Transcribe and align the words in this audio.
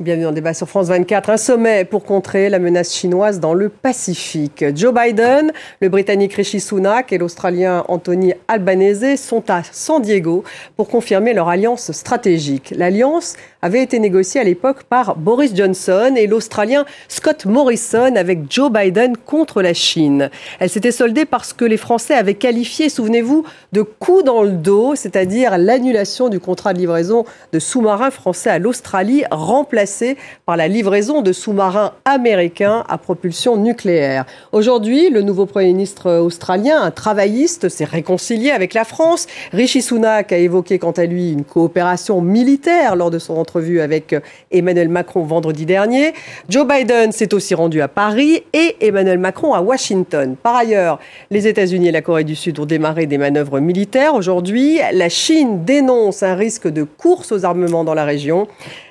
Bienvenue 0.00 0.24
le 0.24 0.32
débat 0.32 0.54
sur 0.54 0.66
France 0.66 0.86
24. 0.86 1.28
Un 1.28 1.36
sommet 1.36 1.84
pour 1.84 2.04
contrer 2.04 2.48
la 2.48 2.58
menace 2.58 2.94
chinoise 2.94 3.38
dans 3.38 3.52
le 3.52 3.68
Pacifique. 3.68 4.64
Joe 4.74 4.94
Biden, 4.94 5.52
le 5.82 5.90
Britannique 5.90 6.32
Rishi 6.32 6.58
Sunak 6.58 7.12
et 7.12 7.18
l'Australien 7.18 7.84
Anthony 7.86 8.32
Albanese 8.48 9.16
sont 9.16 9.50
à 9.50 9.62
San 9.62 10.00
Diego 10.00 10.42
pour 10.78 10.88
confirmer 10.88 11.34
leur 11.34 11.50
alliance 11.50 11.92
stratégique. 11.92 12.72
L'alliance 12.74 13.36
avait 13.62 13.82
été 13.82 13.98
négociée 13.98 14.40
à 14.40 14.44
l'époque 14.44 14.84
par 14.84 15.16
Boris 15.16 15.54
Johnson 15.54 16.14
et 16.16 16.26
l'Australien 16.26 16.84
Scott 17.08 17.46
Morrison 17.46 18.14
avec 18.16 18.50
Joe 18.50 18.70
Biden 18.70 19.16
contre 19.16 19.62
la 19.62 19.74
Chine. 19.74 20.30
Elle 20.58 20.70
s'était 20.70 20.92
soldée 20.92 21.24
parce 21.24 21.52
que 21.52 21.64
les 21.64 21.76
Français 21.76 22.14
avaient 22.14 22.34
qualifié, 22.34 22.88
souvenez-vous, 22.88 23.44
de 23.72 23.82
coup 23.82 24.22
dans 24.22 24.42
le 24.42 24.52
dos, 24.52 24.94
c'est-à-dire 24.94 25.58
l'annulation 25.58 26.28
du 26.28 26.40
contrat 26.40 26.72
de 26.72 26.78
livraison 26.78 27.24
de 27.52 27.58
sous-marins 27.58 28.10
français 28.10 28.50
à 28.50 28.58
l'Australie 28.58 29.24
remplacé 29.30 30.16
par 30.46 30.56
la 30.56 30.68
livraison 30.68 31.22
de 31.22 31.32
sous-marins 31.32 31.92
américains 32.04 32.84
à 32.88 32.98
propulsion 32.98 33.56
nucléaire. 33.56 34.24
Aujourd'hui, 34.52 35.10
le 35.10 35.22
nouveau 35.22 35.46
Premier 35.46 35.68
ministre 35.68 36.10
australien, 36.18 36.80
un 36.82 36.90
travailliste, 36.90 37.68
s'est 37.68 37.84
réconcilié 37.84 38.50
avec 38.50 38.74
la 38.74 38.84
France. 38.84 39.26
Rishi 39.52 39.82
Sunak 39.82 40.32
a 40.32 40.38
évoqué 40.38 40.78
quant 40.78 40.90
à 40.92 41.04
lui 41.04 41.32
une 41.32 41.44
coopération 41.44 42.20
militaire 42.20 42.96
lors 42.96 43.10
de 43.10 43.18
son 43.18 43.34
entrevue 43.50 43.80
avec 43.80 44.14
Emmanuel 44.52 44.88
Macron 44.88 45.24
vendredi 45.24 45.66
dernier. 45.66 46.12
Joe 46.48 46.64
Biden 46.68 47.10
s'est 47.10 47.34
aussi 47.34 47.52
rendu 47.56 47.80
à 47.80 47.88
Paris 47.88 48.44
et 48.52 48.76
Emmanuel 48.80 49.18
Macron 49.18 49.54
à 49.54 49.60
Washington. 49.60 50.36
Par 50.40 50.54
ailleurs, 50.54 51.00
les 51.32 51.48
États-Unis 51.48 51.88
et 51.88 51.90
la 51.90 52.00
Corée 52.00 52.22
du 52.22 52.36
Sud 52.36 52.60
ont 52.60 52.64
démarré 52.64 53.06
des 53.06 53.18
manœuvres 53.18 53.58
militaires. 53.58 54.14
Aujourd'hui, 54.14 54.78
la 54.92 55.08
Chine 55.08 55.64
dénonce 55.64 56.22
un 56.22 56.36
risque 56.36 56.68
de 56.68 56.84
course 56.84 57.32
aux 57.32 57.44
armements 57.44 57.82
dans 57.82 57.94
la 57.94 58.04
région. 58.04 58.46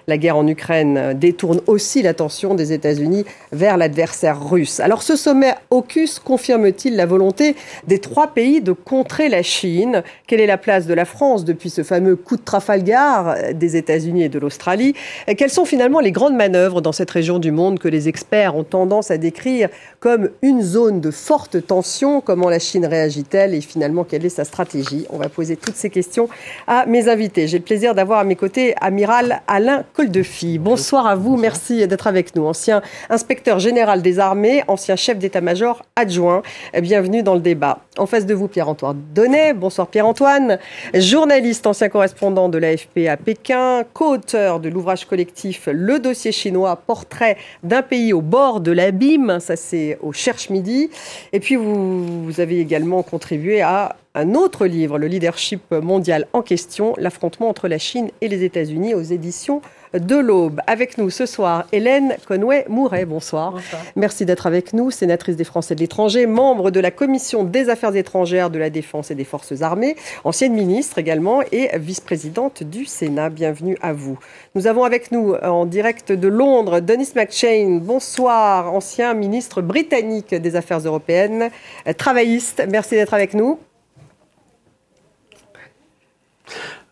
La 0.09 0.17
guerre 0.17 0.37
en 0.37 0.47
Ukraine 0.47 1.13
détourne 1.13 1.61
aussi 1.67 2.01
l'attention 2.01 2.55
des 2.55 2.73
États-Unis 2.73 3.25
vers 3.51 3.77
l'adversaire 3.77 4.43
russe. 4.43 4.79
Alors 4.79 5.03
ce 5.03 5.15
sommet 5.15 5.53
AUKUS 5.69 6.17
confirme-t-il 6.25 6.95
la 6.95 7.05
volonté 7.05 7.55
des 7.85 7.99
trois 7.99 8.33
pays 8.33 8.59
de 8.59 8.71
contrer 8.71 9.29
la 9.29 9.43
Chine? 9.43 10.01
Quelle 10.25 10.39
est 10.39 10.47
la 10.47 10.57
place 10.57 10.87
de 10.87 10.95
la 10.95 11.05
France 11.05 11.45
depuis 11.45 11.69
ce 11.69 11.83
fameux 11.83 12.15
coup 12.15 12.37
de 12.37 12.41
Trafalgar 12.41 13.53
des 13.53 13.77
États-Unis 13.77 14.23
et 14.23 14.29
de 14.29 14.39
l'Australie? 14.39 14.95
Quelles 15.37 15.51
sont 15.51 15.65
finalement 15.65 15.99
les 15.99 16.11
grandes 16.11 16.35
manœuvres 16.35 16.81
dans 16.81 16.91
cette 16.91 17.11
région 17.11 17.37
du 17.37 17.51
monde 17.51 17.77
que 17.77 17.87
les 17.87 18.07
experts 18.07 18.55
ont 18.55 18.63
tendance 18.63 19.11
à 19.11 19.19
décrire 19.19 19.69
comme 19.99 20.31
une 20.41 20.63
zone 20.63 21.01
de 21.01 21.11
forte 21.11 21.67
tension? 21.67 22.19
Comment 22.19 22.49
la 22.49 22.57
Chine 22.57 22.87
réagit-elle? 22.87 23.53
Et 23.53 23.61
finalement 23.61 24.03
quelle 24.05 24.25
est 24.25 24.29
sa 24.29 24.43
stratégie? 24.43 25.05
On 25.11 25.17
va 25.17 25.29
poser 25.29 25.55
toutes 25.55 25.75
ces 25.75 25.91
questions 25.91 26.29
à 26.65 26.87
mes 26.87 27.09
invités. 27.09 27.47
J'ai 27.47 27.59
le 27.59 27.63
plaisir 27.63 27.93
d'avoir 27.93 28.17
à 28.17 28.23
mes 28.23 28.35
côtés 28.35 28.73
Amiral 28.81 29.43
Alain 29.47 29.83
de 30.07 30.23
filles. 30.23 30.59
Bonsoir 30.59 31.07
à 31.07 31.15
vous, 31.15 31.35
merci 31.35 31.85
d'être 31.85 32.07
avec 32.07 32.35
nous. 32.35 32.45
Ancien 32.45 32.81
inspecteur 33.09 33.59
général 33.59 34.01
des 34.01 34.19
armées, 34.19 34.63
ancien 34.67 34.95
chef 34.95 35.17
d'état-major 35.17 35.83
adjoint, 35.95 36.41
bienvenue 36.79 37.21
dans 37.21 37.33
le 37.33 37.41
débat. 37.41 37.79
En 37.97 38.05
face 38.05 38.25
de 38.25 38.33
vous, 38.33 38.47
Pierre-Antoine 38.47 39.01
Donnet. 39.13 39.53
Bonsoir 39.53 39.87
Pierre-Antoine. 39.87 40.57
Journaliste, 40.93 41.67
ancien 41.67 41.89
correspondant 41.89 42.47
de 42.47 42.57
l'AFP 42.57 43.07
à 43.09 43.17
Pékin, 43.17 43.83
co-auteur 43.93 44.59
de 44.59 44.69
l'ouvrage 44.69 45.05
collectif 45.05 45.67
Le 45.71 45.99
dossier 45.99 46.31
chinois, 46.31 46.77
portrait 46.77 47.35
d'un 47.63 47.81
pays 47.81 48.13
au 48.13 48.21
bord 48.21 48.61
de 48.61 48.71
l'abîme. 48.71 49.39
Ça, 49.39 49.55
c'est 49.57 49.97
au 50.01 50.13
Cherche 50.13 50.49
Midi. 50.49 50.89
Et 51.33 51.41
puis, 51.41 51.55
vous, 51.55 52.23
vous 52.23 52.39
avez 52.39 52.59
également 52.59 53.03
contribué 53.03 53.61
à 53.61 53.97
un 54.15 54.33
autre 54.33 54.65
livre, 54.65 54.97
Le 54.97 55.07
leadership 55.07 55.71
mondial 55.71 56.25
en 56.33 56.41
question, 56.41 56.93
l'affrontement 56.97 57.47
entre 57.47 57.67
la 57.67 57.77
Chine 57.77 58.09
et 58.21 58.27
les 58.27 58.43
États-Unis 58.43 58.93
aux 58.95 59.01
éditions 59.01 59.61
de 59.93 60.15
l'Aube. 60.15 60.61
Avec 60.67 60.97
nous 60.97 61.09
ce 61.09 61.25
soir, 61.25 61.65
Hélène 61.71 62.15
Conway-Mouret. 62.27 63.05
Bonsoir. 63.05 63.53
Bonsoir. 63.53 63.81
Merci 63.95 64.25
d'être 64.25 64.47
avec 64.47 64.73
nous, 64.73 64.91
sénatrice 64.91 65.35
des 65.35 65.43
Français 65.43 65.75
de 65.75 65.79
l'étranger, 65.79 66.25
membre 66.25 66.71
de 66.71 66.79
la 66.79 66.91
Commission 66.91 67.43
des 67.43 67.69
Affaires 67.69 67.95
étrangères, 67.95 68.49
de 68.49 68.59
la 68.59 68.69
Défense 68.69 69.11
et 69.11 69.15
des 69.15 69.23
Forces 69.23 69.61
armées, 69.61 69.95
ancienne 70.23 70.53
ministre 70.53 70.97
également 70.97 71.41
et 71.51 71.69
vice-présidente 71.77 72.63
du 72.63 72.85
Sénat. 72.85 73.29
Bienvenue 73.29 73.77
à 73.81 73.93
vous. 73.93 74.17
Nous 74.55 74.67
avons 74.67 74.83
avec 74.83 75.11
nous 75.11 75.33
en 75.33 75.65
direct 75.65 76.11
de 76.11 76.27
Londres 76.27 76.79
Denis 76.79 77.11
McShane. 77.15 77.79
Bonsoir, 77.79 78.73
ancien 78.73 79.13
ministre 79.13 79.61
britannique 79.61 80.33
des 80.33 80.55
Affaires 80.55 80.79
européennes, 80.79 81.49
travailliste. 81.97 82.63
Merci 82.69 82.95
d'être 82.95 83.13
avec 83.13 83.33
nous. 83.33 83.59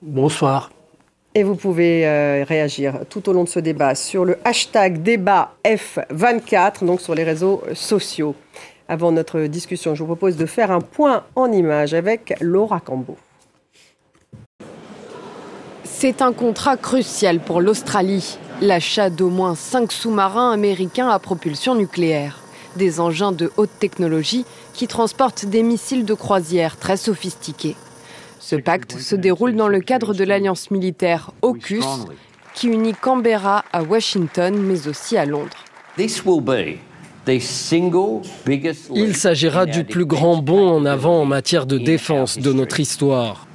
Bonsoir. 0.02 0.72
Et 1.36 1.44
vous 1.44 1.56
pouvez 1.56 2.08
euh, 2.08 2.44
réagir 2.48 3.02
tout 3.10 3.30
au 3.30 3.34
long 3.34 3.44
de 3.44 3.50
ce 3.50 3.60
débat 3.60 3.94
sur 3.94 4.26
le 4.26 4.38
hashtag 4.44 5.04
débat 5.04 5.54
F24, 5.64 6.84
donc 6.84 7.00
sur 7.00 7.14
les 7.14 7.24
réseaux 7.24 7.62
sociaux. 7.74 8.36
Avant 8.90 9.12
notre 9.12 9.42
discussion, 9.42 9.94
je 9.96 10.00
vous 10.02 10.08
propose 10.08 10.38
de 10.38 10.46
faire 10.46 10.72
un 10.72 10.82
point 10.82 11.26
en 11.36 11.52
image 11.52 11.94
avec 11.94 12.34
Laura 12.42 12.80
Cambo. 12.80 13.18
C'est 15.84 16.22
un 16.22 16.32
contrat 16.32 16.78
crucial 16.78 17.40
pour 17.40 17.60
l'Australie. 17.60 18.38
L'achat 18.62 19.10
d'au 19.10 19.30
moins 19.30 19.56
cinq 19.56 19.92
sous-marins 19.92 20.52
américains 20.52 21.10
à 21.10 21.20
propulsion 21.20 21.76
nucléaire. 21.76 22.40
Des 22.76 23.00
engins 23.00 23.32
de 23.32 23.52
haute 23.58 23.78
technologie 23.80 24.46
qui 24.74 24.88
transportent 24.88 25.46
des 25.46 25.64
missiles 25.64 26.06
de 26.06 26.14
croisière 26.14 26.78
très 26.78 26.98
sophistiqués. 26.98 27.76
Ce 28.40 28.56
pacte 28.56 28.98
se 28.98 29.16
déroule 29.16 29.56
dans 29.56 29.68
le 29.68 29.80
cadre 29.80 30.14
de 30.14 30.24
l'alliance 30.24 30.72
militaire 30.72 31.32
AUKUS 31.42 31.84
qui 32.54 32.68
unit 32.68 32.94
Canberra 32.94 33.64
à 33.72 33.84
Washington 33.84 34.56
mais 34.58 34.88
aussi 34.88 35.18
à 35.18 35.26
Londres. 35.26 35.58
Il 38.96 39.16
s'agira 39.16 39.66
du 39.66 39.84
plus 39.84 40.06
grand 40.06 40.38
bond 40.38 40.70
en 40.70 40.86
avant 40.86 41.22
en 41.22 41.26
matière 41.26 41.66
de 41.66 41.78
défense 41.78 42.38
de 42.38 42.54
notre 42.54 42.80
histoire. 42.80 43.48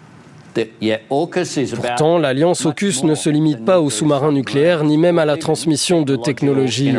Pourtant, 1.74 2.18
l'alliance 2.18 2.66
AUKUS 2.66 3.04
ne 3.04 3.14
se 3.14 3.30
limite 3.30 3.64
pas 3.64 3.80
aux 3.80 3.88
sous-marins 3.88 4.32
nucléaires 4.32 4.84
ni 4.84 4.98
même 4.98 5.18
à 5.18 5.24
la 5.24 5.38
transmission 5.38 6.02
de 6.02 6.16
technologies. 6.16 6.94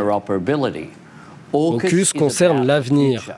AUKUS 1.54 2.14
concerne 2.18 2.66
l'avenir. 2.66 3.38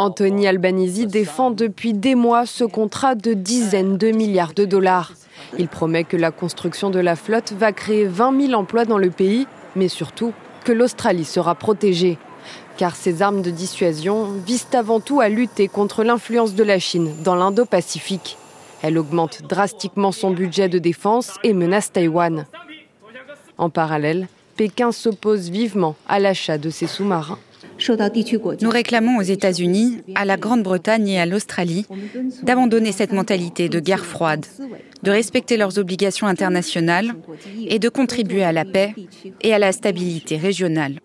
Anthony 0.00 0.46
Albanese 0.46 1.08
défend 1.08 1.50
depuis 1.50 1.92
des 1.92 2.14
mois 2.14 2.46
ce 2.46 2.62
contrat 2.62 3.16
de 3.16 3.34
dizaines 3.34 3.98
de 3.98 4.12
milliards 4.12 4.54
de 4.54 4.64
dollars. 4.64 5.12
Il 5.58 5.66
promet 5.66 6.04
que 6.04 6.16
la 6.16 6.30
construction 6.30 6.90
de 6.90 7.00
la 7.00 7.16
flotte 7.16 7.52
va 7.52 7.72
créer 7.72 8.04
20 8.06 8.46
000 8.46 8.52
emplois 8.54 8.84
dans 8.84 8.96
le 8.96 9.10
pays, 9.10 9.48
mais 9.74 9.88
surtout 9.88 10.32
que 10.64 10.70
l'Australie 10.70 11.24
sera 11.24 11.56
protégée. 11.56 12.16
Car 12.76 12.94
ces 12.94 13.22
armes 13.22 13.42
de 13.42 13.50
dissuasion 13.50 14.26
visent 14.46 14.68
avant 14.72 15.00
tout 15.00 15.20
à 15.20 15.28
lutter 15.28 15.66
contre 15.66 16.04
l'influence 16.04 16.54
de 16.54 16.62
la 16.62 16.78
Chine 16.78 17.12
dans 17.24 17.34
l'Indo-Pacifique. 17.34 18.38
Elle 18.82 18.98
augmente 18.98 19.42
drastiquement 19.48 20.12
son 20.12 20.30
budget 20.30 20.68
de 20.68 20.78
défense 20.78 21.40
et 21.42 21.52
menace 21.52 21.90
Taïwan. 21.90 22.46
En 23.58 23.68
parallèle, 23.68 24.28
Pékin 24.56 24.92
s'oppose 24.92 25.50
vivement 25.50 25.96
à 26.06 26.20
l'achat 26.20 26.56
de 26.56 26.70
ces 26.70 26.86
sous-marins. 26.86 27.40
Nous 28.60 28.70
réclamons 28.70 29.18
aux 29.18 29.22
États-Unis, 29.22 30.02
à 30.14 30.24
la 30.24 30.36
Grande-Bretagne 30.36 31.08
et 31.08 31.20
à 31.20 31.26
l'Australie 31.26 31.86
d'abandonner 32.42 32.92
cette 32.92 33.12
mentalité 33.12 33.68
de 33.68 33.80
guerre 33.80 34.04
froide, 34.04 34.46
de 35.02 35.10
respecter 35.10 35.56
leurs 35.56 35.78
obligations 35.78 36.26
internationales 36.26 37.14
et 37.66 37.78
de 37.78 37.88
contribuer 37.88 38.42
à 38.42 38.52
la 38.52 38.64
paix 38.64 38.94
et 39.42 39.54
à 39.54 39.58
la 39.58 39.72
stabilité 39.72 40.36
régionale. 40.36 40.98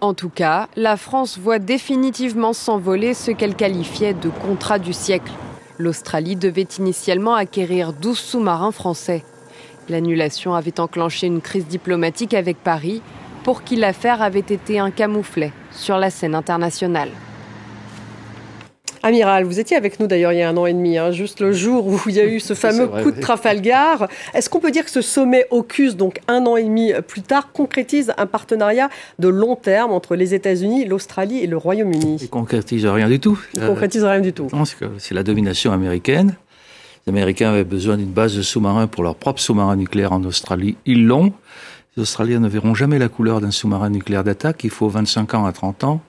En 0.00 0.14
tout 0.14 0.30
cas, 0.30 0.68
la 0.76 0.96
France 0.96 1.38
voit 1.38 1.58
définitivement 1.58 2.52
s'envoler 2.52 3.12
ce 3.12 3.32
qu'elle 3.32 3.54
qualifiait 3.54 4.14
de 4.14 4.30
contrat 4.30 4.78
du 4.78 4.92
siècle. 4.92 5.32
L'Australie 5.78 6.36
devait 6.36 6.68
initialement 6.78 7.34
acquérir 7.34 7.92
12 7.92 8.18
sous-marins 8.18 8.72
français. 8.72 9.24
L'annulation 9.88 10.54
avait 10.54 10.80
enclenché 10.80 11.26
une 11.26 11.40
crise 11.40 11.66
diplomatique 11.66 12.32
avec 12.32 12.58
Paris 12.62 13.02
pour 13.42 13.64
qui 13.64 13.76
l'affaire 13.76 14.22
avait 14.22 14.38
été 14.40 14.78
un 14.78 14.90
camouflet 14.90 15.52
sur 15.72 15.98
la 15.98 16.10
scène 16.10 16.34
internationale. 16.34 17.10
Amiral, 19.02 19.44
vous 19.44 19.58
étiez 19.58 19.78
avec 19.78 19.98
nous 19.98 20.06
d'ailleurs 20.06 20.32
il 20.32 20.38
y 20.38 20.42
a 20.42 20.48
un 20.50 20.56
an 20.58 20.66
et 20.66 20.74
demi, 20.74 20.98
hein, 20.98 21.10
juste 21.10 21.40
le 21.40 21.52
jour 21.52 21.86
où 21.86 21.98
il 22.06 22.14
y 22.14 22.20
a 22.20 22.26
eu 22.26 22.38
ce 22.38 22.52
fameux 22.54 22.86
coup 22.86 23.10
de 23.10 23.20
Trafalgar. 23.20 24.08
Est-ce 24.34 24.50
qu'on 24.50 24.60
peut 24.60 24.70
dire 24.70 24.84
que 24.84 24.90
ce 24.90 25.00
sommet 25.00 25.46
AUKUS, 25.50 25.94
donc 25.94 26.20
un 26.28 26.44
an 26.44 26.56
et 26.56 26.64
demi 26.64 26.92
plus 27.08 27.22
tard, 27.22 27.52
concrétise 27.52 28.12
un 28.18 28.26
partenariat 28.26 28.90
de 29.18 29.28
long 29.28 29.56
terme 29.56 29.92
entre 29.92 30.16
les 30.16 30.34
États-Unis, 30.34 30.84
l'Australie 30.84 31.38
et 31.38 31.46
le 31.46 31.56
Royaume-Uni? 31.56 32.18
Il 32.20 32.28
concrétise 32.28 32.84
rien 32.84 33.08
du 33.08 33.20
tout. 33.20 33.40
Il 33.54 33.60
concrétise 33.60 34.04
rien 34.04 34.20
du 34.20 34.34
tout. 34.34 34.48
C'est 34.98 35.14
la 35.14 35.22
domination 35.22 35.72
américaine. 35.72 36.36
Les 37.06 37.10
Américains 37.10 37.50
avaient 37.50 37.64
besoin 37.64 37.96
d'une 37.96 38.12
base 38.12 38.36
de 38.36 38.42
sous-marins 38.42 38.86
pour 38.86 39.02
leur 39.02 39.14
propre 39.14 39.40
sous-marin 39.40 39.76
nucléaire 39.76 40.12
en 40.12 40.22
Australie. 40.24 40.76
Ils 40.84 41.06
l'ont. 41.06 41.32
Les 41.96 42.02
Australiens 42.02 42.40
ne 42.40 42.48
verront 42.48 42.74
jamais 42.74 42.98
la 42.98 43.08
couleur 43.08 43.40
d'un 43.40 43.50
sous-marin 43.50 43.90
nucléaire 43.90 44.24
d'attaque. 44.24 44.62
Il 44.64 44.70
faut 44.70 44.88
25 44.88 45.34
ans 45.34 45.44
à 45.44 45.52
30 45.52 45.84
ans. 45.84 46.00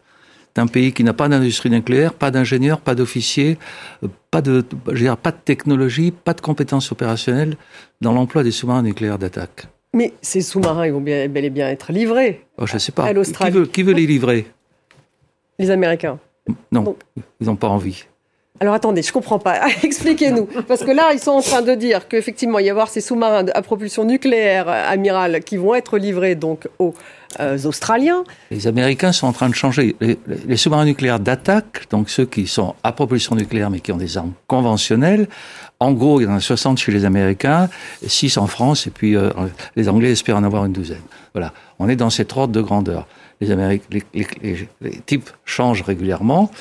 C'est 0.53 0.61
un 0.61 0.67
pays 0.67 0.91
qui 0.91 1.03
n'a 1.03 1.13
pas 1.13 1.29
d'industrie 1.29 1.69
nucléaire, 1.69 2.13
pas 2.13 2.29
d'ingénieurs, 2.29 2.81
pas 2.81 2.93
d'officiers, 2.93 3.57
euh, 4.03 4.07
pas 4.31 4.41
de, 4.41 4.61
pas 4.61 5.31
de 5.31 5.37
technologie, 5.45 6.11
pas 6.11 6.33
de 6.33 6.41
compétences 6.41 6.91
opérationnelles 6.91 7.55
dans 8.01 8.11
l'emploi 8.11 8.43
des 8.43 8.51
sous-marins 8.51 8.83
nucléaires 8.83 9.17
d'attaque. 9.17 9.67
Mais 9.93 10.13
ces 10.21 10.41
sous-marins, 10.41 10.85
ils 10.85 10.93
vont 10.93 11.01
bien, 11.01 11.27
bel 11.29 11.45
et 11.45 11.49
bien 11.49 11.69
être 11.69 11.91
livrés. 11.91 12.45
Oh, 12.57 12.65
je 12.65 12.73
ne 12.73 12.79
sais 12.79 12.91
pas. 12.91 13.05
À 13.05 13.13
l'Australie. 13.13 13.69
Qui 13.69 13.83
veut, 13.83 13.93
les 13.93 14.05
livrer? 14.05 14.47
Les 15.57 15.69
Américains. 15.71 16.19
Non, 16.71 16.95
ils 17.39 17.47
n'ont 17.47 17.55
pas 17.55 17.67
envie. 17.67 18.05
Alors 18.59 18.75
attendez, 18.75 19.01
je 19.01 19.11
comprends 19.11 19.39
pas. 19.39 19.59
Expliquez-nous. 19.83 20.47
Parce 20.67 20.83
que 20.83 20.91
là, 20.91 21.13
ils 21.13 21.19
sont 21.19 21.31
en 21.31 21.41
train 21.41 21.63
de 21.63 21.73
dire 21.73 22.07
qu'effectivement, 22.07 22.59
il 22.59 22.67
y 22.67 22.69
avoir 22.69 22.89
ces 22.89 23.01
sous-marins 23.01 23.45
à 23.55 23.61
propulsion 23.63 24.03
nucléaire, 24.03 24.69
euh, 24.69 24.93
amiral, 24.93 25.43
qui 25.43 25.57
vont 25.57 25.73
être 25.73 25.97
livrés 25.97 26.35
donc 26.35 26.67
aux 26.77 26.93
euh, 27.39 27.57
Australiens. 27.63 28.23
Les 28.51 28.67
Américains 28.67 29.13
sont 29.13 29.25
en 29.25 29.31
train 29.31 29.49
de 29.49 29.55
changer. 29.55 29.95
Les, 29.99 30.57
sous-marins 30.57 30.85
nucléaires 30.85 31.19
d'attaque, 31.19 31.89
donc 31.89 32.11
ceux 32.11 32.25
qui 32.25 32.45
sont 32.45 32.75
à 32.83 32.91
propulsion 32.91 33.35
nucléaire 33.35 33.71
mais 33.71 33.79
qui 33.79 33.91
ont 33.91 33.97
des 33.97 34.17
armes 34.17 34.33
conventionnelles, 34.45 35.27
en 35.79 35.93
gros, 35.93 36.21
il 36.21 36.25
y 36.25 36.27
en 36.27 36.35
a 36.35 36.39
60 36.39 36.77
chez 36.77 36.91
les 36.91 37.05
Américains, 37.05 37.67
6 38.05 38.37
en 38.37 38.45
France, 38.45 38.85
et 38.85 38.91
puis 38.91 39.15
euh, 39.15 39.31
les 39.75 39.89
Anglais 39.89 40.11
espèrent 40.11 40.37
en 40.37 40.43
avoir 40.43 40.65
une 40.65 40.73
douzaine. 40.73 41.01
Voilà, 41.33 41.51
on 41.79 41.89
est 41.89 41.95
dans 41.95 42.11
cette 42.11 42.37
ordre 42.37 42.53
de 42.53 42.61
grandeur. 42.61 43.07
Les 43.39 43.49
types 45.07 45.31
changent 45.45 45.81
régulièrement. 45.81 46.51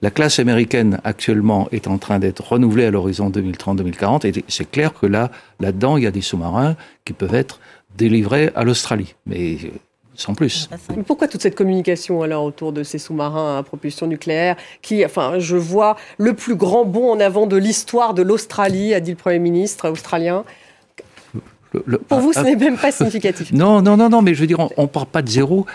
La 0.00 0.10
classe 0.10 0.38
américaine 0.38 1.00
actuellement 1.02 1.68
est 1.72 1.88
en 1.88 1.98
train 1.98 2.20
d'être 2.20 2.52
renouvelée 2.52 2.84
à 2.84 2.90
l'horizon 2.90 3.30
2030-2040 3.30 4.26
et 4.26 4.44
c'est 4.46 4.70
clair 4.70 4.94
que 4.94 5.06
là, 5.06 5.30
là-dedans, 5.58 5.96
il 5.96 6.04
y 6.04 6.06
a 6.06 6.12
des 6.12 6.20
sous-marins 6.20 6.76
qui 7.04 7.12
peuvent 7.12 7.34
être 7.34 7.58
délivrés 7.96 8.52
à 8.54 8.62
l'Australie. 8.62 9.16
Mais 9.26 9.56
sans 10.14 10.34
plus. 10.34 10.68
pourquoi 11.06 11.28
toute 11.28 11.42
cette 11.42 11.54
communication 11.54 12.22
alors 12.22 12.44
autour 12.44 12.72
de 12.72 12.82
ces 12.82 12.98
sous-marins 12.98 13.58
à 13.58 13.62
propulsion 13.62 14.06
nucléaire 14.06 14.56
qui, 14.82 15.04
enfin, 15.04 15.38
je 15.38 15.56
vois 15.56 15.96
le 16.18 16.34
plus 16.34 16.56
grand 16.56 16.84
bond 16.84 17.12
en 17.12 17.20
avant 17.20 17.46
de 17.46 17.56
l'histoire 17.56 18.14
de 18.14 18.22
l'Australie, 18.22 18.94
a 18.94 19.00
dit 19.00 19.12
le 19.12 19.16
Premier 19.16 19.38
ministre 19.38 19.88
australien. 19.88 20.44
Pour 22.08 22.20
vous, 22.20 22.32
ce 22.32 22.40
n'est 22.40 22.56
même 22.56 22.76
pas 22.76 22.92
significatif. 22.92 23.52
Non, 23.58 23.82
non, 23.82 23.96
non, 23.96 24.08
non, 24.08 24.22
mais 24.22 24.34
je 24.34 24.40
veux 24.40 24.46
dire, 24.46 24.58
on 24.76 24.82
ne 24.82 24.88
part 24.88 25.06
pas 25.06 25.22
de 25.22 25.28
zéro. 25.28 25.66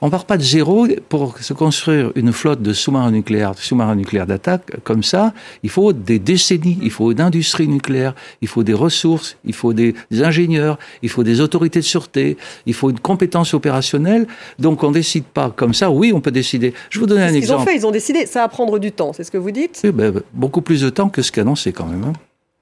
On 0.00 0.10
part 0.10 0.24
pas 0.24 0.36
de 0.36 0.42
zéro 0.42 0.86
pour 1.08 1.38
se 1.38 1.52
construire 1.52 2.12
une 2.14 2.32
flotte 2.32 2.62
de 2.62 2.72
sous-marins 2.72 3.10
nucléaires, 3.10 3.54
sous-marins 3.56 3.96
nucléaires 3.96 4.26
d'attaque 4.26 4.70
comme 4.84 5.02
ça. 5.02 5.32
Il 5.64 5.70
faut 5.70 5.92
des 5.92 6.20
décennies, 6.20 6.78
il 6.82 6.90
faut 6.90 7.10
une 7.10 7.20
industrie 7.20 7.66
nucléaire, 7.66 8.14
il 8.40 8.46
faut 8.48 8.62
des 8.62 8.74
ressources, 8.74 9.36
il 9.44 9.54
faut 9.54 9.72
des, 9.72 9.94
ingénieurs, 10.22 10.78
il 11.02 11.08
faut 11.08 11.24
des 11.24 11.40
autorités 11.40 11.80
de 11.80 11.84
sûreté, 11.84 12.36
il 12.64 12.74
faut 12.74 12.90
une 12.90 13.00
compétence 13.00 13.54
opérationnelle. 13.54 14.28
Donc 14.60 14.84
on 14.84 14.92
décide 14.92 15.24
pas 15.24 15.50
comme 15.50 15.74
ça. 15.74 15.90
Oui, 15.90 16.12
on 16.14 16.20
peut 16.20 16.30
décider. 16.30 16.74
Je 16.90 17.00
vous 17.00 17.06
donne 17.06 17.20
un 17.20 17.34
exemple. 17.34 17.62
Ils 17.62 17.62
ont 17.62 17.66
fait, 17.66 17.76
ils 17.76 17.86
ont 17.86 17.90
décidé. 17.90 18.26
Ça 18.26 18.40
va 18.40 18.48
prendre 18.48 18.78
du 18.78 18.92
temps, 18.92 19.12
c'est 19.12 19.24
ce 19.24 19.30
que 19.32 19.38
vous 19.38 19.50
dites 19.50 19.80
oui, 19.82 19.90
ben, 19.90 20.22
Beaucoup 20.32 20.62
plus 20.62 20.82
de 20.82 20.90
temps 20.90 21.08
que 21.08 21.22
ce 21.22 21.32
qu'annoncé 21.32 21.72
quand 21.72 21.86
même. 21.86 22.04
Hein. 22.04 22.12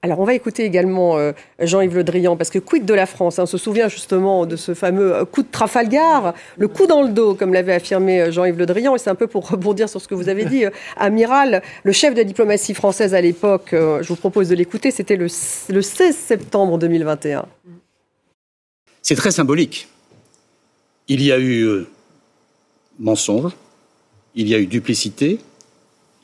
Alors 0.02 0.20
on 0.20 0.24
va 0.24 0.34
écouter 0.34 0.64
également 0.64 1.18
euh, 1.18 1.32
Jean-Yves 1.58 1.96
Le 1.96 2.04
Drian, 2.04 2.36
parce 2.36 2.50
que 2.50 2.58
quid 2.58 2.84
de 2.84 2.94
la 2.94 3.06
France 3.06 3.38
hein, 3.38 3.44
On 3.44 3.46
se 3.46 3.58
souvient 3.58 3.88
justement 3.88 4.46
de 4.46 4.54
ce 4.54 4.74
fameux 4.74 5.14
euh, 5.14 5.24
coup 5.24 5.42
de 5.42 5.48
Trafalgar, 5.50 6.34
le 6.58 6.68
coup 6.68 6.86
dans 6.86 7.02
le 7.02 7.08
dos, 7.08 7.34
comme 7.34 7.52
l'avait 7.52 7.72
affirmé 7.72 8.20
euh, 8.20 8.30
Jean-Yves 8.30 8.58
Le 8.58 8.66
Drian, 8.66 8.94
et 8.94 8.98
c'est 8.98 9.10
un 9.10 9.14
peu 9.14 9.26
pour 9.26 9.48
rebondir 9.50 9.88
sur 9.88 10.00
ce 10.00 10.06
que 10.06 10.14
vous 10.14 10.28
avez 10.28 10.44
dit, 10.44 10.64
amiral, 10.96 11.62
le 11.82 11.92
chef 11.92 12.12
de 12.12 12.18
la 12.18 12.24
diplomatie 12.24 12.74
française 12.74 13.14
à 13.14 13.20
l'époque, 13.20 13.70
je 13.72 14.06
vous 14.06 14.16
propose 14.16 14.48
de 14.48 14.54
l'écouter, 14.54 14.90
c'était 14.90 15.16
le, 15.16 15.28
16 15.28 16.14
septembre 16.14 16.78
2021. 16.78 17.46
C'est 19.02 19.14
très 19.14 19.30
symbolique. 19.30 19.88
Il 21.08 21.22
y 21.22 21.32
a 21.32 21.38
eu 21.38 21.84
mensonge, 22.98 23.52
il 24.34 24.48
y 24.48 24.54
a 24.54 24.58
eu 24.58 24.66
duplicité, 24.66 25.40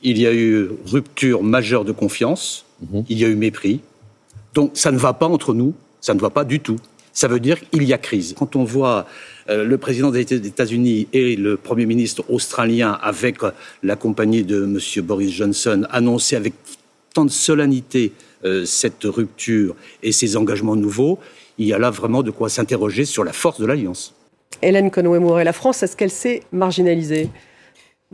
il 0.03 0.17
y 0.19 0.27
a 0.27 0.33
eu 0.33 0.69
rupture 0.85 1.43
majeure 1.43 1.85
de 1.85 1.91
confiance, 1.91 2.65
Mhm. 2.81 3.05
il 3.09 3.17
y 3.17 3.25
a 3.25 3.27
eu 3.29 3.35
mépris. 3.35 3.79
Donc 4.53 4.71
ça 4.73 4.91
ne 4.91 4.97
va 4.97 5.13
pas 5.13 5.27
entre 5.27 5.53
nous, 5.53 5.73
ça 6.01 6.13
ne 6.13 6.19
va 6.19 6.29
pas 6.29 6.43
du 6.43 6.59
tout. 6.59 6.77
Ça 7.13 7.27
veut 7.27 7.39
dire 7.39 7.57
qu'il 7.69 7.83
y 7.83 7.93
a 7.93 7.97
crise. 7.97 8.33
Quand 8.37 8.55
on 8.55 8.63
voit 8.63 9.05
euh, 9.49 9.63
le 9.63 9.77
président 9.77 10.09
des 10.09 10.21
États-Unis 10.33 11.07
et 11.13 11.35
le 11.35 11.57
Premier 11.57 11.85
ministre 11.85 12.23
australien 12.29 12.97
avec 13.01 13.37
la 13.83 13.95
compagnie 13.95 14.43
de 14.43 14.63
M. 14.63 14.79
Boris 15.05 15.31
Johnson 15.31 15.85
annoncer 15.91 16.35
avec 16.35 16.53
tant 17.13 17.25
de 17.25 17.29
solennité 17.29 18.13
euh, 18.45 18.65
cette 18.65 19.03
rupture 19.03 19.75
et 20.01 20.11
ces 20.11 20.35
engagements 20.37 20.75
nouveaux, 20.75 21.19
il 21.59 21.67
y 21.67 21.73
a 21.73 21.77
là 21.77 21.91
vraiment 21.91 22.23
de 22.23 22.31
quoi 22.31 22.49
s'interroger 22.49 23.05
sur 23.05 23.23
la 23.23 23.31
force 23.31 23.59
de 23.61 23.65
l'alliance. 23.67 24.15
Hélène 24.61 24.89
Conway-Moore, 24.89 25.43
la 25.43 25.53
France, 25.53 25.83
est-ce 25.83 25.95
qu'elle 25.95 26.09
s'est 26.11 26.41
marginalisée? 26.51 27.29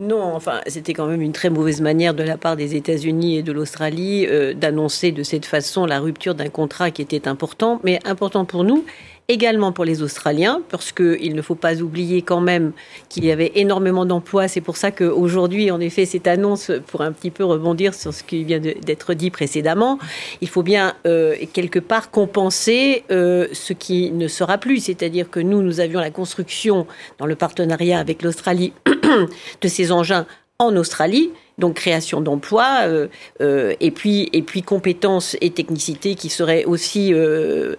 Non, 0.00 0.34
enfin, 0.34 0.62
c'était 0.66 0.94
quand 0.94 1.06
même 1.06 1.20
une 1.20 1.32
très 1.32 1.50
mauvaise 1.50 1.82
manière 1.82 2.14
de 2.14 2.22
la 2.22 2.38
part 2.38 2.56
des 2.56 2.74
États-Unis 2.74 3.36
et 3.36 3.42
de 3.42 3.52
l'Australie 3.52 4.26
euh, 4.26 4.54
d'annoncer 4.54 5.12
de 5.12 5.22
cette 5.22 5.44
façon 5.44 5.84
la 5.84 6.00
rupture 6.00 6.34
d'un 6.34 6.48
contrat 6.48 6.90
qui 6.90 7.02
était 7.02 7.28
important, 7.28 7.80
mais 7.84 7.98
important 8.06 8.46
pour 8.46 8.64
nous 8.64 8.86
également 9.30 9.70
pour 9.70 9.84
les 9.84 10.02
Australiens, 10.02 10.60
parce 10.70 10.90
qu'il 10.90 11.34
ne 11.34 11.42
faut 11.42 11.54
pas 11.54 11.80
oublier 11.80 12.22
quand 12.22 12.40
même 12.40 12.72
qu'il 13.08 13.24
y 13.24 13.30
avait 13.30 13.52
énormément 13.54 14.04
d'emplois. 14.04 14.48
C'est 14.48 14.60
pour 14.60 14.76
ça 14.76 14.90
qu'aujourd'hui, 14.90 15.70
en 15.70 15.78
effet, 15.78 16.04
cette 16.04 16.26
annonce, 16.26 16.72
pour 16.88 17.02
un 17.02 17.12
petit 17.12 17.30
peu 17.30 17.44
rebondir 17.44 17.94
sur 17.94 18.12
ce 18.12 18.24
qui 18.24 18.42
vient 18.42 18.58
d'être 18.58 19.14
dit 19.14 19.30
précédemment, 19.30 19.98
il 20.40 20.48
faut 20.48 20.64
bien 20.64 20.94
euh, 21.06 21.36
quelque 21.52 21.78
part 21.78 22.10
compenser 22.10 23.04
euh, 23.12 23.46
ce 23.52 23.72
qui 23.72 24.10
ne 24.10 24.26
sera 24.26 24.58
plus. 24.58 24.80
C'est-à-dire 24.80 25.30
que 25.30 25.38
nous, 25.38 25.62
nous 25.62 25.78
avions 25.78 26.00
la 26.00 26.10
construction 26.10 26.88
dans 27.18 27.26
le 27.26 27.36
partenariat 27.36 28.00
avec 28.00 28.22
l'Australie 28.22 28.72
de 29.60 29.68
ces 29.68 29.92
engins 29.92 30.26
en 30.58 30.76
Australie 30.76 31.30
donc 31.60 31.74
création 31.74 32.20
d'emplois, 32.20 32.80
euh, 32.86 33.06
euh, 33.40 33.74
et 33.78 33.92
puis 33.92 34.28
et 34.32 34.44
compétences 34.62 35.36
et 35.40 35.50
technicités 35.50 36.16
qui 36.16 36.28
seraient 36.28 36.64
aussi 36.64 37.12
euh, 37.14 37.76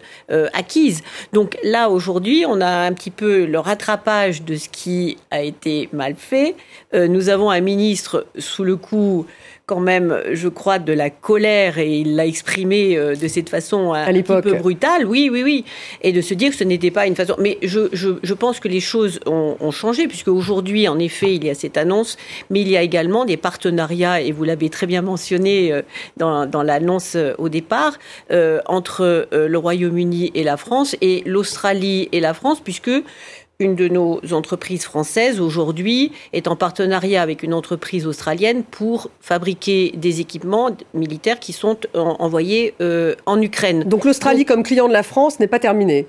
acquises. 0.53 1.01
Donc 1.33 1.57
là 1.63 1.89
aujourd'hui, 1.89 2.45
on 2.47 2.61
a 2.61 2.69
un 2.69 2.93
petit 2.93 3.11
peu 3.11 3.45
le 3.45 3.59
rattrapage 3.59 4.43
de 4.43 4.55
ce 4.55 4.69
qui 4.69 5.17
a 5.31 5.41
été 5.41 5.89
mal 5.91 6.15
fait. 6.15 6.55
nous 6.93 7.29
avons 7.29 7.49
un 7.49 7.61
ministre 7.61 8.25
sous 8.37 8.63
le 8.63 8.77
coup 8.77 9.25
quand 9.65 9.79
même, 9.79 10.17
je 10.33 10.47
crois, 10.47 10.79
de 10.79 10.91
la 10.91 11.09
colère 11.09 11.77
et 11.77 11.99
il 11.99 12.15
l'a 12.15 12.25
exprimé 12.25 12.97
euh, 12.97 13.15
de 13.15 13.27
cette 13.27 13.49
façon 13.49 13.93
un, 13.93 14.05
petit 14.05 14.23
peu 14.23 14.53
brutale. 14.55 15.05
Oui, 15.05 15.29
oui, 15.31 15.43
oui. 15.43 15.65
Et 16.01 16.11
de 16.11 16.21
se 16.21 16.33
dire 16.33 16.51
que 16.51 16.57
ce 16.57 16.63
n'était 16.63 16.91
pas 16.91 17.07
une 17.07 17.15
façon. 17.15 17.35
Mais 17.39 17.57
je, 17.61 17.87
je, 17.93 18.33
pense 18.33 18.59
que 18.59 18.67
les 18.67 18.79
choses 18.79 19.19
ont, 19.25 19.71
changé 19.71 20.07
puisque 20.07 20.27
aujourd'hui, 20.27 20.87
en 20.87 20.99
effet, 20.99 21.35
il 21.35 21.45
y 21.45 21.49
a 21.49 21.55
cette 21.55 21.77
annonce, 21.77 22.17
mais 22.49 22.61
il 22.61 22.67
y 22.67 22.75
a 22.75 22.81
également 22.81 23.23
des 23.23 23.37
partenariats 23.37 24.19
et 24.19 24.31
vous 24.31 24.43
l'avez 24.43 24.69
très 24.69 24.87
bien 24.87 25.01
mentionné 25.01 25.71
euh, 25.71 25.81
dans, 26.17 26.45
dans 26.45 26.63
l'annonce 26.63 27.13
euh, 27.15 27.33
au 27.37 27.49
départ 27.49 27.97
entre 28.65 29.27
le 29.31 29.57
Royaume-Uni 29.57 30.31
et 30.35 30.43
la 30.43 30.57
France 30.57 30.95
et 31.01 31.23
l'Australie 31.25 32.09
et 32.11 32.19
la 32.19 32.33
France 32.33 32.59
puisque 32.59 32.91
une 33.61 33.75
de 33.75 33.87
nos 33.87 34.19
entreprises 34.31 34.83
françaises 34.83 35.39
aujourd'hui 35.39 36.11
est 36.33 36.47
en 36.47 36.55
partenariat 36.55 37.21
avec 37.21 37.43
une 37.43 37.53
entreprise 37.53 38.07
australienne 38.07 38.63
pour 38.63 39.09
fabriquer 39.21 39.93
des 39.95 40.19
équipements 40.19 40.71
militaires 40.93 41.39
qui 41.39 41.53
sont 41.53 41.77
envoyés 41.93 42.73
euh, 42.81 43.15
en 43.25 43.41
Ukraine. 43.41 43.83
Donc 43.83 44.03
l'Australie 44.03 44.45
comme 44.45 44.63
client 44.63 44.87
de 44.87 44.93
la 44.93 45.03
France 45.03 45.39
n'est 45.39 45.47
pas 45.47 45.59
terminée 45.59 46.07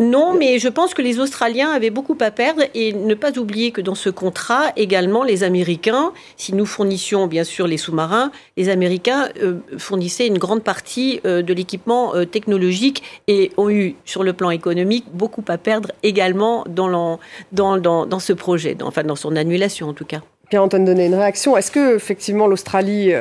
non, 0.00 0.32
mais 0.32 0.58
je 0.58 0.68
pense 0.68 0.94
que 0.94 1.02
les 1.02 1.20
Australiens 1.20 1.68
avaient 1.68 1.90
beaucoup 1.90 2.16
à 2.20 2.30
perdre 2.30 2.62
et 2.74 2.94
ne 2.94 3.12
pas 3.12 3.38
oublier 3.38 3.70
que 3.70 3.82
dans 3.82 3.94
ce 3.94 4.08
contrat, 4.08 4.72
également, 4.76 5.24
les 5.24 5.44
Américains, 5.44 6.12
si 6.38 6.54
nous 6.54 6.64
fournissions 6.64 7.26
bien 7.26 7.44
sûr 7.44 7.66
les 7.66 7.76
sous-marins, 7.76 8.32
les 8.56 8.70
Américains 8.70 9.28
euh, 9.42 9.58
fournissaient 9.76 10.26
une 10.26 10.38
grande 10.38 10.62
partie 10.62 11.20
euh, 11.26 11.42
de 11.42 11.52
l'équipement 11.52 12.14
euh, 12.14 12.24
technologique 12.24 13.02
et 13.28 13.52
ont 13.58 13.68
eu, 13.68 13.94
sur 14.06 14.24
le 14.24 14.32
plan 14.32 14.48
économique, 14.48 15.04
beaucoup 15.12 15.44
à 15.48 15.58
perdre 15.58 15.92
également 16.02 16.64
dans, 16.66 17.18
ce 17.52 18.32
projet, 18.32 18.78
enfin 18.80 19.02
dans 19.02 19.16
son 19.16 19.36
annulation 19.36 19.90
en 19.90 19.92
tout 19.92 20.06
cas. 20.06 20.22
Pierre-Antoine 20.48 20.86
Donnet, 20.86 21.08
une 21.08 21.14
réaction. 21.14 21.58
Est-ce 21.58 21.70
que 21.70 21.96
effectivement 21.96 22.46
l'Australie, 22.46 23.12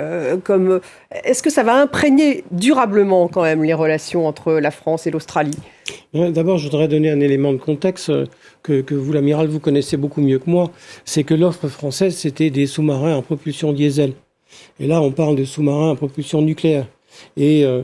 comme, 0.45 0.79
est-ce 1.25 1.43
que 1.43 1.49
ça 1.51 1.61
va 1.61 1.75
imprégner 1.75 2.45
durablement 2.51 3.27
quand 3.27 3.43
même 3.43 3.63
les 3.63 3.73
relations 3.73 4.25
entre 4.25 4.53
la 4.53 4.71
France 4.71 5.05
et 5.05 5.11
l'Australie? 5.11 5.59
D'abord, 6.13 6.57
je 6.57 6.65
voudrais 6.65 6.87
donner 6.87 7.09
un 7.09 7.19
élément 7.19 7.53
de 7.53 7.57
contexte 7.57 8.09
euh, 8.09 8.25
que, 8.63 8.93
vous, 8.93 9.13
l'amiral, 9.13 9.47
vous 9.47 9.59
connaissez 9.59 9.97
beaucoup 9.97 10.21
mieux 10.21 10.39
que 10.39 10.49
moi. 10.49 10.71
C'est 11.05 11.23
que 11.23 11.33
l'offre 11.33 11.67
française, 11.67 12.15
c'était 12.15 12.49
des 12.49 12.65
sous-marins 12.65 13.15
en 13.15 13.21
propulsion 13.21 13.73
diesel. 13.73 14.13
Et 14.79 14.87
là, 14.87 15.01
on 15.01 15.11
parle 15.11 15.35
de 15.35 15.43
sous-marins 15.43 15.91
en 15.91 15.95
propulsion 15.95 16.41
nucléaire. 16.41 16.87
Et 17.37 17.63
euh, 17.63 17.83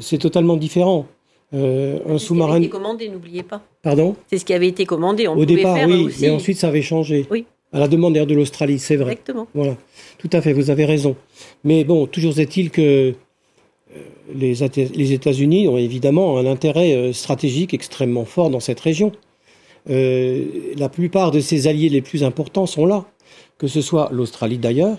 c'est 0.00 0.18
totalement 0.18 0.56
différent. 0.56 1.06
Euh, 1.54 1.98
un 2.08 2.18
sous-marin. 2.18 2.54
Ce 2.54 2.58
qui 2.58 2.64
avait 2.64 2.66
été 2.66 2.70
commandé, 2.70 3.08
n'oubliez 3.08 3.42
pas. 3.42 3.62
Pardon? 3.82 4.16
C'est 4.28 4.38
ce 4.38 4.44
qui 4.44 4.52
avait 4.52 4.68
été 4.68 4.84
commandé. 4.84 5.28
On 5.28 5.36
Au 5.36 5.44
départ, 5.44 5.76
oui, 5.86 6.08
mais 6.20 6.30
ensuite 6.30 6.58
ça 6.58 6.68
avait 6.68 6.82
changé. 6.82 7.26
Oui. 7.30 7.46
À 7.72 7.78
la 7.78 7.88
demande 7.88 8.14
d'air 8.14 8.26
de 8.26 8.34
l'Australie, 8.34 8.78
c'est 8.78 8.96
vrai. 8.96 9.12
Exactement. 9.12 9.46
Voilà, 9.54 9.76
tout 10.18 10.30
à 10.32 10.40
fait, 10.40 10.52
vous 10.52 10.70
avez 10.70 10.84
raison. 10.84 11.16
Mais 11.62 11.84
bon, 11.84 12.06
toujours 12.06 12.38
est-il 12.38 12.70
que 12.70 13.14
les, 14.34 15.12
États-Unis 15.12 15.68
ont 15.68 15.78
évidemment 15.78 16.38
un 16.38 16.46
intérêt 16.46 16.94
euh, 16.94 17.12
stratégique 17.12 17.74
extrêmement 17.74 18.24
fort 18.24 18.50
dans 18.50 18.60
cette 18.60 18.80
région. 18.80 19.12
Euh, 19.88 20.44
la 20.76 20.88
plupart 20.88 21.30
de 21.30 21.40
ses 21.40 21.68
alliés 21.68 21.88
les 21.88 22.02
plus 22.02 22.24
importants 22.24 22.66
sont 22.66 22.86
là, 22.86 23.04
que 23.58 23.68
ce 23.68 23.80
soit 23.80 24.08
l'Australie 24.12 24.58
d'ailleurs, 24.58 24.98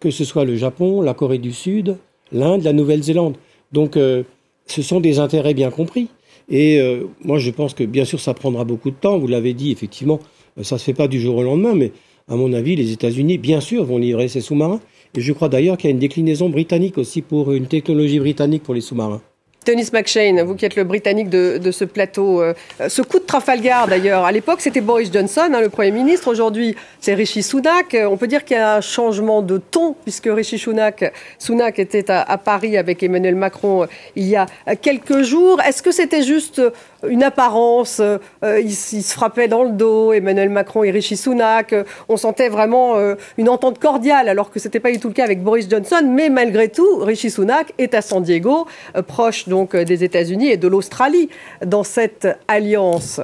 que 0.00 0.10
ce 0.10 0.24
soit 0.24 0.44
le 0.44 0.56
Japon, 0.56 1.00
la 1.00 1.14
Corée 1.14 1.38
du 1.38 1.52
Sud, 1.52 1.96
l'Inde, 2.32 2.62
la 2.64 2.72
Nouvelle-Zélande. 2.72 3.36
Donc, 3.72 3.96
euh, 3.96 4.24
ce 4.66 4.82
sont 4.82 5.00
des 5.00 5.18
intérêts 5.18 5.54
bien 5.54 5.70
compris. 5.70 6.08
Et 6.48 6.80
euh, 6.80 7.04
moi, 7.24 7.38
je 7.38 7.50
pense 7.50 7.74
que 7.74 7.84
bien 7.84 8.04
sûr, 8.04 8.20
ça 8.20 8.34
prendra 8.34 8.64
beaucoup 8.64 8.90
de 8.90 8.96
temps. 8.96 9.18
Vous 9.18 9.26
l'avez 9.26 9.54
dit, 9.54 9.72
effectivement, 9.72 10.20
euh, 10.58 10.62
ça 10.62 10.78
se 10.78 10.84
fait 10.84 10.94
pas 10.94 11.08
du 11.08 11.20
jour 11.20 11.36
au 11.36 11.42
lendemain, 11.42 11.74
mais 11.74 11.92
à 12.28 12.36
mon 12.36 12.52
avis, 12.52 12.76
les 12.76 12.92
États-Unis, 12.92 13.38
bien 13.38 13.60
sûr, 13.60 13.84
vont 13.84 13.98
livrer 13.98 14.28
ces 14.28 14.40
sous-marins. 14.40 14.80
Je 15.16 15.32
crois 15.32 15.48
d'ailleurs 15.48 15.76
qu'il 15.76 15.88
y 15.88 15.92
a 15.92 15.94
une 15.94 15.98
déclinaison 15.98 16.48
britannique 16.48 16.98
aussi 16.98 17.22
pour 17.22 17.52
une 17.52 17.66
technologie 17.66 18.18
britannique 18.18 18.62
pour 18.62 18.74
les 18.74 18.80
sous-marins. 18.80 19.22
Denis 19.66 19.90
McShane, 19.92 20.42
vous 20.42 20.54
qui 20.54 20.64
êtes 20.64 20.76
le 20.76 20.84
Britannique 20.84 21.28
de, 21.28 21.70
ce 21.72 21.84
plateau, 21.84 22.40
euh, 22.40 22.54
ce 22.88 23.02
coup 23.02 23.18
de 23.18 23.24
Trafalgar 23.24 23.88
d'ailleurs, 23.88 24.24
à 24.24 24.30
l'époque 24.30 24.60
c'était 24.60 24.80
Boris 24.80 25.12
Johnson, 25.12 25.48
hein, 25.52 25.60
le 25.60 25.68
Premier 25.68 25.90
ministre, 25.90 26.28
aujourd'hui 26.28 26.76
c'est 27.00 27.14
Rishi 27.14 27.42
Sunak. 27.42 27.92
Euh, 27.94 28.06
on 28.06 28.16
peut 28.16 28.28
dire 28.28 28.44
qu'il 28.44 28.56
y 28.56 28.60
a 28.60 28.76
un 28.76 28.80
changement 28.80 29.42
de 29.42 29.58
ton 29.58 29.96
puisque 30.04 30.28
Rishi 30.32 30.56
Sunak, 30.56 31.12
Sunak 31.40 31.80
était 31.80 32.08
à, 32.10 32.38
Paris 32.38 32.76
avec 32.76 33.02
Emmanuel 33.02 33.34
Macron 33.34 33.82
euh, 33.82 33.86
il 34.14 34.28
y 34.28 34.36
a 34.36 34.46
quelques 34.80 35.22
jours. 35.22 35.60
Est-ce 35.60 35.82
que 35.82 35.90
c'était 35.90 36.22
juste 36.22 36.62
une 37.08 37.22
apparence 37.22 38.00
ils, 38.42 38.72
se 38.72 39.12
frappaient 39.12 39.48
dans 39.48 39.64
le 39.64 39.70
dos, 39.70 40.12
Emmanuel 40.12 40.50
Macron 40.50 40.84
et 40.84 40.90
Rishi 40.90 41.16
Sunak. 41.16 41.74
on 42.08 42.16
sentait 42.16 42.48
vraiment 42.48 42.94
une 43.38 43.48
entente 43.48 43.78
cordiale 43.78 44.28
alors 44.28 44.50
que 44.50 44.60
ce 44.60 44.68
n'était 44.68 44.80
pas 44.80 44.92
du 44.92 45.00
tout 45.00 45.08
le 45.08 45.14
cas 45.14 45.24
avec 45.24 45.42
Boris 45.42 45.68
Johnson. 45.68 46.02
Mais 46.06 46.28
malgré 46.28 46.68
tout, 46.68 46.98
Rishi 46.98 47.30
Sunak 47.30 47.72
est 47.78 47.94
à 47.94 48.02
San 48.02 48.22
Diego, 48.22 48.66
proche 49.06 49.48
de 49.48 49.56
donc 49.56 49.74
euh, 49.74 49.84
des 49.84 50.04
États-Unis 50.04 50.50
et 50.50 50.58
de 50.58 50.68
l'Australie 50.68 51.30
dans 51.64 51.82
cette 51.82 52.28
alliance. 52.46 53.20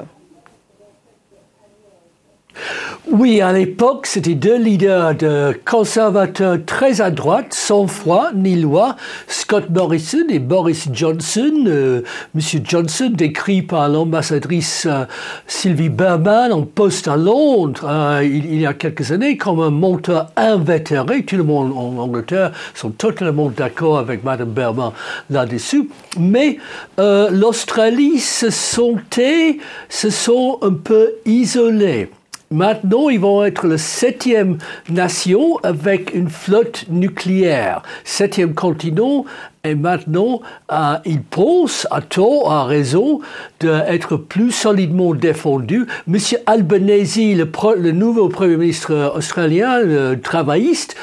Oui, 3.11 3.41
à 3.41 3.53
l'époque, 3.53 4.07
c'était 4.07 4.35
deux 4.35 4.57
leaders 4.57 5.15
de 5.17 5.59
conservateurs 5.65 6.57
très 6.65 7.01
à 7.01 7.11
droite, 7.11 7.53
sans 7.53 7.87
foi 7.87 8.31
ni 8.35 8.55
loi, 8.55 8.97
Scott 9.27 9.69
Morrison 9.71 10.25
et 10.29 10.39
Boris 10.39 10.89
Johnson. 10.93 11.65
Euh, 11.67 12.03
Monsieur 12.35 12.61
Johnson, 12.65 13.11
décrit 13.13 13.61
par 13.61 13.89
l'ambassadrice 13.89 14.87
euh, 14.89 15.05
Sylvie 15.47 15.89
Berman 15.89 16.53
en 16.53 16.63
poste 16.63 17.09
à 17.09 17.17
Londres 17.17 17.85
euh, 17.85 18.25
il, 18.25 18.61
y 18.61 18.67
a 18.67 18.73
quelques 18.73 19.11
années 19.11 19.37
comme 19.37 19.61
un 19.61 19.71
monteur 19.71 20.31
invétéré. 20.37 21.25
Tout 21.25 21.37
le 21.37 21.45
monde 21.45 21.73
en 21.77 22.01
Angleterre 22.01 22.53
sont 22.73 22.91
totalement 22.91 23.51
d'accord 23.51 23.99
avec 23.99 24.23
Madame 24.23 24.51
Berman 24.51 24.93
là-dessus. 25.29 25.91
Mais 26.19 26.59
l'Australie 26.99 28.21
se 28.21 28.49
sentait, 28.49 29.59
se 29.89 30.09
sont 30.09 30.59
un 30.63 30.73
peu 30.73 31.11
isolés. 31.27 32.09
Maintenant, 32.53 33.09
ils 33.09 33.19
vont 33.19 33.43
être 33.45 33.67
la 33.67 33.79
septième 33.79 34.59
nation 34.91 35.57
avec 35.63 36.15
une 36.15 36.29
flotte 36.29 36.85
nucléaire, 36.91 37.83
septième 38.05 38.53
continent, 38.53 39.25
et 39.65 39.75
maintenant, 39.75 40.43
euh, 40.71 40.97
ils 41.07 41.23
pensent, 41.23 41.87
à 41.91 42.03
tort, 42.03 42.53
à 42.53 42.65
raison, 42.65 43.21
d'être 43.61 44.17
plus 44.19 44.51
solidement 44.51 45.15
défendus. 45.15 45.87
Monsieur 46.07 46.39
Albanese, 46.45 47.17
le, 47.17 47.49
le 47.79 47.93
nouveau 47.93 48.29
Premier 48.29 48.57
ministre 48.59 49.15
australien, 49.17 49.81
le 49.81 50.21
travailliste, 50.21 50.95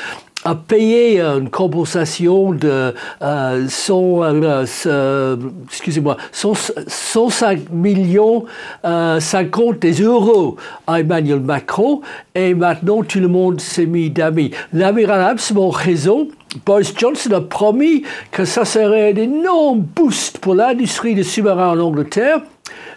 a 0.46 0.56
payé 0.56 1.20
une 1.20 1.50
compensation 1.50 2.54
de 2.54 2.94
euh, 3.22 3.68
100, 3.68 4.24
euh, 4.24 4.66
euh, 4.86 5.38
excusez-moi, 5.68 6.18
105 6.32 7.70
millions 7.72 8.46
euh, 8.86 9.20
50 9.20 9.80
des 9.80 10.02
euros 10.02 10.56
à 10.88 11.02
Emmanuel 11.02 11.42
Macron 11.42 12.02
et 12.36 12.54
maintenant 12.54 13.04
tout 13.04 13.20
le 13.20 13.28
monde 13.28 13.60
s'est 13.60 13.86
mis 13.86 14.10
d'amis. 14.10 14.52
L'amiral 14.72 15.22
absolument 15.22 15.70
raison. 15.70 16.30
Boris 16.66 16.94
Johnson 16.98 17.32
a 17.34 17.42
promis 17.42 18.04
que 18.32 18.46
ça 18.46 18.66
serait 18.66 19.12
un 19.12 19.16
énorme 19.16 19.82
boost 19.82 20.40
pour 20.40 20.56
l'industrie 20.56 21.14
des 21.14 21.24
sous-marins 21.24 21.78
en 21.78 21.80
Angleterre. 21.80 22.42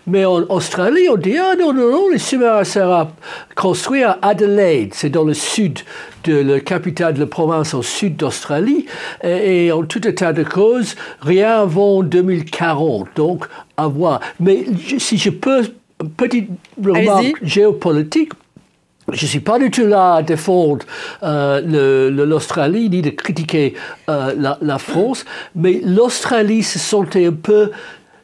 Mais 0.06 0.24
en 0.24 0.42
Australie, 0.48 1.08
on 1.10 1.16
dit 1.16 1.36
ah 1.38 1.54
non, 1.58 1.72
non, 1.72 1.90
non, 1.90 2.08
les 2.10 2.18
sous-marins 2.18 2.64
seront 2.64 3.08
construits 3.54 4.02
à 4.02 4.18
Adelaide, 4.20 4.94
c'est 4.94 5.10
dans 5.10 5.24
le 5.24 5.34
sud 5.34 5.80
de 6.24 6.34
la 6.34 6.60
capitale 6.60 7.14
de 7.14 7.20
la 7.20 7.26
province 7.26 7.74
au 7.74 7.82
sud 7.82 8.16
d'Australie. 8.16 8.86
Et, 9.22 9.70
en 9.70 9.84
tout 9.84 10.06
état 10.06 10.32
de 10.32 10.42
cause, 10.42 10.96
rien 11.20 11.60
avant 11.60 12.02
2040. 12.02 13.08
Donc, 13.16 13.46
à 13.76 13.86
voir. 13.86 14.20
Mais 14.40 14.64
si 14.98 15.18
je 15.18 15.30
peux, 15.30 15.62
petite 16.16 16.50
remarque 16.82 17.38
géopolitique. 17.42 18.32
Je 19.12 19.24
ne 19.24 19.28
suis 19.28 19.40
pas 19.40 19.58
du 19.58 19.68
tout 19.68 19.86
là 19.86 20.14
à 20.14 20.22
défendre 20.22 20.86
euh, 21.24 22.08
l'Australie 22.24 22.88
ni 22.88 23.02
de 23.02 23.10
critiquer 23.10 23.74
euh, 24.08 24.32
la, 24.38 24.58
la, 24.62 24.78
France, 24.78 25.24
mais 25.56 25.80
l'Australie 25.84 26.62
se 26.62 26.78
sentait 26.78 27.26
un 27.26 27.32
peu 27.32 27.72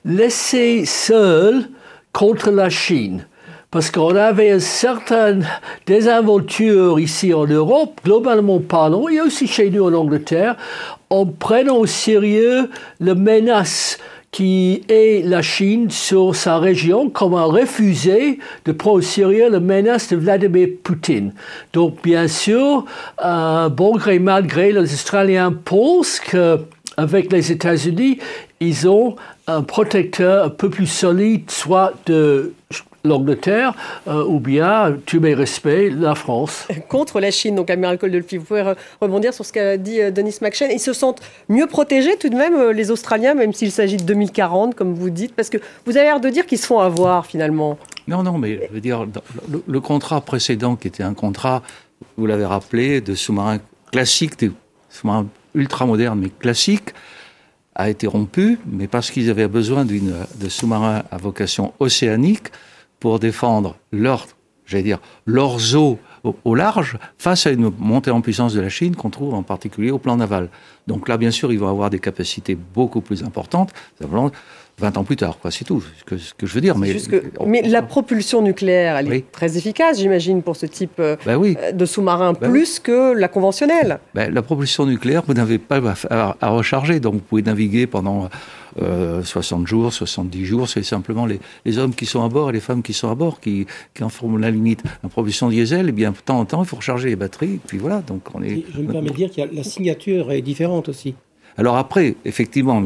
laissée 0.04 0.84
seule 0.84 1.68
contre 2.12 2.50
la 2.50 2.70
Chine. 2.70 3.26
Parce 3.70 3.90
qu'on 3.90 4.16
avait 4.16 4.52
une 4.52 4.60
certaine 4.60 5.46
désinvolture 5.86 6.98
ici 6.98 7.34
en 7.34 7.46
Europe, 7.46 8.00
globalement 8.02 8.60
parlant, 8.60 9.08
et 9.08 9.20
aussi 9.20 9.46
chez 9.46 9.68
nous 9.68 9.84
en 9.84 9.92
Angleterre, 9.92 10.56
en 11.10 11.26
prenant 11.26 11.76
au 11.76 11.86
sérieux 11.86 12.70
la 12.98 13.14
menace 13.14 13.98
qui 14.30 14.82
est 14.88 15.22
la 15.26 15.42
Chine 15.42 15.90
sur 15.90 16.34
sa 16.36 16.58
région, 16.58 17.08
comme 17.08 17.34
a 17.34 17.44
refusé 17.44 18.38
de 18.64 18.72
prendre 18.72 18.98
au 18.98 19.02
sérieux 19.02 19.50
la 19.50 19.60
menace 19.60 20.08
de 20.08 20.16
Vladimir 20.16 20.68
Poutine. 20.82 21.32
Donc, 21.72 22.02
bien 22.02 22.28
sûr, 22.28 22.84
euh, 23.24 23.68
bon 23.68 23.96
gré 23.96 24.18
mal 24.18 24.46
gré, 24.46 24.72
les 24.72 24.92
Australiens 24.92 25.52
pensent 25.52 26.20
qu'avec 26.20 27.32
les 27.32 27.52
États-Unis, 27.52 28.18
ils 28.60 28.88
ont 28.88 29.16
un 29.48 29.62
protecteur 29.62 30.44
un 30.44 30.50
peu 30.50 30.68
plus 30.68 30.86
solide, 30.86 31.50
soit 31.50 31.94
de 32.06 32.52
l'Angleterre, 33.02 33.74
euh, 34.06 34.24
ou 34.24 34.40
bien, 34.40 34.96
tu 35.06 35.20
mets 35.20 35.32
respect, 35.32 35.88
la 35.88 36.14
France. 36.14 36.68
Contre 36.88 37.18
la 37.20 37.30
Chine, 37.30 37.54
donc 37.54 37.70
Amiral 37.70 37.96
Coldelfi, 37.96 38.36
vous 38.36 38.44
pouvez 38.44 38.74
rebondir 39.00 39.32
sur 39.32 39.46
ce 39.46 39.52
qu'a 39.52 39.78
dit 39.78 40.00
euh, 40.00 40.10
Denis 40.10 40.36
McShane. 40.42 40.70
Ils 40.70 40.80
se 40.80 40.92
sentent 40.92 41.22
mieux 41.48 41.66
protégés 41.66 42.16
tout 42.18 42.28
de 42.28 42.34
même, 42.34 42.54
euh, 42.54 42.72
les 42.72 42.90
Australiens, 42.90 43.34
même 43.34 43.54
s'il 43.54 43.72
s'agit 43.72 43.96
de 43.96 44.02
2040, 44.02 44.74
comme 44.74 44.94
vous 44.94 45.10
dites, 45.10 45.34
parce 45.34 45.48
que 45.48 45.56
vous 45.86 45.96
avez 45.96 46.06
l'air 46.06 46.20
de 46.20 46.28
dire 46.28 46.44
qu'ils 46.44 46.58
se 46.58 46.66
font 46.66 46.80
avoir 46.80 47.24
finalement. 47.24 47.78
Non, 48.06 48.22
non, 48.22 48.36
mais 48.36 48.60
je 48.68 48.74
veux 48.74 48.80
dire, 48.80 49.06
le, 49.50 49.62
le 49.66 49.80
contrat 49.80 50.20
précédent, 50.20 50.76
qui 50.76 50.88
était 50.88 51.02
un 51.02 51.14
contrat, 51.14 51.62
vous 52.18 52.26
l'avez 52.26 52.44
rappelé, 52.44 53.00
de 53.00 53.14
sous-marins 53.14 53.58
classiques, 53.90 54.38
des 54.38 54.50
sous-marins 54.90 55.26
ultra 55.54 55.86
modernes, 55.86 56.18
mais 56.20 56.30
classiques, 56.30 56.92
a 57.78 57.88
été 57.88 58.06
rompu, 58.06 58.58
mais 58.66 58.88
parce 58.88 59.10
qu'ils 59.10 59.30
avaient 59.30 59.48
besoin 59.48 59.84
de 59.84 60.48
sous-marins 60.48 61.04
à 61.10 61.16
vocation 61.16 61.72
océanique 61.78 62.48
pour 63.00 63.20
défendre 63.20 63.76
leur, 63.92 64.26
j'allais 64.66 64.96
leurs 65.26 65.76
eaux 65.76 65.98
au, 66.44 66.54
large 66.54 66.98
face 67.16 67.46
à 67.46 67.50
une 67.50 67.70
montée 67.78 68.10
en 68.10 68.20
puissance 68.20 68.52
de 68.52 68.60
la 68.60 68.68
Chine 68.68 68.96
qu'on 68.96 69.10
trouve 69.10 69.34
en 69.34 69.42
particulier 69.42 69.90
au 69.90 69.98
plan 69.98 70.16
naval. 70.16 70.50
Donc 70.86 71.08
là, 71.08 71.16
bien 71.16 71.30
sûr, 71.30 71.52
ils 71.52 71.58
vont 71.58 71.68
avoir 71.68 71.90
des 71.90 72.00
capacités 72.00 72.56
beaucoup 72.56 73.00
plus 73.00 73.22
importantes. 73.22 73.72
20 74.78 74.96
ans 74.96 75.04
plus 75.04 75.16
tard, 75.16 75.38
quoi, 75.40 75.50
c'est 75.50 75.64
tout 75.64 75.80
ce 75.80 76.04
que, 76.04 76.16
ce 76.16 76.34
que, 76.34 76.46
je 76.46 76.54
veux 76.54 76.60
dire. 76.60 76.78
Mais, 76.78 76.96
mais 77.46 77.62
la 77.62 77.82
propulsion 77.82 78.42
nucléaire, 78.42 78.96
elle 78.96 79.12
est 79.12 79.30
très 79.32 79.56
efficace, 79.56 79.98
j'imagine, 79.98 80.42
pour 80.42 80.56
ce 80.56 80.66
type 80.66 81.00
euh, 81.00 81.16
ben 81.26 81.36
oui. 81.36 81.56
Euh, 81.60 81.72
de 81.72 81.84
sous-marin, 81.84 82.32
ben 82.32 82.48
plus 82.50 82.78
que 82.78 83.12
la 83.12 83.28
conventionnelle. 83.28 83.98
Ben, 84.14 84.32
la 84.32 84.42
propulsion 84.42 84.86
nucléaire, 84.86 85.22
vous 85.26 85.34
n'avez 85.34 85.58
pas 85.58 85.80
à, 86.10 86.48
recharger, 86.50 87.00
donc 87.00 87.14
vous 87.14 87.20
pouvez 87.20 87.42
naviguer 87.42 87.88
pendant 87.88 88.28
60 88.76 89.62
euh, 89.62 89.66
jours, 89.66 89.92
70 89.92 90.44
jours, 90.44 90.68
c'est 90.68 90.84
simplement 90.84 91.26
les, 91.26 91.40
les, 91.64 91.78
hommes 91.78 91.94
qui 91.94 92.06
sont 92.06 92.22
à 92.22 92.28
bord 92.28 92.50
et 92.50 92.52
les 92.52 92.60
femmes 92.60 92.82
qui 92.82 92.92
sont 92.92 93.10
à 93.10 93.16
bord 93.16 93.40
qui, 93.40 93.66
qui 93.94 94.04
en 94.04 94.08
forment 94.08 94.38
la 94.38 94.50
limite. 94.50 94.84
La 95.02 95.08
propulsion 95.08 95.48
diesel, 95.48 95.86
eh 95.88 95.92
bien, 95.92 96.12
de 96.12 96.16
temps 96.16 96.38
en 96.38 96.44
temps, 96.44 96.62
il 96.62 96.68
faut 96.68 96.76
recharger 96.76 97.08
les 97.08 97.16
batteries, 97.16 97.54
et 97.54 97.60
puis 97.66 97.78
voilà. 97.78 98.00
Donc 98.02 98.22
on 98.34 98.42
est... 98.42 98.64
Je 98.72 98.80
me 98.80 98.92
permets 98.92 99.10
de 99.10 99.14
dire 99.14 99.30
que 99.30 99.40
la 99.52 99.64
signature 99.64 100.30
est 100.30 100.42
différente 100.42 100.88
aussi. 100.88 101.14
Alors 101.58 101.76
après, 101.76 102.14
effectivement, 102.24 102.82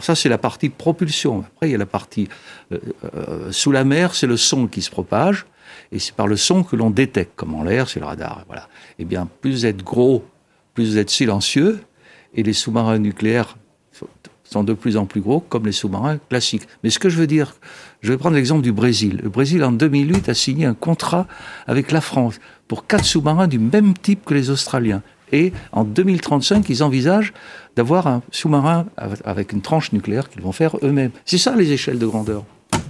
ça 0.00 0.14
c'est 0.14 0.28
la 0.28 0.38
partie 0.38 0.68
propulsion. 0.68 1.44
Après, 1.54 1.68
il 1.68 1.72
y 1.72 1.74
a 1.74 1.78
la 1.78 1.86
partie 1.86 2.28
euh, 2.70 2.78
euh, 3.14 3.52
sous 3.52 3.72
la 3.72 3.84
mer, 3.84 4.14
c'est 4.14 4.26
le 4.26 4.36
son 4.36 4.66
qui 4.66 4.82
se 4.82 4.90
propage, 4.90 5.46
et 5.90 5.98
c'est 5.98 6.14
par 6.14 6.26
le 6.26 6.36
son 6.36 6.62
que 6.62 6.76
l'on 6.76 6.90
détecte, 6.90 7.32
comme 7.34 7.54
en 7.54 7.64
l'air, 7.64 7.88
c'est 7.88 8.00
le 8.00 8.06
radar. 8.06 8.44
Voilà. 8.46 8.68
Eh 8.98 9.06
bien, 9.06 9.28
plus 9.40 9.50
vous 9.52 9.66
êtes 9.66 9.82
gros, 9.82 10.24
plus 10.74 10.90
vous 10.90 10.98
êtes 10.98 11.10
silencieux, 11.10 11.80
et 12.34 12.42
les 12.42 12.52
sous-marins 12.52 12.98
nucléaires 12.98 13.56
sont 14.44 14.64
de 14.64 14.74
plus 14.74 14.96
en 14.96 15.06
plus 15.06 15.20
gros, 15.20 15.40
comme 15.40 15.64
les 15.64 15.72
sous-marins 15.72 16.18
classiques. 16.28 16.68
Mais 16.84 16.90
ce 16.90 16.98
que 16.98 17.08
je 17.08 17.16
veux 17.16 17.26
dire, 17.26 17.54
je 18.02 18.12
vais 18.12 18.18
prendre 18.18 18.36
l'exemple 18.36 18.62
du 18.62 18.72
Brésil. 18.72 19.20
Le 19.22 19.30
Brésil, 19.30 19.64
en 19.64 19.72
2008, 19.72 20.28
a 20.28 20.34
signé 20.34 20.66
un 20.66 20.74
contrat 20.74 21.26
avec 21.66 21.90
la 21.90 22.02
France 22.02 22.38
pour 22.68 22.86
quatre 22.86 23.06
sous-marins 23.06 23.48
du 23.48 23.58
même 23.58 23.94
type 23.94 24.24
que 24.26 24.34
les 24.34 24.50
Australiens. 24.50 25.02
Et 25.32 25.52
en 25.72 25.84
2035, 25.84 26.68
ils 26.68 26.82
envisagent 26.82 27.32
d'avoir 27.76 28.06
un 28.06 28.22
sous-marin 28.30 28.86
avec 29.24 29.52
une 29.52 29.62
tranche 29.62 29.92
nucléaire 29.92 30.28
qu'ils 30.28 30.42
vont 30.42 30.52
faire 30.52 30.76
eux-mêmes. 30.82 31.10
C'est 31.24 31.38
ça 31.38 31.54
les 31.56 31.72
échelles 31.72 31.98
de 31.98 32.06
grandeur. 32.06 32.44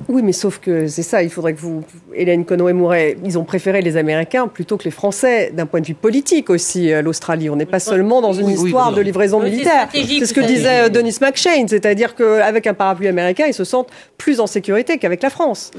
Oui, 0.08 0.22
mais 0.22 0.32
sauf 0.32 0.58
que 0.58 0.88
c'est 0.88 1.02
ça, 1.02 1.22
il 1.22 1.30
faudrait 1.30 1.54
que 1.54 1.60
vous, 1.60 1.84
Hélène 2.14 2.44
Conway-Mouret, 2.44 3.16
ils 3.24 3.38
ont 3.38 3.44
préféré 3.44 3.82
les 3.82 3.96
Américains 3.96 4.48
plutôt 4.48 4.76
que 4.76 4.84
les 4.84 4.90
Français, 4.90 5.52
d'un 5.54 5.66
point 5.66 5.80
de 5.80 5.86
vue 5.86 5.94
politique 5.94 6.50
aussi, 6.50 6.92
euh, 6.92 7.02
l'Australie. 7.02 7.50
On 7.50 7.56
n'est 7.56 7.66
pas 7.66 7.78
seulement 7.78 8.20
dans 8.20 8.32
une 8.32 8.48
histoire 8.48 8.92
de 8.92 9.00
livraison 9.00 9.40
militaire. 9.40 9.88
C'est 9.92 10.26
ce 10.26 10.34
que 10.34 10.40
disait 10.40 10.86
euh, 10.86 10.88
Denis 10.88 11.16
McShane, 11.20 11.68
c'est-à-dire 11.68 12.14
qu'avec 12.14 12.66
un 12.66 12.74
parapluie 12.74 13.08
américain, 13.08 13.46
ils 13.46 13.54
se 13.54 13.64
sentent 13.64 13.90
plus 14.18 14.40
en 14.40 14.46
sécurité 14.46 14.98
qu'avec 14.98 15.22
la 15.22 15.30
France. 15.30 15.70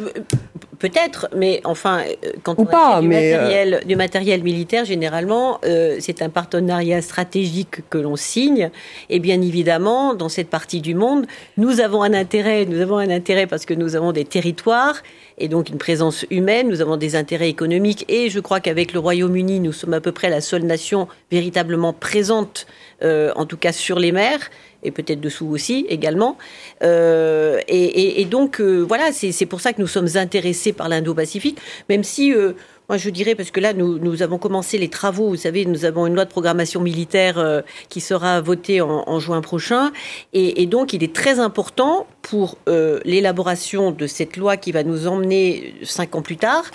Euh, 0.83 0.87
peut-être, 0.87 1.27
mais 1.35 1.61
enfin, 1.63 2.03
quand 2.43 2.55
on 2.57 2.65
pas, 2.65 3.01
du, 3.01 3.07
matériel, 3.07 3.83
du 3.85 3.95
matériel 3.95 4.43
militaire, 4.43 4.85
généralement, 4.85 5.59
c'est 5.99 6.21
un 6.21 6.29
partenariat 6.29 7.01
stratégique 7.01 7.87
que 7.89 7.97
l'on 7.97 8.15
signe. 8.15 8.69
Et 9.09 9.19
bien 9.19 9.41
évidemment, 9.41 10.13
dans 10.13 10.29
cette 10.29 10.49
partie 10.49 10.81
du 10.81 10.95
monde, 10.95 11.25
nous 11.57 11.79
avons 11.79 12.03
un 12.03 12.13
intérêt, 12.13 12.65
nous 12.65 12.81
avons 12.81 12.97
un 12.97 13.09
intérêt 13.09 13.47
parce 13.47 13.65
que 13.65 13.73
nous 13.73 13.95
avons 13.95 14.11
des 14.11 14.25
territoires 14.25 15.01
et 15.37 15.47
donc 15.47 15.69
une 15.69 15.77
présence 15.77 16.25
humaine, 16.29 16.67
nous 16.67 16.81
avons 16.81 16.97
des 16.97 17.15
intérêts 17.15 17.49
économiques 17.49 18.05
et 18.07 18.29
je 18.29 18.39
crois 18.39 18.59
qu'avec 18.59 18.93
le 18.93 18.99
Royaume-Uni, 18.99 19.59
nous 19.59 19.71
sommes 19.71 19.93
à 19.93 20.01
peu 20.01 20.11
près 20.11 20.29
la 20.29 20.41
seule 20.41 20.63
nation 20.63 21.07
véritablement 21.31 21.93
présente, 21.93 22.67
euh, 22.67 22.92
en 23.03 23.45
tout 23.45 23.57
cas 23.57 23.71
sur 23.71 23.99
les 23.99 24.11
mers 24.11 24.49
et 24.83 24.91
peut-être 24.91 25.21
dessous 25.21 25.47
aussi 25.47 25.85
également. 25.89 26.37
Euh, 26.83 27.59
et, 27.67 28.25
donc 28.25 28.59
euh, 28.59 28.81
voilà, 28.81 29.11
c'est 29.11 29.45
pour 29.45 29.61
ça 29.61 29.73
que 29.73 29.81
nous 29.81 29.87
sommes 29.87 30.09
intéressés 30.15 30.73
par 30.73 30.89
l'Indo-Pacifique, 30.89 31.57
même 31.89 32.03
si 32.03 32.33
moi, 32.89 32.97
je 32.97 33.09
dirais, 33.09 33.35
parce 33.35 33.51
que 33.51 33.59
là, 33.59 33.73
nous, 33.73 33.97
nous, 33.97 34.21
avons 34.21 34.37
commencé 34.37 34.77
les 34.77 34.89
travaux, 34.89 35.29
vous 35.29 35.37
savez, 35.37 35.65
nous 35.65 35.85
avons 35.85 36.05
une 36.05 36.15
loi 36.15 36.25
de 36.25 36.29
programmation 36.29 36.81
militaire 36.81 37.37
euh, 37.37 37.61
qui 37.89 38.01
sera 38.01 38.41
votée 38.41 38.81
en, 38.81 39.19
juin 39.19 39.41
prochain. 39.41 39.91
Et, 40.33 40.65
donc, 40.65 40.93
il 40.93 41.03
est 41.03 41.13
très 41.13 41.39
important 41.39 42.07
pour 42.21 42.57
euh, 42.67 42.99
l'élaboration 43.05 43.91
de 43.91 44.07
cette 44.07 44.37
loi 44.37 44.57
qui 44.57 44.71
va 44.71 44.83
nous 44.83 45.07
emmener 45.07 45.75
cinq 45.83 46.15
ans 46.15 46.21
plus 46.21 46.37
tard, 46.37 46.65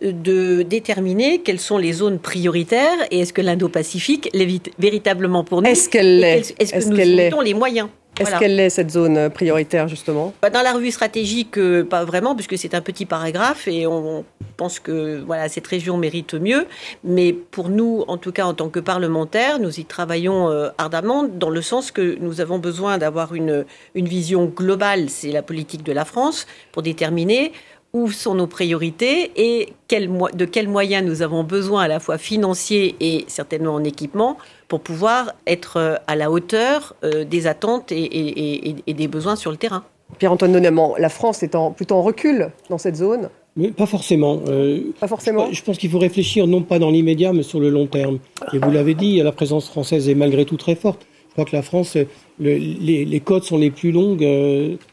de 0.00 0.62
déterminer 0.62 1.40
quelles 1.40 1.60
sont 1.60 1.78
les 1.78 1.92
zones 1.92 2.18
prioritaires 2.18 2.98
et 3.10 3.20
est-ce 3.20 3.32
que 3.32 3.42
l'Indo-Pacifique 3.42 4.30
l'est 4.32 4.70
véritablement 4.78 5.44
pour 5.44 5.62
nous 5.62 5.68
Est-ce 5.68 5.88
qu'elle 5.88 6.20
l'est 6.20 6.54
Est-ce 6.58 6.72
que 6.72 7.04
nous 7.04 7.20
avons 7.20 7.40
les 7.40 7.54
moyens 7.54 7.88
est-ce 8.20 8.38
qu'elle 8.38 8.60
est, 8.60 8.70
cette 8.70 8.90
zone 8.90 9.30
prioritaire, 9.30 9.88
justement? 9.88 10.32
Bah, 10.42 10.50
Dans 10.50 10.62
la 10.62 10.72
revue 10.72 10.90
stratégique, 10.90 11.58
euh, 11.58 11.84
pas 11.84 12.04
vraiment, 12.04 12.34
puisque 12.34 12.58
c'est 12.58 12.74
un 12.74 12.80
petit 12.80 13.06
paragraphe 13.06 13.68
et 13.68 13.86
on 13.86 14.24
pense 14.56 14.80
que 14.80 15.22
voilà, 15.24 15.48
cette 15.48 15.66
région 15.66 15.96
mérite 15.96 16.34
mieux. 16.34 16.66
Mais 17.04 17.32
pour 17.32 17.68
nous, 17.68 18.04
en 18.08 18.16
tout 18.16 18.32
cas 18.32 18.44
en 18.44 18.54
tant 18.54 18.68
que 18.68 18.80
parlementaires, 18.80 19.58
nous 19.58 19.80
y 19.80 19.84
travaillons 19.84 20.50
euh, 20.50 20.68
ardemment 20.78 21.24
dans 21.24 21.50
le 21.50 21.62
sens 21.62 21.90
que 21.90 22.18
nous 22.20 22.40
avons 22.40 22.58
besoin 22.58 22.98
d'avoir 22.98 23.34
une, 23.34 23.64
une 23.94 24.08
vision 24.08 24.46
globale, 24.46 25.08
c'est 25.08 25.30
la 25.30 25.42
politique 25.42 25.84
de 25.84 25.92
la 25.92 26.04
France, 26.04 26.46
pour 26.72 26.82
déterminer 26.82 27.52
où 27.92 28.10
sont 28.10 28.34
nos 28.34 28.46
priorités 28.46 29.30
et 29.36 29.72
de 29.88 30.44
quels 30.44 30.68
moyens 30.68 31.06
nous 31.06 31.22
avons 31.22 31.42
besoin 31.42 31.82
à 31.82 31.88
la 31.88 32.00
fois 32.00 32.18
financiers 32.18 32.96
et 33.00 33.24
certainement 33.28 33.74
en 33.74 33.84
équipement 33.84 34.36
pour 34.68 34.80
pouvoir 34.80 35.32
être 35.46 35.78
euh, 35.78 35.96
à 36.06 36.14
la 36.14 36.30
hauteur 36.30 36.94
euh, 37.02 37.24
des 37.24 37.46
attentes 37.46 37.90
et, 37.90 38.74
des 38.86 39.08
besoins 39.08 39.36
sur 39.36 39.50
le 39.50 39.56
terrain. 39.56 39.84
Pierre-Antoine 40.18 40.52
Donnement, 40.52 40.94
la 40.98 41.08
France 41.08 41.42
est 41.42 41.56
plutôt 41.76 41.94
en 41.94 42.02
recul 42.02 42.50
dans 42.68 42.78
cette 42.78 42.96
zone? 42.96 43.30
Mais 43.56 43.68
pas 43.68 43.86
forcément. 43.86 44.40
Euh, 44.48 44.92
pas 45.00 45.08
forcément. 45.08 45.48
Je, 45.50 45.62
pense 45.62 45.78
qu'il 45.78 45.90
faut 45.90 45.98
réfléchir 45.98 46.46
non 46.46 46.62
pas 46.62 46.78
dans 46.78 46.90
l'immédiat, 46.90 47.32
mais 47.32 47.42
sur 47.42 47.60
le 47.60 47.70
long 47.70 47.86
terme. 47.86 48.18
Et 48.52 48.58
vous 48.58 48.70
l'avez 48.70 48.94
dit, 48.94 49.20
la 49.20 49.32
présence 49.32 49.68
française 49.68 50.08
est 50.08 50.14
malgré 50.14 50.44
tout 50.44 50.56
très 50.56 50.76
forte. 50.76 51.06
Je 51.28 51.32
crois 51.32 51.44
que 51.44 51.56
la 51.56 51.62
France, 51.62 51.96
les, 52.38 53.22
côtes 53.24 53.44
sont 53.44 53.58
les 53.58 53.70
plus 53.70 53.92
longues. 53.92 54.26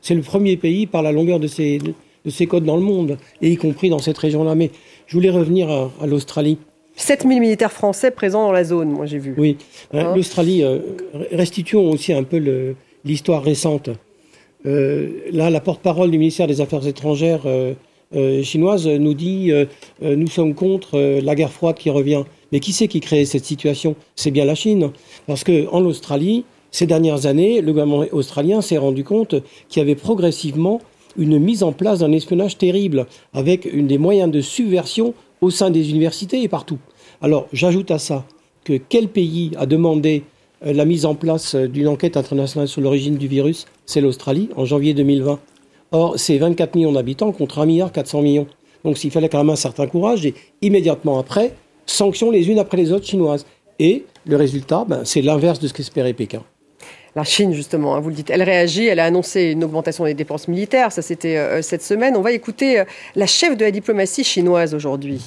c'est 0.01 0.15
le 0.15 0.21
premier 0.21 0.57
pays 0.57 0.85
par 0.87 1.01
la 1.01 1.11
longueur 1.11 1.39
de 1.39 1.47
ses, 1.47 1.79
de 2.25 2.29
ces 2.29 2.47
côtes 2.47 2.63
dans 2.63 2.75
le 2.75 2.81
monde, 2.81 3.17
et 3.41 3.49
y 3.49 3.57
compris 3.57 3.89
dans 3.89 3.99
cette 3.99 4.17
région-là. 4.17 4.55
Mais 4.55 4.71
je 5.07 5.15
voulais 5.15 5.29
revenir 5.29 5.69
à, 5.69 6.07
l'Australie. 6.07 6.57
7000 6.97 7.39
militaires 7.39 7.71
français 7.71 8.11
présents 8.11 8.45
dans 8.45 8.51
la 8.51 8.63
zone, 8.63 8.89
moi 8.89 9.05
j'ai 9.05 9.19
vu. 9.19 9.35
Oui, 9.37 9.57
hein, 9.93 10.05
hein 10.05 10.15
l'Australie, 10.15 10.63
euh, 10.63 10.79
restituons 11.31 11.91
aussi 11.91 12.13
un 12.13 12.23
peu 12.23 12.41
l'histoire 13.03 13.43
récente. 13.43 13.89
Euh, 14.65 15.09
là, 15.31 15.49
la 15.49 15.59
porte-parole 15.59 16.09
du 16.09 16.17
ministère 16.17 16.47
des 16.47 16.61
Affaires 16.61 16.87
étrangères 16.87 17.43
euh, 17.45 17.73
chinoise 18.43 18.87
nous 18.87 19.13
dit 19.13 19.51
nous 20.01 20.27
sommes 20.27 20.53
contre 20.53 21.19
la 21.21 21.35
guerre 21.35 21.51
froide 21.51 21.75
qui 21.75 21.89
revient. 21.89 22.23
Mais 22.51 22.59
qui 22.59 22.71
c'est 22.71 22.87
qui 22.87 23.01
crée 23.01 23.25
cette 23.25 23.43
situation? 23.43 23.95
C'est 24.15 24.31
bien 24.31 24.45
la 24.45 24.55
Chine. 24.55 24.91
Parce 25.27 25.43
qu'en 25.43 25.83
Australie, 25.83 26.45
ces 26.71 26.85
dernières 26.85 27.25
années, 27.25 27.61
le 27.61 27.71
gouvernement 27.71 28.05
australien 28.11 28.61
s'est 28.61 28.77
rendu 28.77 29.03
compte 29.03 29.35
qu'il 29.69 29.79
y 29.79 29.81
avait 29.81 29.95
progressivement 29.95 30.79
une 31.17 31.39
mise 31.39 31.63
en 31.63 31.71
place 31.71 31.99
d'un 31.99 32.11
espionnage 32.11 32.57
terrible, 32.57 33.05
avec 33.33 33.67
des 33.85 33.97
moyens 33.97 34.31
de 34.31 34.41
subversion 34.41 35.13
au 35.41 35.49
sein 35.49 35.69
des 35.69 35.89
universités 35.89 36.41
et 36.41 36.47
partout. 36.47 36.79
Alors, 37.21 37.47
j'ajoute 37.53 37.91
à 37.91 37.99
ça 37.99 38.25
que 38.63 38.73
quel 38.73 39.07
pays 39.07 39.51
a 39.57 39.65
demandé 39.65 40.23
euh, 40.65 40.73
la 40.73 40.85
mise 40.85 41.05
en 41.05 41.15
place 41.15 41.55
euh, 41.55 41.67
d'une 41.67 41.87
enquête 41.87 42.17
internationale 42.17 42.67
sur 42.67 42.81
l'origine 42.81 43.17
du 43.17 43.27
virus? 43.27 43.65
C'est 43.85 44.01
l'Australie, 44.01 44.49
en 44.55 44.65
janvier 44.65 44.93
2020. 44.93 45.39
Or, 45.91 46.13
c'est 46.17 46.37
24 46.37 46.75
millions 46.75 46.91
d'habitants 46.91 47.31
contre 47.31 47.59
1 47.59 47.65
milliard 47.65 47.91
400 47.91 48.21
millions. 48.21 48.47
Donc, 48.83 48.97
s'il 48.97 49.11
fallait 49.11 49.29
quand 49.29 49.37
même 49.37 49.49
un 49.49 49.55
certain 49.55 49.87
courage, 49.87 50.25
et 50.25 50.33
immédiatement 50.61 51.19
après, 51.19 51.53
sanctions 51.85 52.31
les 52.31 52.49
unes 52.49 52.59
après 52.59 52.77
les 52.77 52.91
autres 52.91 53.05
chinoises. 53.05 53.45
Et 53.79 54.05
le 54.25 54.35
résultat, 54.35 54.85
ben, 54.87 55.01
c'est 55.03 55.21
l'inverse 55.21 55.59
de 55.59 55.67
ce 55.67 55.73
qu'espérait 55.73 56.13
Pékin. 56.13 56.43
La 57.15 57.23
Chine, 57.23 57.53
justement, 57.53 57.95
hein, 57.95 58.01
vous 58.01 58.09
le 58.09 58.15
dites, 58.15 58.29
elle 58.29 58.43
réagit, 58.43 58.87
elle 58.87 58.99
a 58.99 59.05
annoncé 59.05 59.43
une 59.43 59.63
augmentation 59.63 60.03
des 60.03 60.13
dépenses 60.13 60.49
militaires, 60.49 60.91
ça 60.91 61.01
c'était 61.01 61.37
euh, 61.37 61.61
cette 61.61 61.81
semaine. 61.81 62.17
On 62.17 62.21
va 62.21 62.33
écouter 62.33 62.81
euh, 62.81 62.85
la 63.15 63.25
chef 63.25 63.55
de 63.55 63.63
la 63.63 63.71
diplomatie 63.71 64.25
chinoise 64.25 64.73
aujourd'hui. 64.73 65.21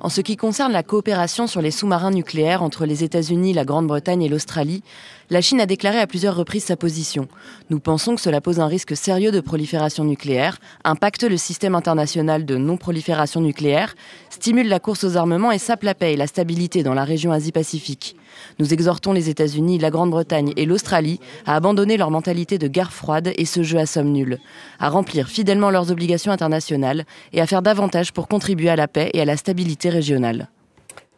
En 0.00 0.08
ce 0.08 0.20
qui 0.20 0.36
concerne 0.36 0.72
la 0.72 0.82
coopération 0.82 1.46
sur 1.46 1.62
les 1.62 1.70
sous-marins 1.70 2.10
nucléaires 2.10 2.62
entre 2.62 2.86
les 2.86 3.04
États-Unis, 3.04 3.52
la 3.54 3.64
Grande-Bretagne 3.64 4.22
et 4.22 4.28
l'Australie, 4.28 4.82
la 5.30 5.40
Chine 5.40 5.60
a 5.60 5.66
déclaré 5.66 5.98
à 5.98 6.06
plusieurs 6.06 6.36
reprises 6.36 6.64
sa 6.64 6.76
position. 6.76 7.28
Nous 7.70 7.80
pensons 7.80 8.14
que 8.14 8.20
cela 8.20 8.40
pose 8.40 8.60
un 8.60 8.66
risque 8.66 8.96
sérieux 8.96 9.32
de 9.32 9.40
prolifération 9.40 10.04
nucléaire, 10.04 10.58
impacte 10.84 11.24
le 11.24 11.36
système 11.36 11.74
international 11.74 12.44
de 12.44 12.56
non-prolifération 12.56 13.40
nucléaire, 13.40 13.94
stimule 14.30 14.68
la 14.68 14.80
course 14.80 15.04
aux 15.04 15.16
armements 15.16 15.52
et 15.52 15.58
sape 15.58 15.82
la 15.82 15.94
paix 15.94 16.12
et 16.12 16.16
la 16.16 16.26
stabilité 16.26 16.82
dans 16.82 16.94
la 16.94 17.04
région 17.04 17.32
Asie-Pacifique. 17.32 18.16
Nous 18.58 18.72
exhortons 18.72 19.12
les 19.12 19.28
États-Unis, 19.28 19.78
la 19.78 19.90
Grande-Bretagne 19.90 20.52
et 20.56 20.66
l'Australie 20.66 21.20
à 21.46 21.56
abandonner 21.56 21.96
leur 21.96 22.10
mentalité 22.10 22.58
de 22.58 22.68
guerre 22.68 22.92
froide 22.92 23.32
et 23.36 23.44
ce 23.44 23.62
jeu 23.62 23.78
à 23.78 23.86
somme 23.86 24.12
nulle, 24.12 24.38
à 24.78 24.88
remplir 24.88 25.28
fidèlement 25.28 25.70
leurs 25.70 25.90
obligations 25.90 26.32
internationales 26.32 27.04
et 27.32 27.40
à 27.40 27.46
faire 27.46 27.62
davantage 27.62 28.12
pour 28.12 28.28
contribuer 28.28 28.68
à 28.68 28.76
la 28.76 28.88
paix 28.88 29.10
et 29.14 29.20
à 29.20 29.24
la 29.24 29.36
stabilité 29.36 29.88
régionale. 29.88 30.48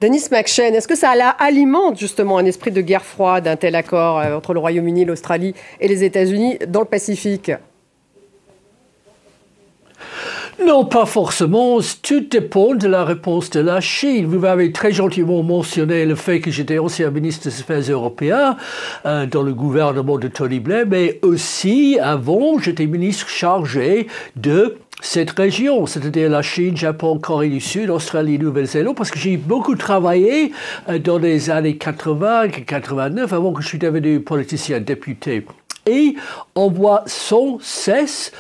Denis 0.01 0.29
McShane, 0.31 0.77
est-ce 0.77 0.87
que 0.87 0.95
ça 0.95 1.11
alimente 1.11 1.99
justement 1.99 2.39
un 2.39 2.45
esprit 2.45 2.71
de 2.71 2.81
guerre 2.81 3.05
froide, 3.05 3.49
un 3.49 3.57
tel 3.57 3.75
accord 3.75 4.21
euh, 4.21 4.37
entre 4.37 4.55
le 4.55 4.61
Royaume-Uni, 4.61 5.05
l'Australie 5.05 5.55
et 5.81 5.89
les 5.89 6.05
États-Unis 6.05 6.59
dans 6.69 6.81
le 6.81 6.87
Pacifique? 6.87 7.51
Non, 10.65 10.85
pas 10.85 11.07
forcément. 11.07 11.79
Tout 12.03 12.21
dépend 12.21 12.75
de 12.75 12.87
la 12.87 13.05
réponse 13.05 13.51
de 13.51 13.61
la 13.61 13.81
Chine. 13.81 14.27
Vous 14.27 14.39
m'avez 14.39 14.71
très 14.71 14.93
gentiment 14.93 15.43
mentionné 15.43 16.05
le 16.05 16.15
fait 16.15 16.41
que 16.41 16.51
j'étais 16.51 16.79
ancien 16.79 17.11
ministre 17.11 17.49
des 17.49 17.61
Affaires 17.61 17.91
européennes 17.91 18.57
euh, 19.05 19.27
dans 19.27 19.43
le 19.43 19.55
gouvernement 19.55 20.19
de 20.19 20.29
Tony 20.29 20.61
Blair, 20.61 20.85
mais 20.89 21.19
aussi, 21.23 21.99
avant, 22.01 22.59
j'étais 22.59 22.87
ministre 22.87 23.29
chargé 23.29 24.07
de 24.37 24.77
cette 25.01 25.31
région, 25.31 25.87
c'est-à-dire 25.87 26.29
la 26.29 26.43
Chine, 26.43 26.77
Japon, 26.77 27.19
Corée 27.19 27.49
du 27.49 27.61
Sud, 27.61 27.89
Australie, 27.91 28.39
Nouvelle-Zélande, 28.39 28.97
parce 28.97 29.11
que 29.11 29.19
j'ai 29.19 29.37
beaucoup 29.37 29.77
travaillé 29.77 30.53
euh, 30.89 30.99
dans 30.99 31.19
les 31.19 31.51
années 31.51 31.77
80, 31.77 32.49
89, 32.49 33.33
avant 33.33 33.53
que 33.53 33.63
je 33.63 33.69
suis 33.69 33.79
devenu 33.79 34.21
politicien 34.21 34.81
député. 34.81 35.45
Et 35.87 36.15
on 36.55 36.71
voit 36.71 37.03
sans 37.07 37.59
cesse 37.61 38.33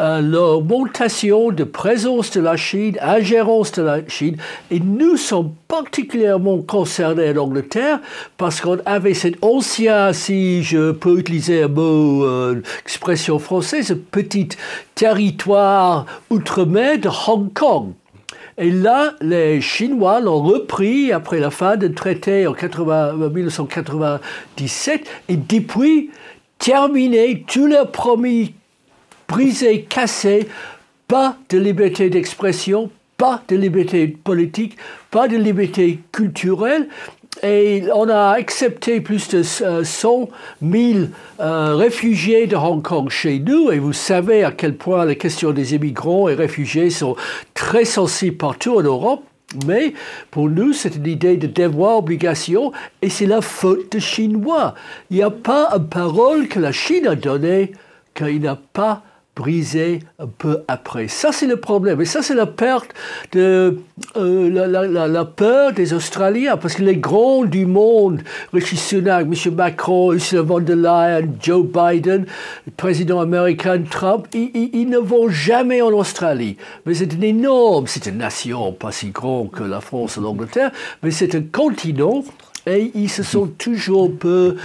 euh, 0.00 0.20
l'augmentation 0.20 1.50
de 1.50 1.64
présence 1.64 2.30
de 2.30 2.40
la 2.40 2.56
Chine, 2.56 2.96
ingérence 3.02 3.72
de 3.72 3.82
la 3.82 4.08
Chine. 4.08 4.36
Et 4.70 4.80
nous 4.80 5.16
sommes 5.16 5.52
particulièrement 5.68 6.62
concernés 6.62 7.30
en 7.30 7.42
Angleterre 7.42 8.00
parce 8.38 8.60
qu'on 8.60 8.78
avait 8.86 9.14
cet 9.14 9.34
ancien, 9.42 10.12
si 10.12 10.62
je 10.62 10.92
peux 10.92 11.18
utiliser 11.18 11.64
un 11.64 11.68
mot, 11.68 12.24
euh, 12.24 12.62
expression 12.82 13.38
française, 13.38 13.98
petit 14.10 14.48
territoire 14.94 16.06
outre-mer 16.30 16.98
de 16.98 17.10
Hong 17.28 17.52
Kong. 17.52 17.92
Et 18.58 18.70
là, 18.70 19.14
les 19.20 19.60
Chinois 19.60 20.20
l'ont 20.20 20.42
repris 20.42 21.12
après 21.12 21.40
la 21.40 21.50
fin 21.50 21.76
du 21.76 21.92
traité 21.92 22.46
en 22.46 22.54
1997 22.54 25.06
et 25.28 25.36
depuis 25.36 26.10
terminé 26.62 27.44
tous 27.48 27.66
leurs 27.66 27.90
promis 27.90 28.54
brisé, 29.28 29.82
cassé, 29.82 30.46
pas 31.08 31.36
de 31.48 31.58
liberté 31.58 32.08
d'expression, 32.08 32.88
pas 33.18 33.42
de 33.48 33.56
liberté 33.56 34.06
politique, 34.06 34.76
pas 35.10 35.26
de 35.26 35.36
liberté 35.36 35.98
culturelle. 36.12 36.88
et 37.42 37.82
on 37.92 38.08
a 38.08 38.30
accepté 38.30 39.00
plus 39.00 39.26
de 39.30 39.42
100 39.42 40.28
000 40.62 40.98
euh, 41.40 41.74
réfugiés 41.74 42.46
de 42.46 42.54
Hong 42.54 42.82
Kong 42.82 43.10
chez 43.10 43.40
nous. 43.40 43.72
Et 43.72 43.80
vous 43.80 43.92
savez 43.92 44.44
à 44.44 44.52
quel 44.52 44.76
point 44.76 45.04
les 45.04 45.16
questions 45.16 45.50
des 45.50 45.74
immigrants 45.74 46.28
et 46.28 46.34
réfugiés 46.34 46.90
sont 46.90 47.16
très 47.54 47.84
sensibles 47.84 48.36
partout 48.36 48.76
en 48.76 48.82
Europe. 48.82 49.24
Mais 49.66 49.94
pour 50.30 50.48
nous, 50.48 50.72
c'est 50.72 50.96
une 50.96 51.06
idée 51.06 51.36
de 51.36 51.46
devoir, 51.46 51.98
obligation, 51.98 52.72
et 53.00 53.08
c'est 53.10 53.26
la 53.26 53.40
faute 53.40 53.92
des 53.92 54.00
Chinois. 54.00 54.74
Il 55.10 55.16
n'y 55.16 55.22
a 55.22 55.30
pas 55.30 55.68
une 55.76 55.88
parole 55.88 56.48
que 56.48 56.58
la 56.58 56.72
Chine 56.72 57.06
a 57.06 57.14
donnée 57.14 57.72
qu'il 58.14 58.42
n'a 58.42 58.58
pas 58.72 59.02
brisé 59.34 60.00
un 60.18 60.26
peu 60.26 60.62
après. 60.68 61.08
Ça, 61.08 61.32
c'est 61.32 61.46
le 61.46 61.56
problème. 61.56 62.00
Et 62.00 62.04
ça, 62.04 62.20
c'est 62.22 62.34
la 62.34 62.46
perte 62.46 62.90
de 63.32 63.78
euh, 64.16 65.08
la, 65.08 65.24
peur 65.24 65.72
des 65.72 65.94
Australiens, 65.94 66.56
parce 66.56 66.74
que 66.74 66.82
les 66.82 66.96
grands 66.96 67.44
du 67.44 67.64
monde, 67.64 68.22
Richie 68.52 68.76
Sunak, 68.76 69.26
M. 69.26 69.54
Macron, 69.54 70.12
Ursula 70.12 70.42
von 70.42 70.60
der 70.60 70.76
Leyen, 70.76 71.28
Joe 71.40 71.66
Biden, 71.66 72.26
le 72.66 72.72
président 72.76 73.20
américain 73.20 73.82
Trump, 73.88 74.26
ils, 74.34 74.70
ils, 74.74 74.88
ne 74.88 74.98
vont 74.98 75.28
jamais 75.28 75.80
en 75.80 75.92
Australie. 75.92 76.58
Mais 76.84 76.94
c'est 76.94 77.12
une 77.14 77.24
énorme, 77.24 77.86
c'est 77.86 78.06
une 78.06 78.18
nation 78.18 78.72
pas 78.72 78.92
si 78.92 79.10
grande 79.10 79.50
que 79.50 79.62
la 79.62 79.80
France 79.80 80.18
ou 80.18 80.20
l'Angleterre, 80.20 80.72
mais 81.02 81.10
c'est 81.10 81.34
un 81.34 81.42
continent 81.42 82.22
et 82.66 82.92
ils 82.94 83.10
se 83.10 83.22
sont 83.22 83.46
toujours 83.46 84.10
peu 84.12 84.56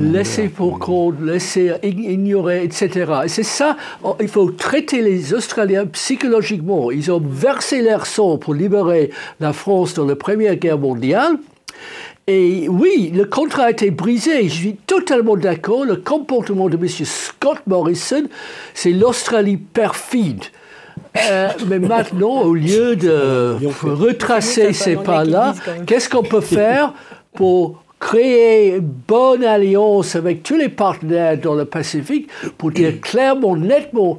laissés 0.00 0.48
pour 0.48 0.78
compte, 0.78 1.20
laissés 1.22 1.72
ignorer, 1.82 2.64
etc. 2.64 3.12
Et 3.24 3.28
c'est 3.28 3.42
ça, 3.42 3.76
oh, 4.02 4.16
il 4.20 4.28
faut 4.28 4.50
traiter 4.50 5.00
les 5.00 5.32
Australiens 5.32 5.86
psychologiquement. 5.86 6.90
Ils 6.90 7.10
ont 7.10 7.22
versé 7.24 7.82
leur 7.82 8.06
sang 8.06 8.36
pour 8.36 8.54
libérer 8.54 9.10
la 9.40 9.52
France 9.52 9.94
dans 9.94 10.04
la 10.04 10.16
Première 10.16 10.56
Guerre 10.56 10.78
mondiale. 10.78 11.38
Et 12.26 12.68
oui, 12.68 13.12
le 13.14 13.24
contrat 13.24 13.64
a 13.64 13.70
été 13.70 13.90
brisé. 13.90 14.48
Je 14.48 14.54
suis 14.54 14.74
totalement 14.74 15.36
d'accord. 15.36 15.84
Le 15.84 15.96
comportement 15.96 16.68
de 16.68 16.76
M. 16.76 16.88
Scott 16.88 17.58
Morrison, 17.66 18.24
c'est 18.74 18.90
l'Australie 18.90 19.56
perfide. 19.56 20.42
Euh, 21.30 21.48
mais 21.68 21.78
maintenant, 21.78 22.42
au 22.42 22.54
lieu 22.54 22.96
de 22.96 23.56
retracer 23.84 24.72
ces 24.72 24.96
pas-là, 24.96 25.54
qu'est-ce 25.86 26.08
qu'on 26.08 26.22
peut 26.22 26.40
faire? 26.40 26.92
pour 27.36 27.82
créer 28.00 28.76
une 28.76 28.80
bonne 28.80 29.44
alliance 29.44 30.16
avec 30.16 30.42
tous 30.42 30.56
les 30.56 30.68
partenaires 30.68 31.38
dans 31.38 31.54
le 31.54 31.64
Pacifique 31.64 32.28
pour 32.58 32.72
dire 32.72 33.00
clairement, 33.00 33.56
nettement 33.56 34.18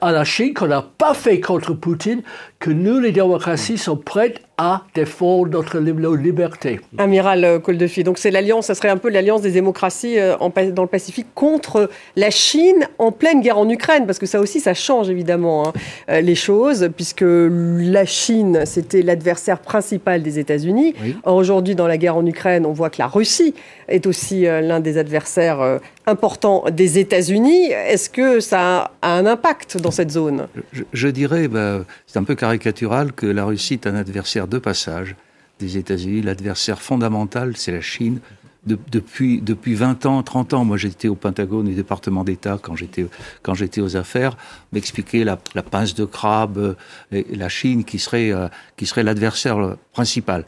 à 0.00 0.10
la 0.10 0.24
Chine 0.24 0.54
qu'on 0.54 0.68
n'a 0.68 0.82
pas 0.82 1.14
fait 1.14 1.40
contre 1.40 1.74
Poutine, 1.74 2.22
que 2.58 2.70
nous, 2.70 2.98
les 3.00 3.12
démocraties, 3.12 3.78
sommes 3.78 4.02
prêtes 4.02 4.40
à 4.58 4.82
défendre 4.94 5.48
notre 5.48 5.78
liberté. 5.78 6.80
Amiral 6.96 7.44
euh, 7.44 7.58
Coldefi, 7.58 8.04
donc 8.04 8.16
c'est 8.16 8.30
l'alliance, 8.30 8.66
ça 8.66 8.74
serait 8.74 8.88
un 8.88 8.96
peu 8.96 9.10
l'alliance 9.10 9.42
des 9.42 9.50
démocraties 9.50 10.18
euh, 10.18 10.34
dans 10.72 10.82
le 10.82 10.88
Pacifique 10.88 11.26
contre 11.34 11.90
la 12.16 12.30
Chine 12.30 12.88
en 12.98 13.12
pleine 13.12 13.42
guerre 13.42 13.58
en 13.58 13.68
Ukraine, 13.68 14.06
parce 14.06 14.18
que 14.18 14.24
ça 14.24 14.40
aussi, 14.40 14.60
ça 14.60 14.72
change 14.72 15.10
évidemment 15.10 15.68
hein, 15.68 15.72
euh, 16.08 16.20
les 16.22 16.34
choses, 16.34 16.88
puisque 16.96 17.24
la 17.26 18.06
Chine, 18.06 18.62
c'était 18.64 19.02
l'adversaire 19.02 19.58
principal 19.58 20.22
des 20.22 20.38
États-Unis. 20.38 20.94
Aujourd'hui, 21.24 21.74
dans 21.74 21.86
la 21.86 21.98
guerre 21.98 22.16
en 22.16 22.24
Ukraine, 22.24 22.64
on 22.64 22.72
voit 22.72 22.88
que 22.88 22.98
la 22.98 23.08
Russie 23.08 23.54
est 23.88 24.06
aussi 24.06 24.42
l'un 24.42 24.80
des 24.80 24.98
adversaires 24.98 25.80
importants 26.06 26.64
des 26.70 26.98
États-Unis. 26.98 27.70
Est-ce 27.70 28.08
que 28.08 28.40
ça 28.40 28.92
a 29.02 29.16
un 29.16 29.26
impact 29.26 29.80
dans 29.80 29.90
cette 29.90 30.10
zone? 30.10 30.46
Je, 30.92 31.08
dirais, 31.08 31.48
bah, 31.48 31.84
c'est 32.06 32.18
un 32.18 32.24
peu 32.24 32.34
caricatural 32.46 33.12
que 33.12 33.26
la 33.26 33.44
Russie 33.44 33.74
est 33.74 33.88
un 33.88 33.96
adversaire 33.96 34.46
de 34.46 34.58
passage 34.58 35.16
des 35.58 35.78
États-Unis. 35.78 36.22
L'adversaire 36.22 36.80
fondamental, 36.80 37.56
c'est 37.56 37.72
la 37.72 37.80
Chine. 37.80 38.20
depuis, 38.66 39.40
depuis 39.40 39.74
20 39.74 40.06
ans, 40.06 40.22
30 40.22 40.54
ans, 40.54 40.64
moi 40.64 40.76
j'étais 40.76 41.08
au 41.08 41.16
Pentagone, 41.16 41.68
au 41.68 41.74
département 41.74 42.22
d'État, 42.22 42.58
quand 42.62 42.76
j'étais, 42.76 43.80
aux 43.80 43.96
affaires, 43.96 44.36
m'expliquer 44.72 45.24
la, 45.24 45.36
pince 45.36 45.94
de 45.94 46.04
crabe, 46.04 46.58
euh, 46.58 46.74
et 47.10 47.34
la 47.34 47.48
Chine 47.48 47.82
qui 47.84 47.98
serait, 47.98 48.32
euh, 48.32 48.48
serait 48.84 49.02
l'adversaire 49.02 49.76
principal. 49.92 50.44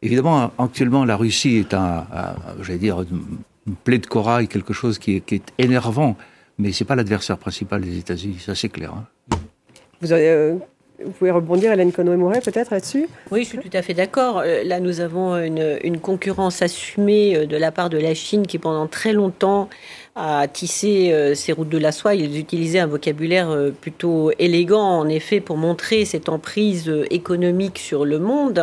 Évidemment, 0.00 0.52
actuellement, 0.58 1.04
la 1.04 1.16
Russie 1.16 1.56
est 1.56 1.74
un, 1.74 2.06
j'allais 2.62 2.78
dire, 2.78 3.02
une, 3.02 3.74
plaie 3.84 3.98
de 3.98 4.06
corail, 4.06 4.48
quelque 4.48 4.72
chose 4.72 4.98
qui 4.98 5.16
est, 5.16 5.52
énervant, 5.58 6.16
mais 6.58 6.72
c'est 6.72 6.84
pas 6.84 6.96
l'adversaire 6.96 7.36
principal 7.36 7.82
des 7.82 7.98
États-Unis, 7.98 8.38
ça 8.38 8.54
c'est 8.54 8.68
clair. 8.70 8.92
Hein. 8.94 9.04
Vous 10.00 10.12
avez, 10.12 10.58
vous 11.04 11.10
pouvez 11.10 11.30
rebondir, 11.30 11.72
Hélène 11.72 11.92
Conway-Mouret, 11.92 12.40
peut-être 12.40 12.70
là-dessus 12.70 13.06
Oui, 13.30 13.44
je 13.44 13.48
suis 13.48 13.58
tout 13.58 13.70
à 13.72 13.82
fait 13.82 13.94
d'accord. 13.94 14.38
Euh, 14.38 14.62
là, 14.64 14.80
nous 14.80 15.00
avons 15.00 15.36
une, 15.36 16.00
concurrence 16.00 16.62
assumée 16.62 17.36
euh, 17.36 17.46
de 17.46 17.56
la 17.56 17.70
part 17.70 17.90
de 17.90 17.98
la 17.98 18.14
Chine 18.14 18.46
qui, 18.46 18.58
pendant 18.58 18.86
très 18.86 19.12
longtemps, 19.12 19.68
à 20.18 20.48
tisser 20.48 21.12
euh, 21.12 21.34
ces 21.34 21.52
routes 21.52 21.68
de 21.68 21.76
la 21.76 21.92
soie. 21.92 22.14
Ils 22.14 22.38
utilisaient 22.38 22.78
un 22.78 22.86
vocabulaire 22.86 23.50
euh, 23.50 23.70
plutôt 23.70 24.30
élégant, 24.38 25.00
en 25.00 25.08
effet, 25.08 25.40
pour 25.40 25.58
montrer 25.58 26.06
cette 26.06 26.30
emprise 26.30 26.88
euh, 26.88 27.04
économique 27.10 27.78
sur 27.78 28.06
le 28.06 28.18
monde 28.18 28.58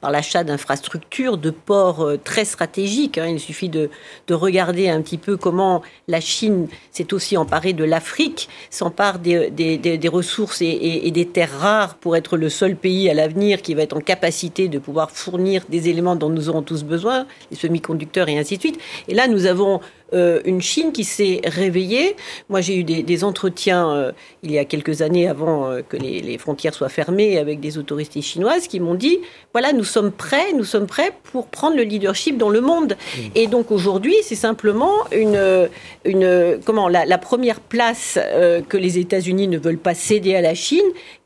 par 0.00 0.12
l'achat 0.12 0.44
d'infrastructures, 0.44 1.38
de 1.38 1.50
ports 1.50 2.08
très 2.22 2.44
stratégiques. 2.44 3.18
Hein. 3.18 3.26
Il 3.26 3.40
suffit 3.40 3.68
de, 3.68 3.90
de, 4.28 4.34
regarder 4.34 4.88
un 4.88 5.02
petit 5.02 5.18
peu 5.18 5.36
comment 5.36 5.82
la 6.06 6.20
Chine 6.20 6.68
s'est 6.92 7.12
aussi 7.12 7.36
emparée 7.36 7.72
de 7.72 7.82
l'Afrique, 7.82 8.48
s'empare 8.70 9.18
des, 9.18 9.50
des, 9.50 9.76
des, 9.76 10.08
ressources 10.08 10.62
et, 10.62 11.00
et, 11.04 11.10
des 11.10 11.26
terres 11.26 11.58
rares 11.58 11.96
pour 11.96 12.16
être 12.16 12.36
le 12.36 12.48
seul 12.48 12.76
pays 12.76 13.10
à 13.10 13.14
l'avenir 13.14 13.60
qui 13.60 13.74
va 13.74 13.82
être 13.82 13.96
en 13.96 14.00
capacité 14.00 14.68
de 14.68 14.78
pouvoir 14.78 15.10
fournir 15.10 15.64
des 15.68 15.88
éléments 15.88 16.14
dont 16.14 16.30
nous 16.30 16.48
aurons 16.48 16.62
tous 16.62 16.84
besoin, 16.84 17.26
les 17.50 17.56
semi-conducteurs 17.56 18.28
et 18.28 18.38
ainsi 18.38 18.56
de 18.56 18.60
suite. 18.60 18.78
Et 19.08 19.14
là, 19.14 19.26
nous 19.26 19.46
avons 19.46 19.80
une 20.12 20.60
Chine 20.60 20.92
qui 20.92 21.04
s'est 21.04 21.40
réveillée. 21.44 22.16
Moi, 22.48 22.60
j'ai 22.60 22.76
eu 22.76 22.84
des, 22.84 23.24
entretiens 23.24 23.90
euh, 23.90 24.12
il 24.42 24.50
y 24.50 24.58
a 24.58 24.64
quelques 24.64 25.02
années 25.02 25.28
avant 25.28 25.70
euh, 25.70 25.80
que 25.86 25.96
les, 25.96 26.38
frontières 26.38 26.74
soient 26.74 26.88
fermées 26.88 27.38
avec 27.38 27.60
des 27.60 27.78
autorités 27.78 28.22
chinoises 28.22 28.66
qui 28.66 28.80
m'ont 28.80 28.94
dit 28.94 29.18
voilà, 29.52 29.72
nous 29.72 29.84
sommes 29.84 30.10
prêts, 30.10 30.52
nous 30.54 30.64
sommes 30.64 30.86
prêts 30.86 31.12
pour 31.24 31.46
prendre 31.46 31.76
le 31.76 31.82
leadership 31.82 32.36
dans 32.38 32.48
le 32.48 32.60
monde. 32.60 32.94
Mmh. 32.94 33.20
Et 33.34 33.46
donc 33.46 33.70
aujourd'hui, 33.70 34.16
c'est 34.22 34.34
simplement 34.34 34.92
une, 35.12 35.68
une 36.04 36.58
comment 36.64 36.88
la, 36.88 37.04
la 37.04 37.18
première 37.18 37.60
place 37.60 38.18
que 38.68 38.76
les 38.76 38.98
États-Unis 38.98 39.48
ne 39.48 39.58
veulent 39.58 39.78
pas 39.78 39.94
céder 39.94 40.34
à 40.34 40.40
la 40.40 40.54
Chine 40.54 40.80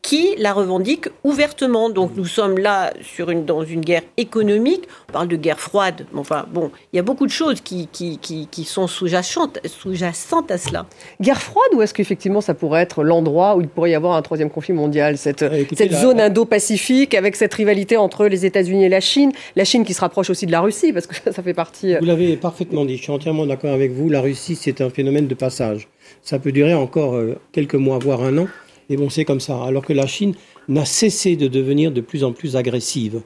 qui 0.07 0.37
la 0.39 0.53
revendique 0.53 1.09
ouvertement. 1.25 1.91
Donc 1.91 2.13
nous 2.15 2.27
sommes 2.27 2.59
là 2.59 2.93
sur 3.03 3.31
une, 3.31 3.45
dans 3.45 3.65
une 3.65 3.81
guerre 3.81 4.05
économique. 4.17 4.85
On 5.09 5.13
parle 5.13 5.27
de 5.27 5.37
guerre 5.37 5.59
froide. 5.59 6.07
Enfin 6.15 6.47
bon, 6.49 6.71
il 6.93 6.97
y 6.97 6.99
a 7.01 7.03
beaucoup 7.03 7.27
de 7.27 7.33
choses 7.33 7.61
qui, 7.61 7.89
qui, 7.89 8.19
qui, 8.19 8.65
sont 8.65 8.76
sous-jacentes, 8.87 9.59
sous-jacentes 9.65 10.51
à 10.51 10.59
cela. 10.59 10.87
Guerre 11.21 11.41
froide 11.41 11.71
ou 11.75 11.81
est-ce 11.81 11.95
qu'effectivement 11.95 12.43
ça 12.43 12.53
pourrait 12.53 12.83
être 12.83 13.03
l'endroit 13.03 13.57
où 13.57 13.63
il 13.63 13.69
pourrait 13.69 13.93
y 13.93 13.95
avoir 13.95 14.17
un 14.17 14.23
troisième 14.23 14.51
conflit 14.51 14.75
mondial 14.75 15.17
Cette, 15.17 15.43
ah, 15.43 15.51
cette 15.75 15.95
zone 15.95 16.21
indo-pacifique 16.21 17.15
avec 17.15 17.37
cette 17.37 17.55
rivalité 17.55 17.97
entre 17.97 18.27
les 18.27 18.45
États-Unis 18.45 18.85
et 18.85 18.89
la 18.91 19.01
Chine. 19.01 19.33
La 19.57 19.65
Chine 19.65 19.85
qui 19.85 19.95
se 19.95 20.01
rapproche 20.01 20.29
aussi 20.29 20.45
de 20.45 20.53
la 20.53 20.61
Russie 20.61 20.93
parce 20.93 21.07
que 21.07 21.15
ça 21.33 21.43
fait 21.43 21.55
partie... 21.55 21.95
Euh, 21.95 22.01
vous 22.01 22.07
l'avez 22.07 22.37
parfaitement 22.37 22.85
dit, 22.85 22.99
je 22.99 23.03
suis 23.05 23.13
entièrement 23.13 23.47
d'accord 23.47 23.73
avec 23.73 23.93
vous. 23.93 24.11
La 24.11 24.21
Russie 24.21 24.57
c'est 24.57 24.83
un 24.83 24.91
phénomène 24.91 25.27
de 25.27 25.35
passage. 25.35 25.89
Ça 26.21 26.39
peut 26.39 26.53
durer 26.53 26.75
encore 26.75 27.15
euh, 27.15 27.39
quelques 27.53 27.75
mois, 27.75 27.99
voire 27.99 28.23
un 28.23 28.37
an. 28.37 28.49
Et 28.89 28.97
bon, 28.97 29.11
c'est 29.11 29.25
comme 29.25 29.41
ça. 29.41 29.63
Alors 29.65 29.85
que 29.85 29.93
la 29.93 30.07
Chine 30.07 30.35
n'a 30.69 30.85
cessé 30.85 31.37
de 31.37 31.49
devenir 31.49 31.93
de 31.93 32.01
plus 32.01 32.25
en 32.25 32.33
plus 32.33 32.57
agressive. 32.57 33.23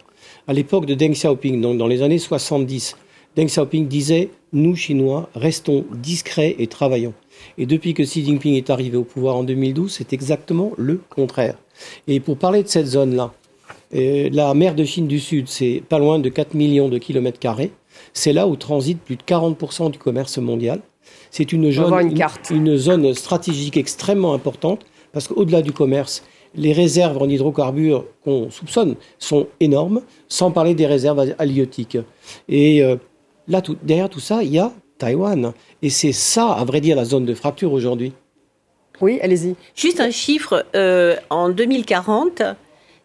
À 0.46 0.52
l'époque 0.52 0.86
de 0.86 0.94
Deng 0.94 1.12
Xiaoping, 1.12 1.60
donc 1.60 1.78
dans 1.78 1.86
les 1.86 2.02
années 2.02 2.18
70, 2.18 2.96
Deng 3.36 3.46
Xiaoping 3.46 3.86
disait 3.86 4.30
Nous, 4.52 4.74
Chinois, 4.74 5.28
restons 5.34 5.84
discrets 5.94 6.56
et 6.58 6.66
travaillons. 6.66 7.14
Et 7.58 7.66
depuis 7.66 7.94
que 7.94 8.02
Xi 8.02 8.24
Jinping 8.24 8.54
est 8.54 8.70
arrivé 8.70 8.96
au 8.96 9.04
pouvoir 9.04 9.36
en 9.36 9.44
2012, 9.44 9.92
c'est 9.92 10.12
exactement 10.12 10.72
le 10.76 11.00
contraire. 11.08 11.56
Et 12.08 12.20
pour 12.20 12.36
parler 12.36 12.62
de 12.62 12.68
cette 12.68 12.86
zone-là, 12.86 13.32
euh, 13.94 14.28
la 14.32 14.52
mer 14.54 14.74
de 14.74 14.84
Chine 14.84 15.06
du 15.06 15.20
Sud, 15.20 15.48
c'est 15.48 15.82
pas 15.88 15.98
loin 15.98 16.18
de 16.18 16.28
4 16.28 16.54
millions 16.54 16.88
de 16.88 16.98
kilomètres 16.98 17.38
carrés. 17.38 17.70
C'est 18.12 18.32
là 18.32 18.46
où 18.46 18.56
transite 18.56 19.00
plus 19.00 19.16
de 19.16 19.22
40% 19.22 19.90
du 19.90 19.98
commerce 19.98 20.38
mondial. 20.38 20.80
C'est 21.30 21.52
une, 21.52 21.72
une 22.50 22.76
zone 22.76 23.14
stratégique 23.14 23.76
extrêmement 23.76 24.34
importante 24.34 24.84
parce 25.12 25.28
qu'au-delà 25.28 25.62
du 25.62 25.72
commerce, 25.72 26.22
les 26.54 26.72
réserves 26.72 27.18
en 27.18 27.28
hydrocarbures 27.28 28.04
qu'on 28.24 28.50
soupçonne 28.50 28.96
sont 29.18 29.46
énormes, 29.60 30.02
sans 30.28 30.50
parler 30.50 30.74
des 30.74 30.86
réserves 30.86 31.34
halieutiques. 31.38 31.98
Et 32.48 32.82
euh, 32.82 32.96
là, 33.50 33.62
derrière 33.82 34.08
tout 34.08 34.20
ça, 34.20 34.42
il 34.42 34.50
y 34.50 34.58
a 34.58 34.72
Taïwan. 34.98 35.52
Et 35.82 35.90
c'est 35.90 36.12
ça, 36.12 36.52
à 36.52 36.64
vrai 36.64 36.80
dire, 36.80 36.96
la 36.96 37.04
zone 37.04 37.26
de 37.26 37.34
fracture 37.34 37.72
aujourd'hui. 37.72 38.12
Oui, 39.00 39.18
allez-y. 39.22 39.56
Juste 39.74 40.00
un 40.00 40.10
chiffre, 40.10 40.66
euh, 40.74 41.16
en 41.30 41.48
2040, 41.48 42.42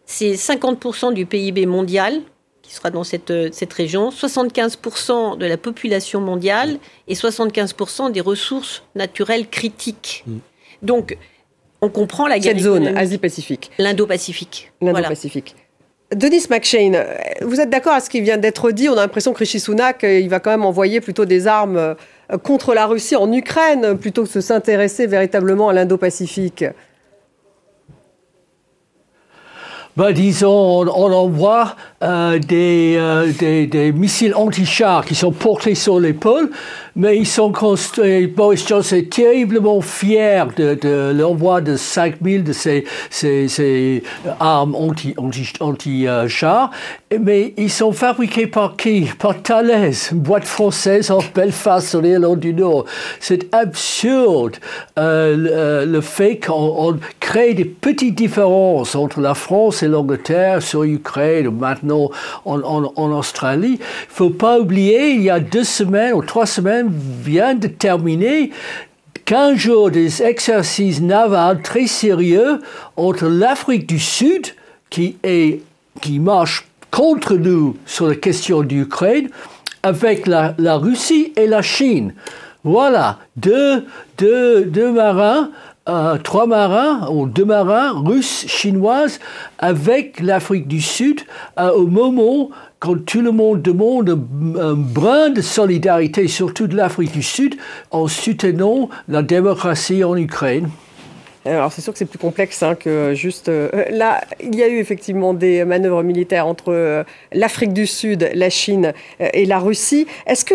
c'est 0.04 0.34
50% 0.34 1.12
du 1.12 1.26
PIB 1.26 1.66
mondial 1.66 2.20
qui 2.62 2.74
sera 2.74 2.90
dans 2.90 3.04
cette, 3.04 3.30
euh, 3.30 3.48
cette 3.52 3.72
région, 3.72 4.10
75% 4.10 5.36
de 5.36 5.46
la 5.46 5.56
population 5.56 6.20
mondiale 6.20 6.78
et 7.06 7.14
75% 7.14 8.10
des 8.10 8.20
ressources 8.20 8.82
naturelles 8.96 9.48
critiques. 9.48 10.24
Mm. 10.26 10.38
Donc, 10.82 11.16
on 11.80 11.88
comprend 11.88 12.26
la 12.26 12.38
guerre 12.38 12.54
Cette 12.54 12.64
zone, 12.64 12.88
Asie-Pacifique. 12.88 13.70
L'Indo-Pacifique. 13.78 14.72
L'Indo-Pacifique. 14.80 15.54
Denis 16.14 16.46
McShane, 16.50 17.04
vous 17.42 17.60
êtes 17.60 17.68
d'accord 17.68 17.94
à 17.94 18.00
ce 18.00 18.08
qui 18.08 18.20
vient 18.20 18.36
d'être 18.36 18.70
dit? 18.70 18.88
On 18.88 18.92
a 18.92 18.96
l'impression 18.96 19.32
que 19.32 19.38
Rishi 19.38 19.58
Sunak, 19.58 20.04
il 20.04 20.28
va 20.28 20.38
quand 20.38 20.50
même 20.50 20.64
envoyer 20.64 21.00
plutôt 21.00 21.24
des 21.24 21.48
armes 21.48 21.96
contre 22.44 22.74
la 22.74 22.86
Russie 22.86 23.16
en 23.16 23.32
Ukraine 23.32 23.98
plutôt 23.98 24.24
que 24.24 24.32
de 24.32 24.40
s'intéresser 24.40 25.06
véritablement 25.08 25.68
à 25.68 25.72
l'Indo-Pacifique. 25.72 26.64
Ben, 29.96 30.12
disons, 30.12 30.86
on, 30.86 31.12
envoie 31.12 31.74
euh, 32.02 32.38
des, 32.38 32.96
euh, 32.98 33.32
des, 33.38 33.66
des, 33.66 33.90
missiles 33.92 34.34
anti-chars 34.34 35.04
qui 35.06 35.14
sont 35.14 35.32
portés 35.32 35.74
sur 35.74 35.98
l'épaule 35.98 36.50
mais 36.96 37.18
ils 37.18 37.26
sont 37.26 37.52
construits. 37.52 38.26
Boris 38.26 38.66
Johnson 38.66 38.96
est 38.96 39.12
terriblement 39.12 39.82
fier 39.82 40.48
de, 40.56 41.12
l'envoi 41.12 41.60
de 41.60 41.76
5000 41.76 42.42
de 42.42 42.52
ces, 42.52 42.84
ces, 43.10 44.02
armes 44.40 44.74
anti-chars. 44.74 45.22
Anti, 45.60 46.08
anti, 46.08 46.08
mais 47.20 47.54
ils 47.58 47.70
sont 47.70 47.92
fabriqués 47.92 48.46
par 48.46 48.76
qui? 48.76 49.10
Par 49.18 49.40
Thales, 49.42 49.92
une 50.10 50.20
boîte 50.20 50.44
française 50.44 51.10
en 51.10 51.20
Belfast, 51.34 51.94
en 51.94 52.02
Irlande 52.02 52.40
du 52.40 52.54
Nord. 52.54 52.86
C'est 53.20 53.54
absurde 53.54 54.56
euh, 54.98 55.36
le, 55.36 55.50
euh, 55.98 56.00
fait 56.00 56.38
qu'on 56.38 56.98
crée 57.20 57.52
des 57.52 57.66
petites 57.66 58.14
différences 58.14 58.94
entre 58.94 59.20
la 59.20 59.34
France 59.34 59.82
et 59.82 59.88
l'Angleterre 59.88 60.62
sur 60.62 60.82
l'Ukraine, 60.82 61.50
maintenant 61.50 61.85
en, 61.90 63.12
Australie. 63.12 63.78
Il 63.78 63.78
ne 63.78 64.14
faut 64.14 64.30
pas 64.30 64.58
oublier, 64.58 65.10
il 65.10 65.22
y 65.22 65.30
a 65.30 65.40
deux 65.40 65.64
semaines 65.64 66.14
ou 66.14 66.22
trois 66.22 66.46
semaines, 66.46 66.90
vient 66.90 67.54
de 67.54 67.68
terminer 67.68 68.50
15 69.24 69.56
jours 69.56 69.90
des 69.90 70.22
exercices 70.22 71.00
navals 71.00 71.60
très 71.62 71.86
sérieux 71.86 72.60
entre 72.96 73.26
l'Afrique 73.26 73.88
du 73.88 73.98
Sud, 73.98 74.46
qui, 74.88 75.16
est, 75.24 75.62
qui 76.00 76.20
marche 76.20 76.66
contre 76.90 77.34
nous 77.34 77.76
sur 77.86 78.06
la 78.06 78.14
question 78.14 78.62
d'Ukraine, 78.62 79.28
avec 79.82 80.26
la, 80.26 80.54
la, 80.58 80.76
Russie 80.76 81.32
et 81.36 81.46
la 81.46 81.62
Chine. 81.62 82.14
Voilà, 82.64 83.18
deux, 83.36 83.84
deux, 84.18 84.64
deux 84.64 84.90
marins, 84.90 85.50
euh, 85.88 86.18
trois 86.18 86.46
marins, 86.46 87.08
ou 87.10 87.26
deux 87.26 87.44
marins 87.44 87.92
russes, 88.04 88.46
chinoises, 88.48 89.20
avec 89.58 90.20
l'Afrique 90.20 90.68
du 90.68 90.80
Sud, 90.80 91.20
au 91.56 91.86
moment 91.86 92.50
quand 92.78 93.04
tout 93.04 93.22
le 93.22 93.32
monde 93.32 93.62
demande 93.62 94.10
un, 94.10 94.74
brin 94.74 95.30
de 95.30 95.40
solidarité, 95.40 96.28
surtout 96.28 96.66
de 96.66 96.76
l'Afrique 96.76 97.12
du 97.12 97.22
Sud, 97.22 97.56
en 97.90 98.06
soutenant 98.06 98.90
la 99.08 99.22
démocratie 99.22 100.04
en 100.04 100.16
Ukraine. 100.16 100.68
Alors 101.46 101.72
c'est 101.72 101.80
sûr 101.80 101.92
que 101.92 101.98
c'est 101.98 102.06
plus 102.06 102.18
complexe 102.18 102.62
hein, 102.62 102.74
que 102.74 103.14
juste... 103.14 103.48
Euh, 103.48 103.70
là, 103.90 104.20
il 104.42 104.54
y 104.56 104.62
a 104.62 104.68
eu 104.68 104.78
effectivement 104.78 105.32
des 105.32 105.64
manœuvres 105.64 106.02
militaires 106.02 106.46
entre 106.46 106.72
euh, 106.72 107.04
l'Afrique 107.32 107.72
du 107.72 107.86
Sud, 107.86 108.28
la 108.34 108.50
Chine 108.50 108.92
euh, 109.20 109.28
et 109.32 109.44
la 109.44 109.58
Russie. 109.58 110.06
Est-ce 110.26 110.44
que 110.44 110.54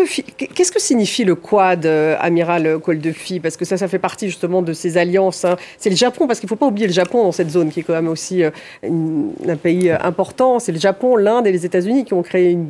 qu'est-ce 0.52 0.72
que 0.72 0.80
signifie 0.80 1.24
le 1.24 1.34
Quad, 1.34 1.86
amiral 1.86 2.78
Koldefi? 2.78 3.40
Parce 3.40 3.56
que 3.56 3.64
ça, 3.64 3.76
ça 3.76 3.88
fait 3.88 3.98
partie 3.98 4.26
justement 4.26 4.60
de 4.60 4.72
ces 4.72 4.98
alliances. 4.98 5.44
Hein. 5.44 5.56
C'est 5.78 5.90
le 5.90 5.96
Japon, 5.96 6.26
parce 6.26 6.40
qu'il 6.40 6.46
ne 6.46 6.50
faut 6.50 6.56
pas 6.56 6.66
oublier 6.66 6.86
le 6.86 6.92
Japon 6.92 7.22
dans 7.22 7.32
cette 7.32 7.50
zone, 7.50 7.70
qui 7.70 7.80
est 7.80 7.82
quand 7.82 7.94
même 7.94 8.08
aussi 8.08 8.42
un 8.42 9.56
pays 9.56 9.90
important. 9.90 10.58
C'est 10.58 10.72
le 10.72 10.78
Japon, 10.78 11.16
l'Inde 11.16 11.46
et 11.46 11.52
les 11.52 11.64
États-Unis 11.64 12.04
qui 12.04 12.14
ont 12.14 12.22
créé 12.22 12.50
une, 12.50 12.68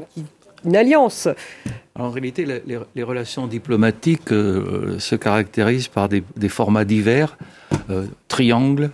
une 0.65 0.77
alliance. 0.77 1.29
En 1.99 2.11
réalité, 2.11 2.47
les, 2.95 3.03
relations 3.03 3.47
diplomatiques 3.47 4.29
se 4.31 5.15
caractérisent 5.15 5.89
par 5.89 6.09
des, 6.09 6.23
formats 6.49 6.85
divers. 6.85 7.37
Euh, 7.91 8.07
triangle, 8.29 8.91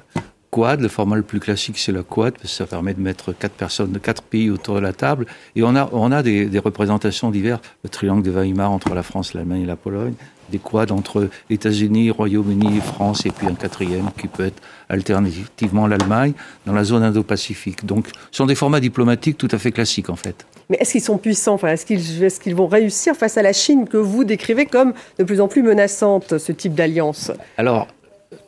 quad. 0.51 0.81
Le 0.81 0.89
format 0.89 1.17
le 1.17 1.23
plus 1.23 1.41
classique, 1.41 1.79
c'est 1.79 1.93
le 1.93 2.03
quad, 2.03 2.33
parce 2.35 2.45
que 2.45 2.49
ça 2.49 2.67
permet 2.67 2.95
de 2.95 3.01
mettre 3.01 3.33
quatre 3.33 3.53
personnes 3.53 3.93
de 3.93 3.99
quatre 3.99 4.23
pays 4.23 4.51
autour 4.51 4.77
de 4.77 4.81
la 4.81 4.93
table. 4.93 5.27
Et 5.57 5.63
on 5.63 5.75
a, 5.77 5.89
on 5.93 6.11
a 6.11 6.23
des, 6.23 6.47
des 6.47 6.59
représentations 6.59 7.31
diverses. 7.31 7.61
Le 7.85 7.91
triangle 7.91 8.23
de 8.23 8.31
Weimar 8.31 8.71
entre 8.71 8.95
la 8.95 9.03
France, 9.03 9.35
l'Allemagne 9.35 9.63
et 9.63 9.67
la 9.67 9.77
Pologne. 9.77 10.15
Des 10.51 10.59
quads 10.59 10.91
entre 10.91 11.29
États-Unis, 11.51 12.11
Royaume-Uni, 12.11 12.81
France, 12.81 13.27
et 13.27 13.31
puis 13.31 13.47
un 13.47 13.55
quatrième 13.55 14.11
qui 14.19 14.29
peut 14.29 14.47
être 14.47 14.63
alternativement 14.89 15.87
l'Allemagne, 15.87 16.33
dans 16.65 16.73
la 16.73 16.85
zone 16.85 17.03
Indo-Pacifique. 17.03 17.85
Donc, 17.85 18.07
ce 18.31 18.39
sont 18.39 18.47
des 18.47 18.55
formats 18.55 18.81
diplomatiques 18.81 19.37
tout 19.37 19.49
à 19.53 19.59
fait 19.59 19.73
classiques, 19.73 20.09
en 20.09 20.17
fait. 20.17 20.47
Mais 20.71 20.77
est-ce 20.81 20.93
qu'ils 20.93 21.03
sont 21.03 21.19
puissants 21.19 21.55
enfin, 21.55 21.69
Est-ce 21.69 22.41
qu'ils 22.41 22.55
vont 22.55 22.67
réussir 22.67 23.15
face 23.17 23.37
à 23.39 23.43
la 23.43 23.53
Chine 23.53 23.89
que 23.89 23.97
vous 23.97 24.25
décrivez 24.25 24.67
comme 24.67 24.93
de 25.19 25.25
plus 25.25 25.41
en 25.41 25.49
plus 25.49 25.63
menaçante, 25.63 26.39
ce 26.39 26.53
type 26.53 26.75
d'alliance? 26.75 27.33
Alors, 27.57 27.89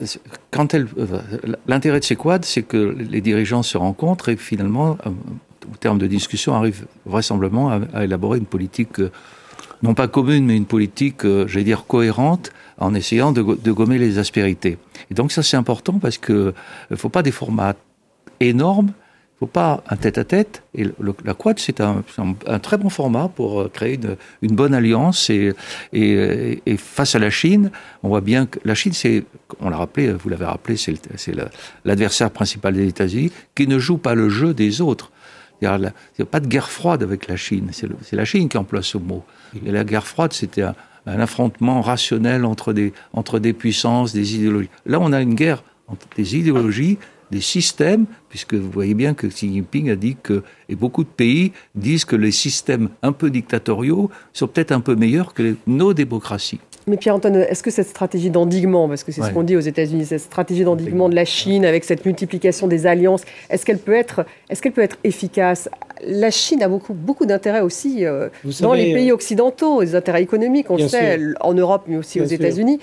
euh, 0.02 1.20
l'intérêt 1.66 2.00
de 2.00 2.04
ces 2.04 2.16
quads, 2.16 2.40
c'est 2.42 2.62
que 2.62 2.76
les 2.76 3.20
dirigeants 3.20 3.62
se 3.62 3.78
rencontrent 3.78 4.28
et 4.28 4.36
finalement, 4.36 4.98
euh, 5.06 5.10
au 5.72 5.76
terme 5.76 5.98
de 5.98 6.06
discussion, 6.06 6.54
arrivent 6.54 6.86
vraisemblablement 7.06 7.70
à, 7.94 8.04
élaborer 8.04 8.38
une 8.38 8.46
politique, 8.46 9.00
euh, 9.00 9.10
non 9.82 9.94
pas 9.94 10.08
commune, 10.08 10.44
mais 10.44 10.56
une 10.56 10.66
politique, 10.66 11.26
j'allais 11.46 11.64
dire, 11.64 11.86
cohérente, 11.86 12.52
en 12.78 12.94
essayant 12.94 13.32
de, 13.32 13.42
gommer 13.42 13.98
les 13.98 14.18
aspérités. 14.18 14.78
Et 15.10 15.14
donc 15.14 15.32
ça, 15.32 15.42
c'est 15.42 15.56
important 15.56 15.98
parce 15.98 16.18
que 16.18 16.54
ne 16.90 16.96
faut 16.96 17.08
pas 17.08 17.22
des 17.22 17.30
formats 17.30 17.74
énormes, 18.40 18.92
faut 19.40 19.46
pas 19.46 19.82
un 19.88 19.96
tête-à-tête. 19.96 20.62
Et 20.74 20.84
la 21.24 21.34
quad, 21.34 21.58
c'est 21.58 21.80
un, 21.80 22.04
un, 22.46 22.58
très 22.58 22.76
bon 22.76 22.90
format 22.90 23.28
pour 23.28 23.62
euh, 23.62 23.70
créer 23.72 23.94
une, 23.94 24.16
une 24.42 24.54
bonne 24.54 24.74
alliance. 24.74 25.30
Et, 25.30 25.54
et, 25.94 26.62
et, 26.66 26.76
face 26.76 27.14
à 27.14 27.18
la 27.18 27.30
Chine, 27.30 27.70
on 28.02 28.08
voit 28.10 28.20
bien 28.20 28.44
que 28.44 28.58
la 28.64 28.74
Chine, 28.74 28.92
c'est, 28.92 29.24
on 29.60 29.70
l'a 29.70 29.78
rappelé, 29.78 30.12
vous 30.12 30.28
l'avez 30.28 30.44
rappelé, 30.44 30.76
c'est 30.76 31.34
l'adversaire 31.86 32.30
principal 32.30 32.74
des 32.74 32.86
États-Unis 32.86 33.32
qui 33.54 33.66
ne 33.66 33.78
joue 33.78 33.96
pas 33.96 34.14
le 34.14 34.28
jeu 34.28 34.52
des 34.52 34.82
autres. 34.82 35.10
Il 35.62 35.68
n'y 35.68 36.22
a 36.22 36.26
pas 36.26 36.40
de 36.40 36.46
guerre 36.46 36.70
froide 36.70 37.02
avec 37.02 37.26
la 37.26 37.36
Chine. 37.36 37.70
C'est 37.72 38.16
la 38.16 38.24
Chine 38.26 38.48
qui 38.48 38.58
emploie 38.58 38.82
ce 38.82 38.98
mot. 38.98 39.24
Et 39.66 39.72
la 39.72 39.84
guerre 39.84 40.06
froide, 40.06 40.34
c'était 40.34 40.62
un, 40.62 40.74
un, 41.06 41.18
affrontement 41.18 41.80
rationnel 41.80 42.44
entre 42.44 42.72
des, 42.74 42.92
entre 43.14 43.38
des 43.38 43.52
puissances, 43.54 44.12
des 44.12 44.36
idéologies. 44.36 44.70
Là, 44.86 44.98
on 45.00 45.12
a 45.12 45.20
une 45.20 45.34
guerre 45.34 45.62
entre 45.88 46.06
des 46.16 46.36
idéologies 46.36 46.98
des 47.30 47.40
systèmes, 47.40 48.06
puisque 48.28 48.54
vous 48.54 48.70
voyez 48.70 48.94
bien 48.94 49.14
que 49.14 49.26
Xi 49.26 49.52
Jinping 49.52 49.90
a 49.90 49.96
dit 49.96 50.16
que, 50.22 50.42
et 50.68 50.74
beaucoup 50.74 51.04
de 51.04 51.08
pays 51.08 51.52
disent 51.74 52.04
que 52.04 52.16
les 52.16 52.32
systèmes 52.32 52.88
un 53.02 53.12
peu 53.12 53.30
dictatoriaux 53.30 54.10
sont 54.32 54.48
peut-être 54.48 54.72
un 54.72 54.80
peu 54.80 54.94
meilleurs 54.94 55.34
que 55.34 55.56
nos 55.66 55.94
démocraties. 55.94 56.60
Mais 56.86 56.96
Pierre-Antoine, 56.96 57.36
est-ce 57.36 57.62
que 57.62 57.70
cette 57.70 57.88
stratégie 57.88 58.30
d'endiguement, 58.30 58.88
parce 58.88 59.04
que 59.04 59.12
c'est 59.12 59.22
ce 59.22 59.30
qu'on 59.30 59.42
dit 59.42 59.56
aux 59.56 59.60
États-Unis, 59.60 60.06
cette 60.06 60.22
stratégie 60.22 60.64
d'endiguement 60.64 61.08
de 61.08 61.14
la 61.14 61.24
Chine 61.24 61.64
avec 61.64 61.84
cette 61.84 62.04
multiplication 62.04 62.66
des 62.66 62.86
alliances, 62.86 63.22
est-ce 63.50 63.66
qu'elle 63.66 63.78
peut 63.78 63.94
être, 63.94 64.24
est-ce 64.48 64.62
qu'elle 64.62 64.72
peut 64.72 64.82
être 64.82 64.96
efficace? 65.04 65.68
La 66.06 66.30
Chine 66.30 66.62
a 66.62 66.68
beaucoup, 66.68 66.94
beaucoup 66.94 67.26
d'intérêts 67.26 67.60
aussi 67.60 68.06
euh, 68.06 68.28
dans 68.60 68.72
les 68.72 68.94
pays 68.94 69.12
occidentaux, 69.12 69.82
des 69.82 69.94
intérêts 69.94 70.22
économiques, 70.22 70.70
on 70.70 70.76
le 70.76 70.88
sait, 70.88 71.20
en 71.40 71.54
Europe, 71.54 71.84
mais 71.86 71.96
aussi 71.96 72.20
aux 72.20 72.24
États-Unis. 72.24 72.80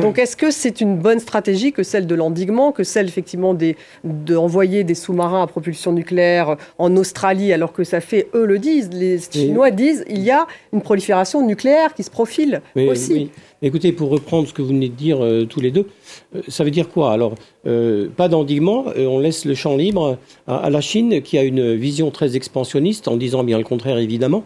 Donc 0.00 0.18
est-ce 0.18 0.36
que 0.36 0.50
c'est 0.50 0.80
une 0.80 0.98
bonne 0.98 1.20
stratégie 1.20 1.72
que 1.72 1.82
celle 1.82 2.06
de 2.06 2.14
l'endiguement, 2.14 2.72
que 2.72 2.84
celle 2.84 3.06
effectivement 3.06 3.56
d'envoyer 4.04 4.84
des, 4.84 4.94
sous-marins 4.94 5.42
à 5.42 5.46
propulsion 5.46 5.92
nucléaire 5.92 6.56
en 6.78 6.96
Australie, 6.96 7.52
alors 7.52 7.72
que 7.72 7.84
ça 7.84 8.00
fait, 8.00 8.28
eux 8.34 8.46
le 8.46 8.58
disent, 8.58 8.90
les 8.92 9.18
Chinois 9.18 9.70
disent, 9.70 10.04
il 10.08 10.22
y 10.22 10.30
a 10.30 10.46
une 10.72 10.82
prolifération 10.82 11.46
nucléaire 11.46 11.94
qui 11.94 12.02
se 12.02 12.10
profile 12.10 12.62
aussi. 12.74 13.30
Écoutez, 13.62 13.92
pour 13.92 14.10
reprendre 14.10 14.46
ce 14.46 14.52
que 14.52 14.60
vous 14.60 14.68
venez 14.68 14.90
de 14.90 14.94
dire 14.94 15.24
euh, 15.24 15.46
tous 15.46 15.60
les 15.60 15.70
deux, 15.70 15.86
euh, 16.34 16.42
ça 16.46 16.62
veut 16.62 16.70
dire 16.70 16.90
quoi? 16.90 17.12
Alors, 17.12 17.34
euh, 17.66 18.08
pas 18.14 18.28
d'endiguement, 18.28 18.84
on 18.96 19.18
laisse 19.18 19.46
le 19.46 19.54
champ 19.54 19.76
libre 19.76 20.18
à, 20.46 20.68
la 20.68 20.80
Chine 20.82 21.22
qui 21.22 21.38
a 21.38 21.42
une 21.42 21.74
vision 21.74 22.10
très 22.10 22.36
expansionniste, 22.36 23.08
en 23.08 23.16
disant 23.16 23.44
bien 23.44 23.56
le 23.56 23.64
contraire 23.64 23.98
évidemment. 23.98 24.44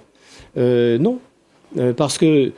non, 0.57 1.19
parce 1.97 2.19
que 2.19 2.53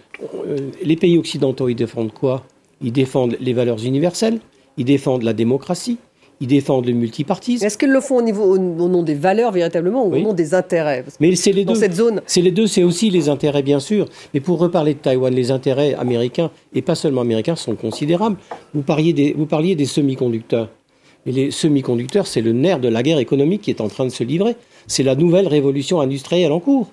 les 0.82 0.96
pays 0.96 1.18
occidentaux, 1.18 1.68
ils 1.68 1.74
défendent 1.74 2.12
quoi? 2.12 2.44
Ils 2.82 2.92
défendent 2.92 3.36
les 3.40 3.52
valeurs 3.52 3.84
universelles, 3.84 4.38
ils 4.76 4.84
défendent 4.84 5.22
la 5.22 5.32
démocratie, 5.32 5.98
ils 6.40 6.48
défendent 6.48 6.86
le 6.86 6.92
multipartisme. 6.92 7.64
Est-ce 7.64 7.78
qu'ils 7.78 7.92
le 7.92 8.00
font 8.00 8.16
au, 8.16 8.22
niveau, 8.22 8.42
au, 8.42 8.58
nom 8.58 9.02
des 9.04 9.14
valeurs 9.14 9.52
véritablement 9.52 10.04
ou 10.04 10.12
au 10.14 10.18
nom 10.18 10.32
des 10.32 10.54
intérêts? 10.54 11.04
Mais 11.20 11.36
c'est 11.36 11.52
les 11.52 11.64
deux. 11.64 11.74
Dans 11.74 11.78
cette 11.78 11.94
zone. 11.94 12.20
C'est 12.26 12.42
les 12.42 12.50
deux, 12.50 12.66
c'est 12.66 12.82
aussi 12.82 13.10
les 13.10 13.28
intérêts 13.28 13.62
bien 13.62 13.78
sûr. 13.78 14.08
Mais 14.34 14.40
pour 14.40 14.58
reparler 14.58 14.94
de 14.94 14.98
Taïwan, 14.98 15.32
les 15.32 15.52
intérêts 15.52 15.94
américains 15.94 16.50
et 16.74 16.82
pas 16.82 16.96
seulement 16.96 17.20
américains 17.20 17.54
sont 17.54 17.76
considérables. 17.76 18.36
Vous 18.74 18.82
parliez 18.82 19.12
des, 19.12 19.34
vous 19.38 19.46
parliez 19.46 19.76
des 19.76 19.86
semi-conducteurs. 19.86 20.68
Et 21.26 21.32
les 21.32 21.50
semi-conducteurs, 21.50 22.26
c'est 22.26 22.40
le 22.40 22.52
nerf 22.52 22.80
de 22.80 22.88
la 22.88 23.02
guerre 23.02 23.18
économique 23.18 23.62
qui 23.62 23.70
est 23.70 23.80
en 23.80 23.88
train 23.88 24.04
de 24.04 24.10
se 24.10 24.24
livrer. 24.24 24.56
C'est 24.86 25.02
la 25.02 25.14
nouvelle 25.14 25.46
révolution 25.46 26.00
industrielle 26.00 26.52
en 26.52 26.60
cours. 26.60 26.90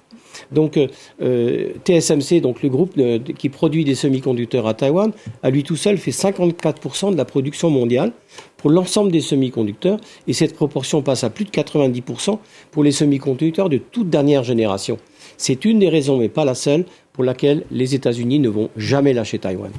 Donc 0.51 0.77
euh, 0.77 0.87
euh 1.21 1.69
TSMC, 1.83 2.39
donc 2.41 2.61
le 2.61 2.69
groupe 2.69 2.93
qui 3.37 3.49
produit 3.49 3.83
des 3.83 3.95
semi-conducteurs 3.95 4.67
à 4.67 4.75
Taïwan, 4.75 5.11
à 5.41 5.49
lui 5.49 5.63
tout 5.63 5.75
seul 5.75 5.97
fait 5.97 6.11
54% 6.11 7.11
de 7.11 7.17
la 7.17 7.25
production 7.25 7.71
mondiale 7.71 8.11
pour 8.57 8.69
l'ensemble 8.69 9.11
des 9.11 9.21
semi-conducteurs, 9.21 9.97
et 10.27 10.33
cette 10.33 10.53
proportion 10.53 11.01
passe 11.01 11.23
à 11.23 11.29
plus 11.29 11.45
de 11.45 11.49
90% 11.49 12.37
pour 12.71 12.83
les 12.83 12.91
semi-conducteurs 12.91 13.69
de 13.69 13.77
toute 13.77 14.09
dernière 14.09 14.43
génération. 14.43 14.97
C'est 15.37 15.65
une 15.65 15.79
des 15.79 15.89
raisons, 15.89 16.17
mais 16.17 16.29
pas 16.29 16.45
la 16.45 16.55
seule, 16.55 16.85
pour 17.13 17.23
laquelle 17.23 17.63
les 17.71 17.95
États-Unis 17.95 18.39
ne 18.39 18.49
vont 18.49 18.69
jamais 18.77 19.13
lâcher 19.13 19.39
Taïwan. 19.39 19.71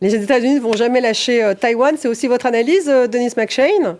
Les 0.00 0.14
États-Unis 0.14 0.56
ne 0.56 0.60
vont 0.60 0.74
jamais 0.74 1.00
lâcher 1.00 1.42
euh, 1.42 1.54
Taïwan, 1.54 1.96
c'est 1.98 2.08
aussi 2.08 2.28
votre 2.28 2.46
analyse, 2.46 2.88
euh, 2.88 3.08
Denis 3.08 3.32
McShane? 3.36 3.96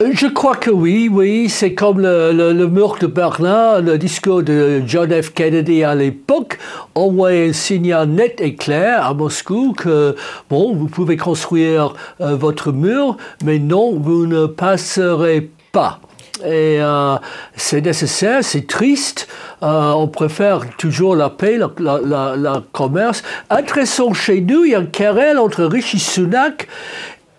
Je 0.00 0.26
crois 0.26 0.56
que 0.56 0.70
oui, 0.70 1.08
oui. 1.12 1.48
C'est 1.48 1.74
comme 1.74 2.00
le, 2.00 2.32
le, 2.32 2.66
mur 2.66 2.96
de 3.00 3.06
Berlin, 3.06 3.80
le 3.80 3.98
discours 3.98 4.42
de 4.42 4.82
John 4.86 5.10
F. 5.10 5.32
Kennedy 5.32 5.84
à 5.84 5.94
l'époque 5.94 6.58
envoyait 6.94 7.50
un 7.50 7.52
signal 7.52 8.08
net 8.08 8.40
et 8.40 8.56
clair 8.56 9.06
à 9.06 9.14
Moscou 9.14 9.74
que, 9.74 10.16
bon, 10.50 10.74
vous 10.74 10.88
pouvez 10.88 11.16
construire 11.16 11.94
euh, 12.20 12.34
votre 12.34 12.72
mur, 12.72 13.16
mais 13.44 13.58
non, 13.58 13.92
vous 13.92 14.26
ne 14.26 14.46
passerez 14.46 15.50
pas. 15.70 16.00
Et 16.44 16.78
euh, 16.80 17.16
c'est 17.56 17.80
nécessaire, 17.80 18.42
c'est 18.42 18.66
triste. 18.66 19.28
Euh, 19.62 19.92
on 19.92 20.08
préfère 20.08 20.62
toujours 20.76 21.14
la 21.14 21.30
paix, 21.30 21.58
la, 21.78 22.62
commerce. 22.72 23.22
Intéressant 23.48 24.12
chez 24.12 24.40
nous, 24.40 24.64
il 24.64 24.72
y 24.72 24.74
a 24.74 24.80
un 24.80 24.86
querelle 24.86 25.38
entre 25.38 25.64
Rishi 25.64 25.98
Sunak 25.98 26.68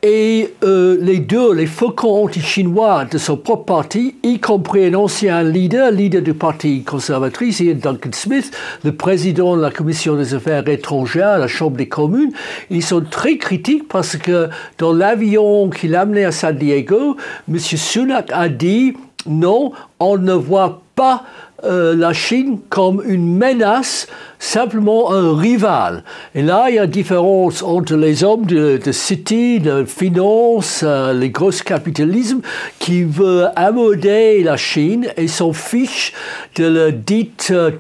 et 0.04 0.54
euh, 0.66 0.98
les 1.00 1.20
deux, 1.20 1.54
les 1.54 1.66
faucons 1.66 2.26
anti-chinois 2.26 3.06
de 3.06 3.18
son 3.18 3.38
propre 3.38 3.64
parti, 3.64 4.16
y 4.22 4.38
compris 4.38 4.86
un 4.88 4.96
ancien 4.96 5.42
leader, 5.44 5.92
leader 5.92 6.22
du 6.22 6.34
parti 6.34 6.84
conservatrice, 6.84 7.62
Duncan 7.62 8.10
Smith, 8.12 8.52
le 8.84 8.94
président 8.94 9.56
de 9.56 9.62
la 9.62 9.72
commission 9.72 10.18
des 10.18 10.34
affaires 10.34 10.68
étrangères 10.68 11.30
à 11.30 11.38
la 11.38 11.48
Chambre 11.48 11.78
des 11.78 11.88
communes, 11.88 12.34
ils 12.70 12.84
sont 12.84 13.02
très 13.02 13.38
critiques 13.38 13.88
parce 13.88 14.18
que 14.18 14.50
dans 14.78 14.92
l'avion 14.92 15.70
qui 15.70 15.88
l'a 15.88 16.02
amené 16.02 16.26
à 16.26 16.34
San 16.34 16.54
Diego, 16.54 17.16
M. 17.50 17.58
Sunak 17.58 18.30
a 18.34 18.50
dit 18.50 18.94
non, 19.26 19.72
on 20.02 20.18
ne 20.18 20.34
voit 20.34 20.82
pas 20.96 21.24
euh, 21.66 21.96
la 21.96 22.14
Chine 22.14 22.60
comme 22.70 23.02
une 23.06 23.38
menace, 23.38 24.08
simplement 24.38 25.14
un 25.14 25.38
rival. 25.38 26.04
Et 26.36 26.42
là, 26.42 26.66
il 26.70 26.76
y 26.76 26.80
a 26.80 26.84
une 26.84 26.90
différence 26.90 27.64
entre 27.64 27.96
les 27.96 28.24
hommes 28.24 28.46
de, 28.46 28.80
city, 28.92 29.60
de 29.60 29.86
finance, 29.86 30.82
euh, 30.84 31.14
les 31.14 31.30
gros 31.30 31.52
capitalismes, 31.52 32.42
qui 32.80 33.04
veulent 33.04 33.52
amender 33.56 34.44
la 34.44 34.58
Chine 34.58 35.08
et 35.16 35.28
s'en 35.28 35.54
fichent 35.54 36.14
de 36.56 36.66
la 36.66 36.92
dite 36.92 37.52
euh, 37.52 37.72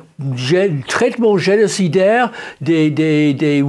traitement 0.88 1.38
génocidaire 1.38 2.32
des, 2.62 2.90
des, 2.90 3.34
des 3.34 3.64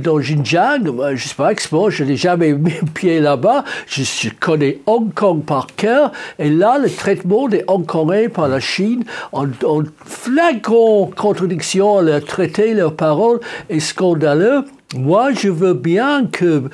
dans 0.00 0.18
Xinjiang. 0.18 0.84
Je 0.84 1.12
ne 1.12 1.16
sais 1.16 1.34
pas 1.36 1.52
expert, 1.52 1.90
je 1.90 2.04
n'ai 2.04 2.16
jamais 2.16 2.52
mis 2.54 2.72
pied 2.94 3.20
là-bas. 3.20 3.64
Je, 3.86 4.02
je, 4.02 4.30
connais 4.38 4.78
Hong 4.86 5.12
Kong 5.14 5.42
par 5.44 5.68
cœur. 5.76 6.12
Et 6.38 6.50
là, 6.50 6.78
le 6.78 6.90
traitement 6.90 7.48
des 7.48 7.64
Hongkongais 7.68 8.28
par 8.28 8.48
la 8.48 8.60
Chine, 8.60 9.04
en, 9.32 9.46
flagrant 10.04 11.10
contradiction, 11.16 12.00
leur 12.00 12.24
traiter, 12.24 12.74
leurs 12.74 12.96
paroles 12.96 13.40
est 13.68 13.80
scandaleux. 13.80 14.64
Moi, 14.96 15.32
je 15.32 15.48
veux 15.48 15.74
bien 15.74 16.26
que 16.26 16.64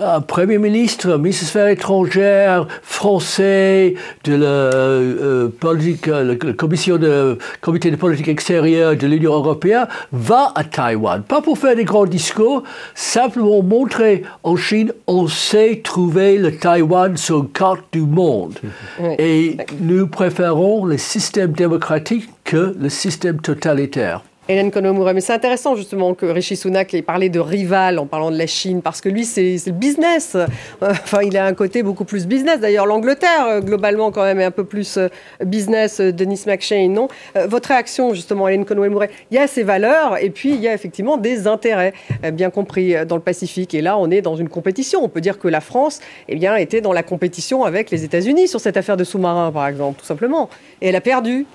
un 0.00 0.22
Premier 0.22 0.56
ministre, 0.56 1.18
ministre 1.18 1.44
des 1.44 1.48
Affaires 1.50 1.68
étrangères 1.68 2.66
français, 2.82 3.94
de 4.24 4.34
la 4.34 4.46
euh, 4.46 5.48
politique, 5.48 6.06
la, 6.06 6.36
commission 6.54 6.96
de, 6.96 7.36
comité 7.60 7.90
de 7.90 7.96
politique 7.96 8.28
extérieure 8.28 8.96
de 8.96 9.06
l'Union 9.06 9.34
européenne, 9.34 9.88
va 10.10 10.52
à 10.54 10.64
Taïwan. 10.64 11.22
Pas 11.22 11.42
pour 11.42 11.58
faire 11.58 11.76
des 11.76 11.84
grands 11.84 12.06
discours, 12.06 12.62
simplement 12.94 13.62
montrer 13.62 14.22
en 14.42 14.56
Chine, 14.56 14.92
on 15.06 15.28
sait 15.28 15.82
trouver 15.84 16.38
le 16.38 16.56
Taïwan 16.56 17.14
sur 17.18 17.40
une 17.40 17.50
carte 17.50 17.84
du 17.92 18.00
monde. 18.00 18.54
Et 19.18 19.58
nous 19.80 20.06
préférons 20.06 20.86
le 20.86 20.96
système 20.96 21.52
démocratique 21.52 22.30
que 22.42 22.74
le 22.80 22.88
système 22.88 23.38
totalitaire. 23.38 24.22
Hélène 24.48 24.70
Konomura, 24.70 25.12
mais 25.12 25.20
c'est 25.20 25.32
intéressant 25.32 25.74
justement 25.74 26.14
que 26.14 26.24
Rishi 26.24 26.54
Sunak 26.54 26.94
ait 26.94 27.02
parlé 27.02 27.28
de 27.28 27.40
rival 27.40 27.98
en 27.98 28.06
parlant 28.06 28.30
de 28.30 28.38
la 28.38 28.46
Chine, 28.46 28.80
parce 28.80 29.00
que 29.00 29.08
lui, 29.08 29.24
c'est 29.24 29.56
le 29.66 29.72
business. 29.72 30.36
Euh, 30.36 30.46
enfin, 30.80 31.22
il 31.22 31.36
a 31.36 31.46
un 31.46 31.52
côté 31.52 31.82
beaucoup 31.82 32.04
plus 32.04 32.28
business. 32.28 32.60
D'ailleurs, 32.60 32.86
l'Angleterre, 32.86 33.44
euh, 33.48 33.60
globalement, 33.60 34.12
quand 34.12 34.22
même, 34.22 34.38
est 34.38 34.44
un 34.44 34.52
peu 34.52 34.62
plus 34.62 34.98
euh, 34.98 35.08
business. 35.44 36.00
Denis 36.00 36.44
McShane, 36.46 36.92
non 36.92 37.08
Votre 37.34 37.70
réaction, 37.70 38.14
justement, 38.14 38.46
Hélène 38.46 38.64
Konomura, 38.64 39.06
il 39.32 39.34
y 39.34 39.38
a 39.38 39.48
ces 39.48 39.64
valeurs, 39.64 40.16
et 40.22 40.30
puis 40.30 40.50
il 40.50 40.60
y 40.60 40.68
a 40.68 40.74
effectivement 40.74 41.16
des 41.16 41.48
intérêts, 41.48 41.92
bien 42.32 42.50
compris, 42.50 42.94
dans 43.04 43.16
le 43.16 43.22
Pacifique. 43.22 43.74
Et 43.74 43.82
là, 43.82 43.98
on 43.98 44.12
est 44.12 44.22
dans 44.22 44.36
une 44.36 44.48
compétition. 44.48 45.02
On 45.02 45.08
peut 45.08 45.20
dire 45.20 45.40
que 45.40 45.48
la 45.48 45.60
France, 45.60 46.00
eh 46.28 46.36
bien, 46.36 46.54
était 46.54 46.80
dans 46.80 46.92
la 46.92 47.02
compétition 47.02 47.64
avec 47.64 47.90
les 47.90 48.04
États-Unis 48.04 48.46
sur 48.46 48.60
cette 48.60 48.76
affaire 48.76 48.96
de 48.96 49.04
sous-marins, 49.04 49.50
par 49.50 49.66
exemple, 49.66 50.00
tout 50.00 50.06
simplement. 50.06 50.48
Et 50.80 50.88
elle 50.88 50.96
a 50.96 51.00
perdu. 51.00 51.46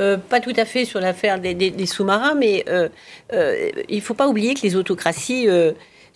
Euh, 0.00 0.16
pas 0.16 0.40
tout 0.40 0.52
à 0.56 0.64
fait 0.64 0.84
sur 0.84 1.00
l'affaire 1.00 1.38
des, 1.38 1.86
sous-marins, 1.86 2.34
mais 2.34 2.64
euh, 2.68 2.88
euh, 3.32 3.70
il 3.88 3.96
ne 3.96 4.02
faut 4.02 4.14
pas 4.14 4.28
oublier 4.28 4.54
que 4.54 4.62
les 4.62 4.76
autocraties 4.76 5.48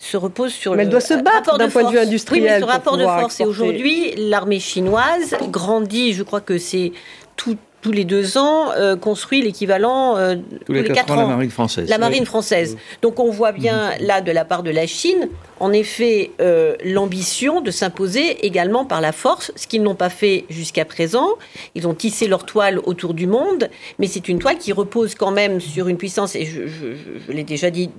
se 0.01 0.17
reposent 0.17 0.53
sur 0.53 0.75
mais 0.75 0.83
elle 0.83 0.89
doit 0.89 1.01
se 1.01 1.13
battre 1.13 1.57
d'un 1.57 1.69
point 1.69 1.83
de 1.83 1.91
vue 1.91 1.99
industriel. 1.99 2.43
Oui, 2.43 2.49
mais 2.49 2.59
ce 2.59 2.65
rapport 2.65 2.97
de 2.97 3.03
force. 3.03 3.39
Et 3.39 3.45
aujourd'hui, 3.45 4.13
l'armée 4.15 4.59
chinoise 4.59 5.35
grandit, 5.49 6.13
je 6.13 6.23
crois 6.23 6.41
que 6.41 6.57
c'est 6.57 6.91
tout, 7.35 7.57
tous 7.81 7.91
les 7.91 8.05
deux 8.05 8.37
ans, 8.37 8.71
euh, 8.71 8.95
construit 8.95 9.41
l'équivalent 9.41 10.17
euh, 10.17 10.35
tous, 10.65 10.73
les, 10.73 10.83
quatre, 10.83 11.11
ans, 11.11 11.15
la 11.15 11.25
marine 11.25 11.49
française. 11.49 11.89
La 11.89 11.97
marine 11.97 12.25
française. 12.25 12.77
Donc 13.01 13.19
on 13.19 13.29
voit 13.29 13.51
bien 13.51 13.91
là 13.99 14.21
de 14.21 14.31
la 14.31 14.45
part 14.45 14.63
de 14.63 14.71
la 14.71 14.87
Chine, 14.87 15.29
en 15.59 15.71
effet, 15.71 16.31
euh, 16.41 16.75
l'ambition 16.83 17.61
de 17.61 17.71
s'imposer 17.71 18.45
également 18.45 18.85
par 18.85 19.01
la 19.01 19.11
force, 19.11 19.51
ce 19.55 19.67
qu'ils 19.67 19.83
n'ont 19.83 19.95
pas 19.95 20.09
fait 20.09 20.45
jusqu'à 20.49 20.85
présent. 20.85 21.29
Ils 21.75 21.87
ont 21.87 21.93
tissé 21.93 22.27
leur 22.27 22.45
toile 22.45 22.79
autour 22.79 23.13
du 23.13 23.27
monde, 23.27 23.69
mais 23.97 24.07
c'est 24.07 24.27
une 24.27 24.39
toile 24.39 24.57
qui 24.57 24.71
repose 24.71 25.15
quand 25.15 25.31
même 25.31 25.59
sur 25.59 25.87
une 25.87 25.97
puissance, 25.97 26.35
et 26.35 26.45
je, 26.45 26.67
je 26.67 27.31
l'ai 27.31 27.43
déjà 27.43 27.69
dit, 27.69 27.89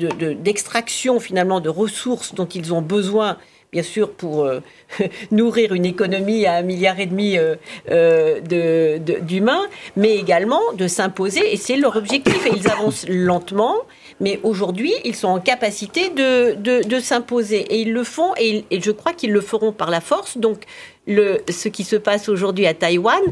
d'extraction 0.42 1.20
finalement 1.20 1.60
de 1.60 1.68
ressources 1.68 2.34
dont 2.34 2.46
ils 2.46 2.72
ont 2.72 2.82
besoin 2.82 3.36
bien 3.72 3.82
sûr 3.82 4.10
pour 4.10 4.44
euh, 4.44 4.60
nourrir 5.30 5.72
une 5.72 5.84
économie 5.84 6.46
à 6.46 6.54
un 6.54 6.62
milliard 6.62 6.98
et 6.98 7.06
demi 7.06 7.38
euh, 7.38 7.54
euh, 7.90 8.98
d'humains, 8.98 9.62
mais 9.96 10.16
également 10.16 10.72
de 10.74 10.88
s'imposer, 10.88 11.52
et 11.52 11.56
c'est 11.56 11.76
leur 11.76 11.96
objectif, 11.96 12.46
et 12.46 12.52
ils 12.56 12.68
avancent 12.68 13.06
lentement, 13.08 13.76
mais 14.18 14.40
aujourd'hui, 14.42 14.92
ils 15.04 15.14
sont 15.14 15.28
en 15.28 15.40
capacité 15.40 16.10
de, 16.10 16.54
de, 16.54 17.00
s'imposer, 17.00 17.60
et 17.60 17.80
ils 17.80 17.92
le 17.92 18.04
font, 18.04 18.32
et, 18.38 18.64
et 18.70 18.80
je 18.80 18.90
crois 18.90 19.12
qu'ils 19.12 19.32
le 19.32 19.40
feront 19.40 19.72
par 19.72 19.90
la 19.90 20.00
force, 20.00 20.36
donc 20.36 20.64
le, 21.06 21.38
ce 21.48 21.68
qui 21.68 21.84
se 21.84 21.96
passe 21.96 22.28
aujourd'hui 22.28 22.66
à 22.66 22.74
Taïwan, 22.74 23.22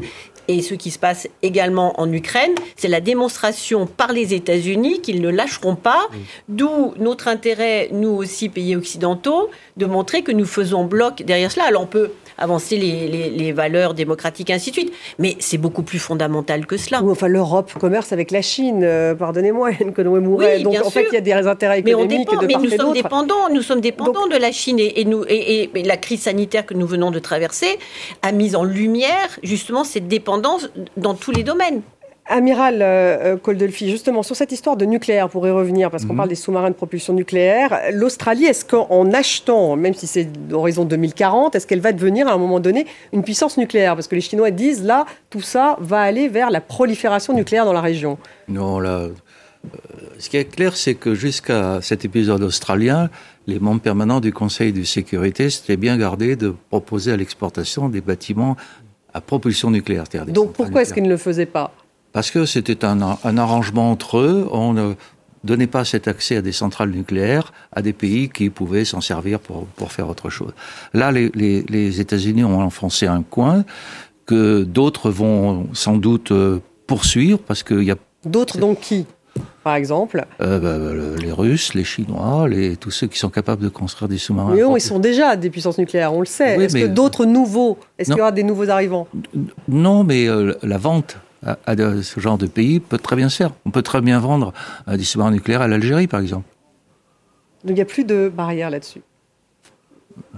et 0.49 0.63
ce 0.63 0.73
qui 0.73 0.89
se 0.89 0.97
passe 0.97 1.27
également 1.43 2.01
en 2.01 2.11
Ukraine, 2.11 2.55
c'est 2.75 2.87
la 2.87 3.01
démonstration 3.01 3.85
par 3.85 4.11
les 4.11 4.33
États-Unis 4.33 4.99
qu'ils 4.99 5.21
ne 5.21 5.29
lâcheront 5.29 5.75
pas, 5.75 6.09
d'où 6.49 6.93
notre 6.97 7.27
intérêt, 7.27 7.89
nous 7.91 8.09
aussi, 8.09 8.49
pays 8.49 8.75
occidentaux, 8.75 9.51
de 9.79 9.85
montrer 9.87 10.21
que 10.21 10.31
nous 10.31 10.45
faisons 10.45 10.83
bloc 10.83 11.23
derrière 11.23 11.51
cela. 11.51 11.65
Alors 11.65 11.81
on 11.81 11.87
peut 11.87 12.11
avancer 12.37 12.77
les, 12.77 13.51
valeurs 13.51 13.93
démocratiques, 13.93 14.49
ainsi 14.49 14.69
de 14.71 14.75
suite. 14.75 14.93
Mais 15.17 15.35
c'est 15.39 15.57
beaucoup 15.57 15.83
plus 15.83 15.99
fondamental 15.99 16.65
que 16.65 16.77
cela. 16.77 17.03
enfin, 17.03 17.27
l'Europe 17.27 17.73
commerce 17.79 18.11
avec 18.13 18.31
la 18.31 18.41
Chine, 18.41 18.81
euh, 18.83 19.15
pardonnez-moi, 19.15 19.71
Hélène 19.79 19.93
Mouret. 20.19 20.59
Donc, 20.59 20.75
en 20.83 20.89
fait, 20.89 21.07
il 21.11 21.15
y 21.15 21.17
a 21.17 21.21
des 21.21 21.33
intérêts 21.33 21.79
économiques 21.79 22.27
mais 22.29 22.35
on 22.37 22.41
dépend, 22.41 22.61
mais 22.61 22.67
nous 22.67 22.77
sommes 22.77 22.93
dépendants, 22.93 23.49
nous 23.51 23.61
sommes 23.61 23.81
dépendants 23.81 24.27
de 24.27 24.37
la 24.37 24.51
Chine. 24.51 24.77
Et, 24.79 25.05
nous, 25.05 25.23
et, 25.27 25.69
la 25.83 25.97
crise 25.97 26.21
sanitaire 26.21 26.65
que 26.65 26.73
nous 26.73 26.87
venons 26.87 27.11
de 27.11 27.19
traverser 27.19 27.79
a 28.21 28.31
mis 28.31 28.55
en 28.55 28.63
lumière, 28.63 29.39
justement, 29.43 29.83
cette 29.83 30.07
dépendance 30.07 30.69
dans 30.97 31.15
tous 31.15 31.31
les 31.31 31.43
domaines. 31.43 31.81
Amiral 32.29 32.79
euh, 32.81 33.37
Coldelfi, 33.37 33.89
justement, 33.89 34.23
sur 34.23 34.35
cette 34.35 34.51
histoire 34.51 34.77
de 34.77 34.85
nucléaire, 34.85 35.29
pour 35.29 35.45
y 35.47 35.51
revenir, 35.51 35.89
parce 35.89 36.05
qu'on 36.05 36.13
mhm. 36.13 36.17
parle 36.17 36.29
des 36.29 36.35
sous-marins 36.35 36.69
de 36.69 36.75
propulsion 36.75 37.13
nucléaire, 37.13 37.79
l'Australie, 37.93 38.45
est-ce 38.45 38.63
qu'en 38.63 39.11
achetant, 39.11 39.75
même 39.75 39.93
si 39.93 40.07
c'est 40.07 40.25
d'horizon 40.47 40.85
2040, 40.85 41.55
est-ce 41.55 41.65
qu'elle 41.67 41.81
va 41.81 41.91
devenir 41.91 42.27
à 42.27 42.33
un 42.33 42.37
moment 42.37 42.59
donné 42.59 42.85
une 43.13 43.23
puissance 43.23 43.57
nucléaire? 43.57 43.95
Parce 43.95 44.07
que 44.07 44.15
les 44.15 44.21
Chinois 44.21 44.51
disent, 44.51 44.83
là, 44.83 45.05
tout 45.29 45.41
ça 45.41 45.75
va 45.81 46.01
aller 46.01 46.29
vers 46.29 46.51
la 46.51 46.61
prolifération 46.61 47.33
nucléaire 47.33 47.65
dans 47.65 47.73
la 47.73 47.81
région. 47.81 48.17
Non, 48.47 48.79
là, 48.79 48.99
euh, 48.99 49.09
ce 50.19 50.29
qui 50.29 50.37
est 50.37 50.45
clair, 50.45 50.77
c'est 50.77 50.95
que 50.95 51.15
jusqu'à 51.15 51.79
cet 51.81 52.05
épisode 52.05 52.43
australien, 52.43 53.09
les 53.47 53.59
membres 53.59 53.81
permanents 53.81 54.19
du 54.19 54.31
Conseil 54.31 54.71
de 54.71 54.83
sécurité 54.83 55.49
s'étaient 55.49 55.77
bien 55.77 55.97
gardés 55.97 56.35
de 56.35 56.53
proposer 56.69 57.11
à 57.11 57.17
l'exportation 57.17 57.89
des 57.89 58.01
bâtiments 58.01 58.55
à 59.13 59.21
propulsion 59.21 59.71
nucléaire. 59.71 60.03
Donc 60.27 60.53
pourquoi 60.53 60.83
est-ce 60.83 60.93
qu'ils 60.93 61.03
ne 61.03 61.09
le 61.09 61.17
faisaient 61.17 61.47
pas? 61.47 61.73
Parce 62.11 62.31
que 62.31 62.45
c'était 62.45 62.85
un, 62.85 63.01
arrangement 63.01 63.91
entre 63.91 64.17
eux. 64.17 64.47
On 64.51 64.73
ne 64.73 64.93
donnait 65.43 65.67
pas 65.67 65.85
cet 65.85 66.07
accès 66.07 66.37
à 66.37 66.41
des 66.41 66.51
centrales 66.51 66.89
nucléaires 66.89 67.53
à 67.71 67.81
des 67.81 67.93
pays 67.93 68.29
qui 68.29 68.49
pouvaient 68.49 68.85
s'en 68.85 69.01
servir 69.01 69.39
pour, 69.39 69.65
pour 69.65 69.91
faire 69.91 70.09
autre 70.09 70.29
chose. 70.29 70.53
Là, 70.93 71.11
les, 71.11 71.29
les, 71.33 72.01
États-Unis 72.01 72.43
ont 72.43 72.61
enfoncé 72.61 73.07
un 73.07 73.23
coin 73.23 73.63
que 74.25 74.63
d'autres 74.63 75.09
vont 75.09 75.67
sans 75.73 75.97
doute 75.97 76.31
euh, 76.31 76.59
poursuivre 76.87 77.39
parce 77.39 77.63
qu'il 77.63 77.83
y 77.83 77.91
a... 77.91 77.95
D'autres 78.25 78.57
donc 78.57 78.81
qui 78.81 79.05
par 79.63 79.75
exemple? 79.75 80.25
Euh, 80.41 80.59
bah, 80.59 81.15
Les 81.21 81.31
Russes, 81.31 81.73
les 81.73 81.83
Chinois, 81.83 82.47
les, 82.47 82.75
tous 82.75 82.91
ceux 82.91 83.07
qui 83.07 83.19
sont 83.19 83.29
capables 83.29 83.61
de 83.61 83.69
construire 83.69 84.09
des 84.09 84.17
sous-marins. 84.17 84.55
Mais 84.55 84.61
eux, 84.61 84.69
ils 84.75 84.81
sont 84.81 84.99
déjà 84.99 85.35
des 85.35 85.49
puissances 85.49 85.77
nucléaires, 85.77 86.13
on 86.13 86.21
le 86.21 86.25
sait. 86.25 86.55
est-ce 86.55 86.77
que 86.77 86.87
d'autres 86.87 87.25
nouveaux, 87.25 87.77
est-ce 87.97 88.09
qu'il 88.09 88.17
y 88.17 88.21
aura 88.21 88.31
des 88.31 88.43
nouveaux 88.43 88.69
arrivants? 88.69 89.07
Non, 89.67 90.03
mais 90.03 90.27
euh, 90.27 90.53
la 90.63 90.77
vente 90.77 91.17
à, 91.45 91.75
ce 91.75 92.19
genre 92.19 92.37
de 92.37 92.47
pays 92.47 92.79
peut 92.79 92.97
très 92.97 93.15
bien 93.15 93.29
se 93.29 93.37
faire. 93.37 93.51
On 93.65 93.71
peut 93.71 93.81
très 93.81 94.01
bien 94.01 94.19
vendre 94.19 94.53
des 94.87 95.03
sous-marins 95.03 95.31
nucléaires 95.31 95.61
à 95.61 95.67
l'Algérie, 95.67 96.07
par 96.07 96.19
exemple. 96.19 96.47
Donc 97.63 97.71
il 97.71 97.75
n'y 97.75 97.81
a 97.81 97.85
plus 97.85 98.05
de 98.05 98.31
barrière 98.33 98.69
là-dessus. 98.69 99.01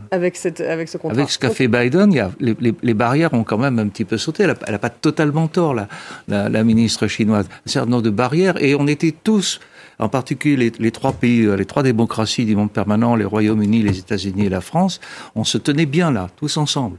avec, 0.09 0.35
cette, 0.35 0.61
avec 0.61 0.89
ce 0.89 0.97
contrat. 0.97 1.17
Avec 1.17 1.29
ce 1.29 1.37
qu'a 1.37 1.49
fait 1.49 1.67
Biden, 1.67 2.13
les, 2.39 2.93
barrières 2.93 3.33
ont 3.33 3.43
quand 3.43 3.57
même 3.57 3.79
un 3.79 3.87
petit 3.87 4.05
peu 4.05 4.17
sauté. 4.17 4.43
Elle 4.43 4.55
n'a 4.71 4.79
pas 4.79 4.89
totalement 4.89 5.47
tort, 5.47 5.73
la, 5.73 5.87
la, 6.27 6.63
ministre 6.63 7.07
chinoise. 7.07 7.47
Un 7.65 7.69
certain 7.69 7.89
nombre 7.89 8.03
de 8.03 8.09
barrières. 8.09 8.61
Et 8.61 8.75
on 8.75 8.87
était 8.87 9.11
tous, 9.11 9.59
en 9.99 10.09
particulier 10.09 10.71
les, 10.77 10.91
trois 10.91 11.13
pays, 11.13 11.45
euh, 11.45 11.55
les 11.55 11.65
trois 11.65 11.83
démocraties 11.83 12.45
du 12.45 12.55
monde 12.55 12.71
permanent, 12.71 13.15
les 13.15 13.25
Royaumes-Unis, 13.25 13.83
les 13.83 13.99
États-Unis 13.99 14.47
et 14.47 14.49
la 14.49 14.61
France, 14.61 14.99
on 15.35 15.43
se 15.43 15.57
tenait 15.57 15.85
bien 15.85 16.11
là, 16.11 16.27
tous 16.37 16.57
ensemble. 16.57 16.97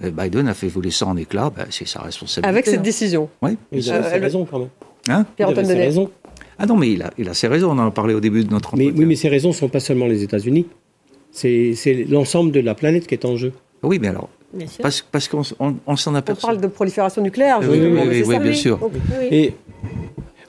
Biden 0.00 0.48
a 0.48 0.54
fait 0.54 0.68
voler 0.68 0.90
ça 0.90 1.06
en 1.06 1.16
éclats, 1.16 1.50
ben, 1.54 1.66
c'est 1.70 1.86
sa 1.86 2.00
responsabilité. 2.00 2.48
Avec 2.48 2.66
cette 2.66 2.78
hein. 2.78 2.82
décision. 2.82 3.28
Oui. 3.42 3.56
Il 3.72 3.90
a 3.90 4.00
raison 4.00 4.46
quand 4.50 4.60
même. 4.60 4.68
Hein 5.08 5.26
Pierre-Antoine 5.36 5.66
raison. 5.66 6.10
Ah 6.58 6.66
non, 6.66 6.76
mais 6.76 6.92
il 6.92 7.02
a, 7.02 7.10
il 7.18 7.28
a 7.28 7.34
ses 7.34 7.48
raisons, 7.48 7.70
on 7.70 7.78
en 7.78 7.86
a 7.86 7.90
parlé 7.90 8.14
au 8.14 8.20
début 8.20 8.44
de 8.44 8.50
notre 8.50 8.68
entretien. 8.68 8.92
Mais, 8.92 8.98
oui, 8.98 9.06
mais 9.06 9.16
ses 9.16 9.28
raisons 9.28 9.48
ne 9.48 9.54
sont 9.54 9.68
pas 9.68 9.80
seulement 9.80 10.06
les 10.06 10.22
États-Unis. 10.22 10.66
C'est 11.32 12.06
l'ensemble 12.08 12.52
de 12.52 12.60
la 12.60 12.74
planète 12.74 13.06
qui 13.06 13.14
est 13.14 13.24
en 13.24 13.36
jeu. 13.36 13.52
Oui, 13.82 13.98
mais 13.98 14.08
alors, 14.08 14.28
parce, 14.82 15.00
parce 15.00 15.28
qu'on 15.28 15.42
on, 15.86 15.96
s'en 15.96 16.14
aperçoit. 16.14 16.50
On 16.50 16.52
parle 16.52 16.62
de 16.62 16.66
prolifération 16.66 17.22
nucléaire, 17.22 17.60
oui, 17.62 17.80
oui, 17.80 18.22
oui, 18.26 18.38
bien 18.38 18.52
sûr. 18.52 18.78
Et, 19.30 19.54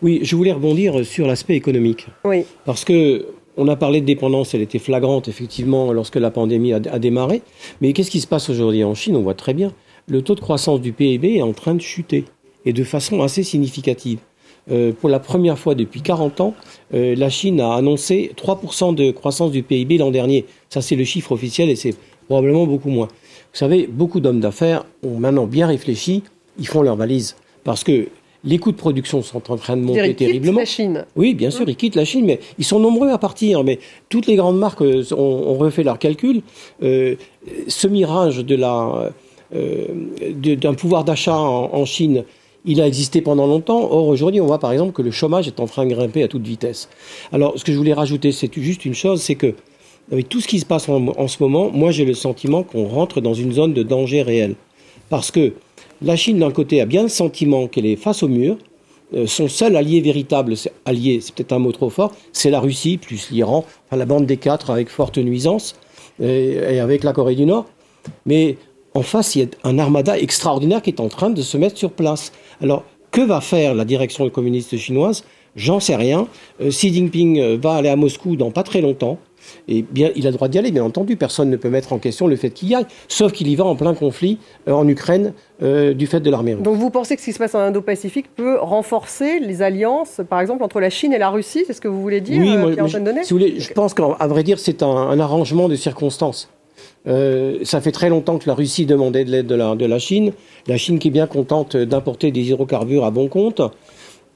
oui, 0.01 0.19
je 0.23 0.35
voulais 0.35 0.51
rebondir 0.51 1.05
sur 1.05 1.27
l'aspect 1.27 1.55
économique. 1.55 2.07
Oui. 2.23 2.45
Parce 2.65 2.83
que 2.83 3.25
on 3.57 3.67
a 3.67 3.75
parlé 3.75 4.01
de 4.01 4.05
dépendance, 4.05 4.53
elle 4.53 4.61
était 4.61 4.79
flagrante 4.79 5.27
effectivement 5.27 5.91
lorsque 5.91 6.15
la 6.15 6.31
pandémie 6.31 6.73
a, 6.73 6.79
démarré. 6.79 7.41
Mais 7.81 7.93
qu'est-ce 7.93 8.11
qui 8.11 8.21
se 8.21 8.27
passe 8.27 8.49
aujourd'hui 8.49 8.83
en 8.83 8.93
Chine? 8.93 9.15
On 9.15 9.21
voit 9.21 9.33
très 9.33 9.53
bien. 9.53 9.71
Le 10.07 10.21
taux 10.21 10.35
de 10.35 10.39
croissance 10.39 10.81
du 10.81 10.93
PIB 10.93 11.37
est 11.37 11.41
en 11.41 11.53
train 11.53 11.75
de 11.75 11.81
chuter 11.81 12.25
et 12.65 12.73
de 12.73 12.83
façon 12.83 13.21
assez 13.21 13.43
significative. 13.43 14.19
Euh, 14.69 14.93
pour 14.93 15.09
la 15.09 15.19
première 15.19 15.57
fois 15.57 15.75
depuis 15.75 16.01
40 16.01 16.41
ans, 16.41 16.53
euh, 16.93 17.15
la 17.15 17.29
Chine 17.29 17.59
a 17.59 17.73
annoncé 17.73 18.31
3% 18.37 18.93
de 18.93 19.11
croissance 19.11 19.51
du 19.51 19.63
PIB 19.63 19.97
l'an 19.97 20.11
dernier. 20.11 20.45
Ça, 20.69 20.81
c'est 20.81 20.95
le 20.95 21.03
chiffre 21.03 21.31
officiel 21.31 21.69
et 21.69 21.75
c'est 21.75 21.95
probablement 22.27 22.67
beaucoup 22.67 22.89
moins. 22.89 23.07
Vous 23.07 23.57
savez, 23.57 23.87
beaucoup 23.87 24.19
d'hommes 24.19 24.39
d'affaires 24.39 24.85
ont 25.03 25.17
maintenant 25.17 25.45
bien 25.45 25.67
réfléchi, 25.67 26.23
ils 26.59 26.67
font 26.67 26.83
leurs 26.83 26.95
valises. 26.95 27.35
Parce 27.63 27.83
que 27.83 28.07
les 28.43 28.57
coûts 28.57 28.71
de 28.71 28.77
production 28.77 29.21
sont 29.21 29.51
en 29.51 29.57
train 29.57 29.77
de 29.77 29.81
monter 29.81 30.09
ils 30.09 30.15
terriblement. 30.15 30.59
la 30.59 30.65
Chine. 30.65 31.05
Oui, 31.15 31.35
bien 31.35 31.51
sûr, 31.51 31.67
ils 31.69 31.75
quittent 31.75 31.95
la 31.95 32.05
Chine, 32.05 32.25
mais 32.25 32.39
ils 32.57 32.65
sont 32.65 32.79
nombreux 32.79 33.09
à 33.09 33.17
partir. 33.17 33.63
Mais 33.63 33.79
toutes 34.09 34.27
les 34.27 34.35
grandes 34.35 34.57
marques 34.57 34.81
euh, 34.81 35.03
ont, 35.13 35.55
refait 35.55 35.83
leurs 35.83 35.99
calculs. 35.99 36.41
ce 36.81 37.87
mirage 37.87 38.37
de 38.37 38.55
la, 38.55 39.11
d'un 39.51 40.73
pouvoir 40.73 41.03
d'achat 41.03 41.37
en, 41.37 41.85
Chine 41.85 42.23
il 42.65 42.79
a 42.79 42.87
existé 42.87 43.21
pendant 43.21 43.47
longtemps. 43.47 43.81
Or, 43.91 44.07
aujourd'hui, 44.07 44.39
on 44.39 44.45
voit 44.45 44.59
par 44.59 44.71
exemple 44.71 44.91
que 44.91 45.01
le 45.01 45.11
chômage 45.11 45.47
est 45.47 45.59
en 45.59 45.65
train 45.65 45.85
de 45.85 45.93
grimper 45.93 46.23
à 46.23 46.27
toute 46.27 46.45
vitesse. 46.45 46.89
Alors, 47.31 47.53
ce 47.55 47.63
que 47.63 47.71
je 47.71 47.77
voulais 47.77 47.93
rajouter, 47.93 48.31
c'est 48.31 48.53
juste 48.55 48.85
une 48.85 48.93
chose, 48.93 49.21
c'est 49.21 49.35
que 49.35 49.55
avec 50.11 50.29
tout 50.29 50.41
ce 50.41 50.47
qui 50.47 50.59
se 50.59 50.65
passe 50.65 50.89
en, 50.89 51.27
ce 51.27 51.41
moment, 51.41 51.71
moi 51.71 51.91
j'ai 51.91 52.05
le 52.05 52.13
sentiment 52.13 52.63
qu'on 52.63 52.85
rentre 52.85 53.21
dans 53.21 53.33
une 53.33 53.53
zone 53.53 53.73
de 53.73 53.81
danger 53.81 54.21
réel. 54.21 54.55
Parce 55.09 55.31
que 55.31 55.53
la 56.01 56.15
Chine, 56.15 56.39
d'un 56.39 56.51
côté, 56.51 56.81
a 56.81 56.85
bien 56.85 57.03
le 57.03 57.09
sentiment 57.09 57.67
qu'elle 57.67 57.85
est 57.85 57.95
face 57.95 58.23
au 58.23 58.27
mur. 58.27 58.57
Euh, 59.13 59.27
son 59.27 59.47
seul 59.47 59.75
allié 59.75 60.01
véritable, 60.01 60.55
allié, 60.85 61.19
c'est 61.21 61.35
peut-être 61.35 61.51
un 61.51 61.59
mot 61.59 61.71
trop 61.71 61.89
fort, 61.89 62.13
c'est 62.31 62.49
la 62.49 62.59
Russie, 62.59 62.97
plus 62.97 63.29
l'Iran, 63.31 63.65
la 63.91 64.05
bande 64.05 64.25
des 64.25 64.37
quatre 64.37 64.69
avec 64.69 64.89
forte 64.89 65.17
nuisance, 65.17 65.75
et, 66.21 66.53
et 66.53 66.79
avec 66.79 67.03
la 67.03 67.11
Corée 67.11 67.35
du 67.35 67.45
Nord. 67.45 67.65
Mais 68.25 68.57
en 68.93 69.01
face, 69.01 69.35
il 69.35 69.41
y 69.41 69.43
a 69.43 69.47
un 69.63 69.79
armada 69.79 70.17
extraordinaire 70.17 70.81
qui 70.81 70.89
est 70.89 71.01
en 71.01 71.09
train 71.09 71.29
de 71.29 71.41
se 71.41 71.57
mettre 71.57 71.77
sur 71.77 71.91
place. 71.91 72.31
Alors, 72.61 72.83
que 73.11 73.21
va 73.21 73.41
faire 73.41 73.75
la 73.75 73.85
direction 73.85 74.29
communiste 74.29 74.77
chinoise? 74.77 75.23
J'en 75.55 75.81
sais 75.81 75.97
rien. 75.97 76.27
Euh, 76.61 76.69
Xi 76.69 76.93
Jinping 76.93 77.39
euh, 77.39 77.57
va 77.61 77.73
aller 77.73 77.89
à 77.89 77.97
Moscou 77.97 78.37
dans 78.37 78.51
pas 78.51 78.63
très 78.63 78.79
longtemps. 78.79 79.17
Et 79.67 79.83
bien, 79.83 80.11
il 80.15 80.27
a 80.27 80.31
le 80.31 80.35
droit 80.35 80.47
d'y 80.47 80.57
aller, 80.57 80.71
bien 80.71 80.83
entendu. 80.83 81.15
Personne 81.15 81.49
ne 81.49 81.57
peut 81.57 81.69
mettre 81.69 81.93
en 81.93 81.99
question 81.99 82.27
le 82.27 82.35
fait 82.35 82.49
qu'il 82.49 82.69
y 82.69 82.75
aille, 82.75 82.85
sauf 83.07 83.31
qu'il 83.31 83.47
y 83.47 83.55
va 83.55 83.65
en 83.65 83.75
plein 83.75 83.93
conflit 83.93 84.37
euh, 84.67 84.73
en 84.73 84.87
Ukraine 84.87 85.33
du 85.61 86.07
fait 86.07 86.19
de 86.21 86.31
l'armée 86.31 86.55
russe. 86.55 86.63
Donc 86.63 86.77
vous 86.77 86.89
pensez 86.89 87.15
que 87.15 87.21
ce 87.21 87.25
qui 87.27 87.33
se 87.33 87.37
passe 87.37 87.53
en 87.53 87.59
Indo-Pacifique 87.59 88.33
peut 88.35 88.57
renforcer 88.59 89.39
les 89.39 89.61
alliances, 89.61 90.19
par 90.27 90.41
exemple, 90.41 90.63
entre 90.63 90.79
la 90.79 90.89
Chine 90.89 91.13
et 91.13 91.19
la 91.19 91.29
Russie 91.29 91.63
C'est 91.67 91.73
ce 91.73 91.81
que 91.81 91.87
vous 91.87 92.01
voulez 92.01 92.19
dire, 92.19 92.41
oui, 92.41 92.57
moi, 92.57 92.71
je, 92.87 92.97
si 93.23 93.33
vous 93.33 93.39
voulez, 93.39 93.59
je 93.59 93.71
pense 93.71 93.93
qu'à 93.93 94.27
vrai 94.27 94.41
dire, 94.41 94.57
c'est 94.57 94.81
un, 94.81 95.19
arrangement 95.19 95.69
de 95.69 95.75
circonstances. 95.75 96.49
Euh, 97.07 97.59
ça 97.63 97.81
fait 97.81 97.91
très 97.91 98.09
longtemps 98.09 98.37
que 98.37 98.47
la 98.47 98.53
Russie 98.53 98.85
demandait 98.85 99.25
de 99.25 99.31
l'aide 99.31 99.47
de 99.47 99.55
la, 99.55 99.75
de 99.75 99.85
la 99.85 99.99
Chine. 99.99 100.33
La 100.67 100.77
Chine 100.77 100.99
qui 100.99 101.07
est 101.07 101.11
bien 101.11 101.27
contente 101.27 101.75
d'importer 101.75 102.31
des 102.31 102.41
hydrocarbures 102.41 103.05
à 103.05 103.11
bon 103.11 103.27
compte. 103.27 103.61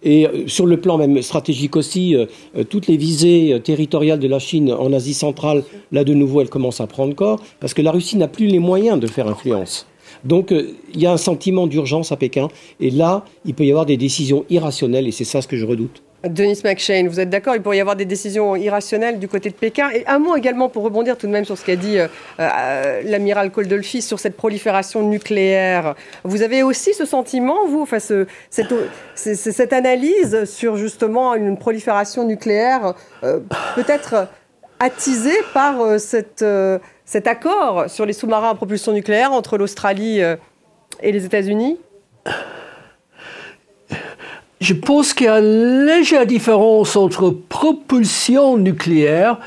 Et 0.06 0.26
euh, 0.26 0.48
sur 0.48 0.66
le 0.66 0.80
plan 0.80 0.98
même 0.98 1.22
stratégique 1.22 1.76
aussi, 1.76 2.16
euh, 2.16 2.26
toutes 2.70 2.88
les 2.88 2.96
visées 2.96 3.60
territoriales 3.62 4.20
de 4.20 4.28
la 4.28 4.40
Chine 4.40 4.72
en 4.72 4.94
Asie 4.94 5.14
centrale, 5.14 5.64
là 5.92 6.06
de 6.06 6.14
nouveau, 6.14 6.40
elles 6.40 6.50
commencent 6.50 6.80
à 6.80 6.88
prendre 6.88 7.14
corps, 7.14 7.42
parce 7.60 7.74
que 7.74 7.82
la 7.82 7.92
Russie 7.92 8.16
n'a 8.16 8.30
plus 8.30 8.48
les 8.48 8.60
moyens 8.60 9.00
de 9.00 9.08
faire 9.08 9.28
influence. 9.28 9.88
Donc 10.24 10.52
il 10.52 11.00
y 11.00 11.06
a 11.06 11.12
un 11.12 11.18
sentiment 11.18 11.68
d'urgence 11.68 12.12
à 12.12 12.16
Pékin, 12.16 12.48
et 12.80 12.90
là, 12.90 13.26
il 13.44 13.54
peut 13.54 13.66
y 13.66 13.72
avoir 13.72 13.86
des 13.86 13.98
décisions 13.98 14.46
irrationnelles, 14.50 15.08
et 15.08 15.12
c'est 15.12 15.26
ça 15.26 15.42
ce 15.42 15.48
que 15.48 15.58
je 15.58 15.66
redoute. 15.66 16.05
Denis 16.30 16.62
McShane, 16.64 17.08
vous 17.08 17.20
êtes 17.20 17.30
d'accord 17.30 17.56
Il 17.56 17.62
pourrait 17.62 17.78
y 17.78 17.82
avoir 17.82 17.96
des 17.96 18.06
décisions 18.06 18.56
irrationnelles 18.56 19.20
du 19.20 19.28
côté 19.28 19.50
de 19.50 19.56
Pékin. 19.56 19.90
Et 19.92 20.06
un 20.08 20.20
mot 20.20 20.36
également 20.36 20.70
pour 20.70 20.84
rebondir 20.84 21.18
tout 21.18 21.28
de 21.28 21.32
même 21.32 21.46
sur 21.46 21.58
ce 21.58 21.66
qu'a 21.66 21.76
dit 21.76 22.00
euh, 22.00 22.08
euh, 22.40 23.02
l'amiral 23.04 23.52
Koldolfi 23.52 24.02
sur 24.02 24.20
cette 24.20 24.36
prolifération 24.36 25.08
nucléaire. 25.08 25.96
Vous 26.24 26.42
avez 26.42 26.64
aussi 26.64 26.94
ce 26.94 27.06
sentiment, 27.06 27.66
vous, 27.68 27.82
enfin, 27.82 28.00
cette, 28.00 28.74
cette, 29.16 29.74
analyse 29.74 30.46
sur 30.46 30.78
justement 30.78 31.36
une 31.36 31.58
prolifération 31.58 32.26
nucléaire 32.26 32.94
euh, 33.24 33.40
peut-être 33.76 34.28
attisée 34.80 35.38
par 35.54 36.00
cette, 36.00 36.44
cet 37.06 37.28
accord 37.28 37.90
sur 37.90 38.06
les 38.06 38.14
sous-marins 38.14 38.50
à 38.50 38.56
propulsion 38.56 38.92
nucléaire 38.92 39.32
entre 39.32 39.58
l'Australie 39.58 40.20
et 40.20 41.12
les 41.12 41.26
États-Unis? 41.26 41.80
Je 44.62 44.74
pense 44.74 45.14
qu'il 45.14 45.28
y 45.28 45.30
a 45.30 45.40
une 45.40 45.86
légère 45.86 46.26
différence 46.26 46.96
entre 46.96 47.30
propulsion 47.30 48.58
nucléaire 48.58 49.38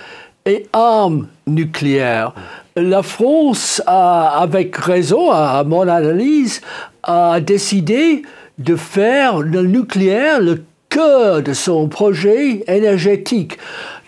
et 0.47 0.67
armes 0.73 1.29
nucléaires. 1.47 2.33
La 2.77 3.03
France, 3.03 3.83
a, 3.87 4.41
avec 4.41 4.77
raison, 4.77 5.31
à 5.31 5.65
mon 5.65 5.89
analyse, 5.89 6.61
a 7.03 7.41
décidé 7.41 8.23
de 8.59 8.77
faire 8.77 9.39
le 9.41 9.63
nucléaire 9.63 10.41
le 10.41 10.63
cœur 10.89 11.43
de 11.43 11.53
son 11.53 11.89
projet 11.89 12.65
énergétique. 12.67 13.59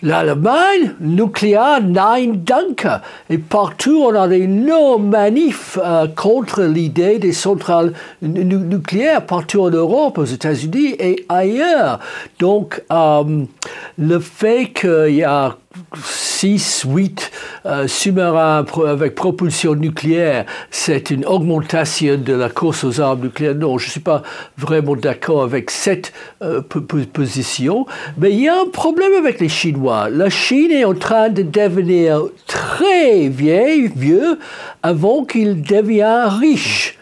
L'Allemagne, 0.03 0.95
nucléaire, 0.99 1.79
nein, 1.83 2.33
danke. 2.33 2.87
Et 3.29 3.37
partout, 3.37 4.03
on 4.03 4.15
a 4.15 4.27
des 4.27 4.47
non-manifs 4.47 5.77
euh, 5.83 6.07
contre 6.07 6.63
l'idée 6.63 7.19
des 7.19 7.33
centrales 7.33 7.93
nucléaires, 8.23 9.23
partout 9.23 9.61
en 9.61 9.69
Europe, 9.69 10.17
aux 10.17 10.25
États-Unis 10.25 10.95
et 10.97 11.23
ailleurs. 11.29 11.99
Donc, 12.39 12.81
euh, 12.91 13.45
le 13.99 14.19
fait 14.19 14.71
qu'il 14.73 15.15
y 15.15 15.23
a 15.23 15.55
6, 16.03 16.85
8 16.87 17.31
euh, 17.65 17.87
sous-marins 17.87 18.65
avec 18.87 19.15
propulsion 19.15 19.75
nucléaire, 19.75 20.45
c'est 20.69 21.09
une 21.09 21.25
augmentation 21.25 22.17
de 22.17 22.33
la 22.33 22.49
course 22.49 22.83
aux 22.83 22.99
armes 22.99 23.21
nucléaires. 23.21 23.55
Non, 23.55 23.77
je 23.77 23.85
ne 23.85 23.91
suis 23.91 23.99
pas 23.99 24.21
vraiment 24.57 24.95
d'accord 24.95 25.43
avec 25.43 25.71
cette 25.71 26.11
euh, 26.41 26.61
position. 26.61 27.85
Mais 28.17 28.31
il 28.31 28.41
y 28.41 28.49
a 28.49 28.59
un 28.59 28.67
problème 28.67 29.13
avec 29.13 29.39
les 29.39 29.49
Chinois. 29.49 30.09
La 30.09 30.29
Chine 30.29 30.71
est 30.71 30.83
en 30.83 30.95
train 30.95 31.29
de 31.29 31.43
devenir 31.43 32.21
très 32.47 33.29
vieille, 33.29 33.91
vieux, 33.95 34.39
avant 34.83 35.23
qu'il 35.23 35.61
devienne 35.61 36.27
riche. 36.39 36.97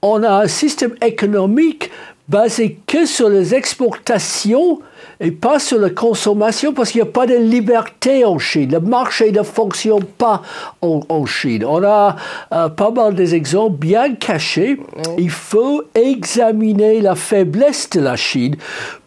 On 0.00 0.22
a 0.22 0.44
un 0.44 0.48
système 0.48 0.94
économique 1.04 1.90
basé 2.28 2.78
que 2.86 3.04
sur 3.04 3.28
les 3.28 3.54
exportations 3.54 4.80
et 5.20 5.30
pas 5.30 5.58
sur 5.58 5.78
la 5.78 5.90
consommation 5.90 6.72
parce 6.72 6.90
qu'il 6.90 7.02
n'y 7.02 7.08
a 7.08 7.10
pas 7.10 7.26
de 7.26 7.36
liberté 7.36 8.24
en 8.24 8.38
Chine. 8.38 8.70
Le 8.70 8.80
marché 8.80 9.32
ne 9.32 9.42
fonctionne 9.42 10.04
pas 10.04 10.42
en, 10.80 11.26
Chine. 11.26 11.64
On 11.64 11.82
a 11.82 12.16
euh, 12.52 12.68
pas 12.68 12.90
mal 12.90 13.14
d'exemples 13.14 13.78
bien 13.78 14.14
cachés. 14.14 14.78
Il 15.18 15.30
faut 15.30 15.82
examiner 15.94 17.00
la 17.00 17.14
faiblesse 17.14 17.90
de 17.90 18.00
la 18.00 18.16
Chine 18.16 18.56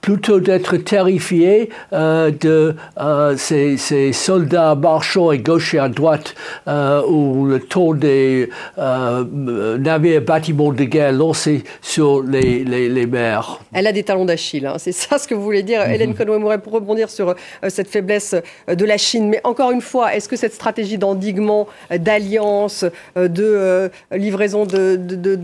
plutôt 0.02 0.40
d'être 0.40 0.78
terrifié 0.78 1.70
euh, 1.94 2.32
de 2.32 2.76
euh, 3.00 3.38
ces, 3.38 3.78
ces, 3.78 4.12
soldats 4.12 4.76
marchant 4.76 5.30
à 5.30 5.38
gauche 5.38 5.76
et 5.76 5.80
à 5.80 5.88
droite 5.90 6.36
euh, 6.68 7.04
ou 7.08 7.46
le 7.46 7.60
ton 7.60 7.94
des 7.94 8.50
navires 8.78 10.22
bâtiments 10.22 10.74
de 10.74 10.84
guerre 10.84 11.12
lancés 11.12 11.64
sur 11.82 12.24
les, 12.24 12.64
les, 12.64 12.90
les 12.90 13.06
mers. 13.06 13.60
Elle 13.74 13.88
a 13.88 13.92
des 13.92 14.04
talons 14.04 14.26
d'Achille, 14.26 14.66
hein. 14.66 14.76
c'est 14.78 14.92
ça 14.92 15.18
ce 15.18 15.28
que 15.28 15.36
vous 15.36 15.44
voulez 15.44 15.64
dire, 15.64 15.81
mm-hmm. 15.86 15.94
Hélène 15.94 16.16
Conway-Mouret, 16.16 16.60
pour 16.60 16.74
rebondir 16.74 17.10
sur 17.10 17.36
cette 17.68 17.88
faiblesse 17.88 18.36
de 18.68 18.86
la 18.86 18.98
Chine. 18.98 19.30
Mais 19.30 19.42
encore 19.44 19.72
une 19.72 19.82
fois, 19.82 20.16
est-ce 20.16 20.30
que 20.30 20.36
cette 20.36 20.54
stratégie 20.54 20.98
d'endiguement, 20.98 21.68
d'alliance, 21.90 22.86
de 23.16 23.90
livraison 24.12 24.66
de, 24.66 24.96
de 24.96 25.40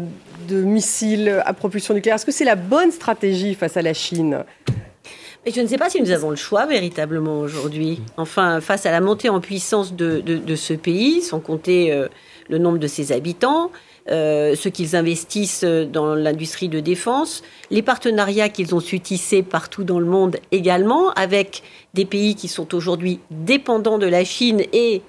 de 0.47 0.61
missiles 0.61 1.41
à 1.45 1.53
propulsion 1.53 1.93
nucléaire. 1.93 2.15
Est-ce 2.15 2.25
que 2.25 2.31
c'est 2.31 2.45
la 2.45 2.55
bonne 2.55 2.91
stratégie 2.91 3.53
face 3.53 3.77
à 3.77 3.81
la 3.81 3.93
Chine? 3.93 4.43
Et 5.45 5.51
je 5.51 5.61
ne 5.61 5.67
sais 5.67 5.77
pas 5.77 5.89
si 5.89 6.01
nous 6.01 6.11
avons 6.11 6.29
le 6.29 6.35
choix 6.35 6.65
véritablement 6.65 7.39
aujourd'hui. 7.39 8.01
Enfin, 8.17 8.59
face 8.59 8.85
à 8.85 8.91
la 8.91 8.99
montée 8.99 9.29
en 9.29 9.39
puissance 9.39 9.93
de, 9.93 10.55
ce 10.55 10.73
pays, 10.73 11.21
sans 11.21 11.39
compter 11.39 11.91
euh, 11.91 12.07
le 12.49 12.57
nombre 12.57 12.79
de 12.79 12.87
ses 12.87 13.11
habitants, 13.11 13.71
euh, 14.09 14.55
ce 14.55 14.69
qu'ils 14.69 14.95
investissent 14.95 15.63
dans 15.63 16.15
l'industrie 16.15 16.69
de 16.69 16.79
défense, 16.79 17.43
les 17.71 17.81
partenariats 17.81 18.49
qu'ils 18.49 18.73
ont 18.73 18.79
su 18.79 18.99
tisser 18.99 19.43
partout 19.43 19.83
dans 19.83 19.99
le 19.99 20.05
monde 20.05 20.37
également, 20.51 21.11
avec 21.11 21.63
des 21.93 22.05
pays 22.05 22.35
qui 22.35 22.47
sont 22.47 22.73
aujourd'hui 22.73 23.19
dépendants 23.31 23.97
de 23.97 24.07
la 24.07 24.23
Chine 24.23 24.61
et 24.73 25.01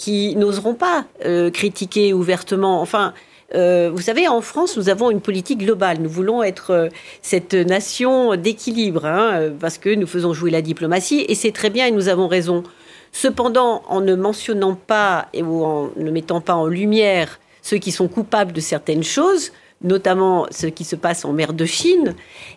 qui 0.00 0.34
n'oseront 0.34 0.74
pas 0.74 1.04
euh, 1.26 1.50
critiquer 1.50 2.14
ouvertement. 2.14 2.80
Enfin, 2.80 3.12
euh, 3.54 3.90
vous 3.92 4.00
savez, 4.00 4.28
en 4.28 4.40
France, 4.40 4.78
nous 4.78 4.88
avons 4.88 5.10
une 5.10 5.20
politique 5.20 5.58
globale. 5.58 5.98
Nous 6.00 6.08
voulons 6.08 6.42
être 6.42 6.70
euh, 6.70 6.88
cette 7.20 7.52
nation 7.52 8.34
d'équilibre, 8.34 9.04
hein, 9.04 9.50
parce 9.60 9.76
que 9.76 9.94
nous 9.94 10.06
faisons 10.06 10.32
jouer 10.32 10.50
la 10.50 10.62
diplomatie, 10.62 11.26
et 11.28 11.34
c'est 11.34 11.52
très 11.52 11.68
bien, 11.68 11.86
et 11.86 11.90
nous 11.90 12.08
avons 12.08 12.28
raison. 12.28 12.62
Cependant, 13.12 13.82
en 13.88 14.00
ne 14.00 14.14
mentionnant 14.14 14.74
pas 14.74 15.28
ou 15.34 15.64
en 15.64 15.90
ne 15.96 16.10
mettant 16.10 16.40
pas 16.40 16.54
en 16.54 16.66
lumière 16.66 17.38
ceux 17.62 17.78
qui 17.78 17.92
sont 17.92 18.08
coupables 18.08 18.52
de 18.52 18.60
certaines 18.60 19.02
choses, 19.02 19.52
notamment 19.82 20.46
ce 20.50 20.66
qui 20.66 20.84
se 20.84 20.94
passe 20.94 21.24
en 21.24 21.32
mer 21.32 21.54
de 21.54 21.64
Chine, 21.64 22.14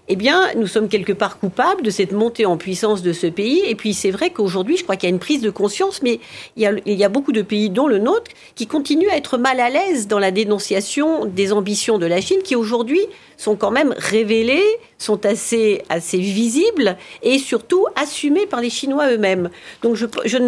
eh 0.09 0.15
bien, 0.15 0.49
nous 0.55 0.67
sommes 0.67 0.89
quelque 0.89 1.13
part 1.13 1.39
coupables 1.39 1.81
de 1.81 1.89
cette 1.89 2.11
montée 2.11 2.45
en 2.45 2.57
puissance 2.57 3.01
de 3.01 3.13
ce 3.13 3.27
pays. 3.27 3.61
Et 3.65 3.75
puis, 3.75 3.93
c'est 3.93 4.11
vrai 4.11 4.31
qu'aujourd'hui, 4.31 4.75
je 4.75 4.83
crois 4.83 4.97
qu'il 4.97 5.07
y 5.07 5.11
a 5.11 5.15
une 5.15 5.19
prise 5.19 5.41
de 5.41 5.49
conscience, 5.49 6.01
mais 6.01 6.19
il 6.57 6.63
y, 6.85 7.03
a, 7.03 7.09
beaucoup 7.09 7.31
de 7.31 7.41
pays, 7.41 7.69
dont 7.69 7.87
le 7.87 7.99
nôtre, 7.99 8.31
qui 8.55 8.67
continuent 8.67 9.09
à 9.09 9.15
être 9.15 9.37
mal 9.37 9.59
à 9.61 9.69
l'aise 9.69 10.07
dans 10.07 10.19
la 10.19 10.31
dénonciation 10.31 11.25
des 11.25 11.53
ambitions 11.53 11.97
de 11.97 12.05
la 12.05 12.19
Chine, 12.19 12.41
qui 12.43 12.57
aujourd'hui 12.57 13.01
sont 13.37 13.55
quand 13.55 13.71
même 13.71 13.95
révélées, 13.97 14.63
sont 14.97 15.25
assez, 15.25 15.81
assez 15.89 16.17
visibles 16.17 16.97
et 17.21 17.39
surtout 17.39 17.85
assumées 17.95 18.45
par 18.45 18.59
les 18.61 18.69
Chinois 18.69 19.11
eux-mêmes. 19.11 19.49
Donc, 19.81 19.95
je, 19.95 20.05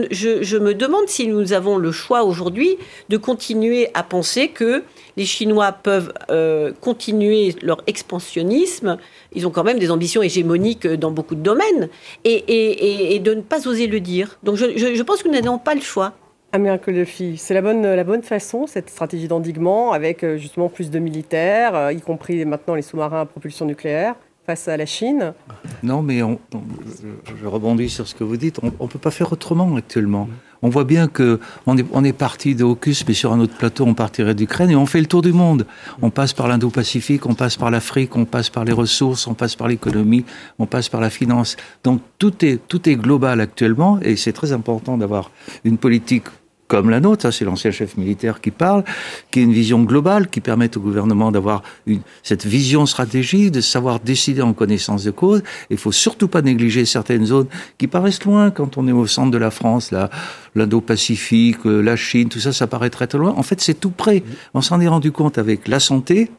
je 0.10 0.58
me 0.58 0.74
demande 0.74 1.08
si 1.08 1.28
nous 1.28 1.54
avons 1.54 1.78
le 1.78 1.92
choix 1.94 2.24
aujourd'hui 2.24 2.78
de 3.08 3.16
continuer 3.16 3.90
à 3.94 4.04
penser 4.04 4.50
que 4.50 4.84
les 5.18 5.26
Chinois 5.26 5.72
peuvent 5.72 6.13
euh, 6.30 6.72
continuer 6.82 7.55
leur 7.61 7.82
expansionnisme. 7.88 8.97
Ils 9.34 9.47
ont 9.47 9.51
quand 9.51 9.63
même 9.63 9.80
des 9.80 9.91
ambitions 9.91 10.22
hégémoniques 10.22 10.88
dans 10.88 11.11
beaucoup 11.11 11.36
de 11.36 11.41
domaines. 11.41 11.89
Et, 12.24 13.20
de 13.24 13.34
ne 13.34 13.41
pas 13.41 13.68
oser 13.68 13.88
le 13.88 13.99
dire. 13.99 14.38
Donc 14.43 14.57
je, 14.57 15.03
pense 15.03 15.24
que 15.24 15.28
nous 15.28 15.34
n'avons 15.34 15.57
pas 15.57 15.74
le 15.74 15.82
choix. 15.82 16.13
Amir 16.51 16.80
Kolofi, 16.80 17.38
c'est 17.38 17.53
la 17.53 17.61
bonne, 17.61 17.82
la 17.82 18.03
bonne 18.03 18.24
façon, 18.24 18.66
cette 18.68 18.89
stratégie 18.89 19.28
d'endiguement, 19.28 19.91
avec 19.91 20.24
euh, 20.24 20.38
justement 20.38 20.70
plus 20.70 20.89
de 20.89 20.99
militaires, 20.99 21.76
euh, 21.76 21.91
y 21.91 21.99
compris 21.99 22.45
maintenant 22.45 22.76
les 22.76 22.82
sous-marins 22.82 23.22
à 23.22 23.26
propulsion 23.26 23.66
nucléaire 23.66 24.16
face 24.45 24.68
à 24.68 24.78
la 24.78 24.86
Chine 24.86 25.34
Non, 25.84 26.01
mais 26.01 26.20
je, 26.20 27.47
rebondis 27.47 27.89
sur 27.89 28.07
ce 28.07 28.16
que 28.16 28.24
vous 28.24 28.38
dites. 28.38 28.59
On 28.80 28.84
ne 28.84 28.89
peut 28.89 28.99
pas 28.99 29.11
faire 29.11 29.34
autrement 29.34 29.76
actuellement. 29.76 30.30
On 30.66 30.70
voit 30.70 30.84
bien 30.84 31.07
que 31.07 31.39
on 31.68 31.78
est, 31.78 32.11
parti 32.11 32.55
de 32.55 32.63
Hocus, 32.63 33.07
mais 33.07 33.13
sur 33.13 33.32
un 33.32 33.39
autre 33.39 33.55
plateau, 33.55 33.86
on 33.86 33.93
partirait 33.93 34.34
d'Ukraine 34.34 34.72
et 34.72 34.76
on 34.76 34.88
fait 34.88 34.99
le 34.99 35.05
tour 35.05 35.22
du 35.22 35.32
monde. 35.32 35.68
On 36.01 36.09
passe 36.09 36.34
par 36.34 36.47
l'Indo-Pacifique, 36.47 37.28
on 37.28 37.36
passe 37.36 37.55
par 37.55 37.70
l'Afrique, 37.70 38.16
on 38.16 38.26
passe 38.26 38.49
par 38.49 38.66
les 38.66 38.72
ressources, 38.72 39.28
on 39.28 39.36
passe 39.36 39.55
par 39.55 39.68
l'économie, 39.68 40.26
on 40.57 40.66
passe 40.66 40.89
par 40.89 41.01
la 41.01 41.11
finance. 41.11 41.55
Donc 41.84 42.01
tout 42.18 42.43
est, 42.43 42.59
tout 42.68 42.89
est 42.89 42.95
global 42.95 43.41
actuellement 43.41 43.99
et 44.01 44.16
c'est 44.16 44.34
très 44.34 44.53
important 44.53 44.97
d'avoir 44.97 45.30
une 45.66 45.78
politique 45.78 46.30
comme 46.68 46.89
la 46.89 46.99
nôtre, 46.99 47.24
ça 47.24 47.32
c'est 47.32 47.45
l'ancien 47.45 47.72
chef 47.72 47.97
militaire 47.97 48.41
qui 48.41 48.51
parle, 48.51 48.84
qui 49.32 49.39
a 49.39 49.43
une 49.43 49.53
vision 49.53 49.84
globale, 49.84 50.28
qui 50.30 50.41
permet 50.41 50.76
au 50.76 50.80
gouvernement 50.80 51.32
d'avoir 51.32 51.61
cette 52.24 52.45
vision 52.45 52.86
stratégique, 52.86 53.51
de 53.51 53.61
savoir 53.61 53.99
décider 53.99 54.41
en 54.41 54.53
connaissance 54.53 55.03
de 55.03 55.11
cause. 55.11 55.43
Il 55.70 55.78
faut 55.78 55.91
surtout 55.91 56.28
pas 56.28 56.41
négliger 56.41 56.86
certaines 56.86 57.26
zones 57.26 57.47
qui 57.78 57.88
paraissent 57.88 58.24
loin 58.24 58.51
quand 58.51 58.78
on 58.78 58.88
est 58.88 58.91
au 58.91 59.07
centre 59.07 59.32
de 59.32 59.38
la 59.38 59.51
France, 59.51 59.93
l'Indo-Pacifique, 60.55 61.66
euh, 61.66 61.82
la 61.82 61.95
Chine, 61.95 62.30
tout 62.30 62.39
ça, 62.39 62.53
ça 62.53 62.68
paraît 62.68 62.89
très 62.89 63.07
très 63.07 63.18
loin. 63.18 63.34
En 63.38 63.43
fait, 63.43 63.61
c'est 63.61 63.80
tout 63.80 63.91
près. 63.91 64.24
On 64.53 64.61
s'en 64.61 64.80
est 64.82 64.88
rendu 64.88 65.11
compte 65.11 65.38
avec 65.38 65.68
la 65.68 65.80
santé, 65.80 66.32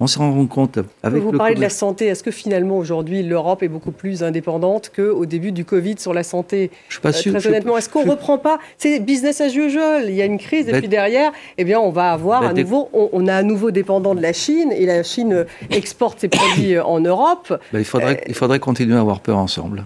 on 0.00 0.06
s'en 0.06 0.32
rend 0.32 0.46
compte 0.46 0.78
avec 1.02 1.22
Vous 1.22 1.32
parlez 1.32 1.54
de 1.54 1.60
la 1.60 1.68
santé. 1.68 2.06
Est-ce 2.06 2.22
que 2.22 2.30
finalement 2.30 2.78
aujourd'hui 2.78 3.22
l'Europe 3.22 3.62
est 3.62 3.68
beaucoup 3.68 3.92
plus 3.92 4.22
indépendante 4.22 4.90
qu'au 4.94 5.26
début 5.26 5.52
du 5.52 5.66
Covid 5.66 5.96
sur 5.98 6.14
la 6.14 6.22
santé? 6.22 6.70
Je 6.88 6.94
suis 6.94 7.02
pas 7.02 7.12
sûr. 7.12 7.34
Euh, 7.34 7.38
très 7.38 7.48
honnêtement, 7.48 7.76
est-ce 7.76 7.90
qu'on 7.90 8.06
ne 8.06 8.10
reprend 8.10 8.38
pas? 8.38 8.58
C'est 8.78 8.98
business 9.00 9.42
as 9.42 9.54
usual. 9.54 10.08
Il 10.08 10.14
y 10.14 10.22
a 10.22 10.24
une 10.24 10.38
crise 10.38 10.68
et 10.70 10.72
puis 10.72 10.88
derrière, 10.88 11.32
eh 11.58 11.64
bien, 11.64 11.78
on 11.78 11.90
va 11.90 12.12
avoir 12.12 12.42
à 12.42 12.54
nouveau, 12.54 12.88
on, 12.92 13.28
a 13.28 13.34
à 13.34 13.42
nouveau 13.42 13.70
dépendant 13.70 14.14
de 14.14 14.22
la 14.22 14.32
Chine 14.32 14.72
et 14.72 14.86
la 14.86 15.02
Chine 15.02 15.44
exporte 15.70 16.20
ses 16.20 16.28
produits 16.28 16.76
euh, 16.76 16.84
en 16.84 17.00
Europe. 17.00 17.52
il 17.74 17.84
faudrait, 17.84 18.16
euh, 18.16 18.28
il 18.28 18.34
faudrait 18.34 18.58
continuer 18.58 18.96
à 18.96 19.00
avoir 19.00 19.20
peur 19.20 19.36
ensemble. 19.36 19.84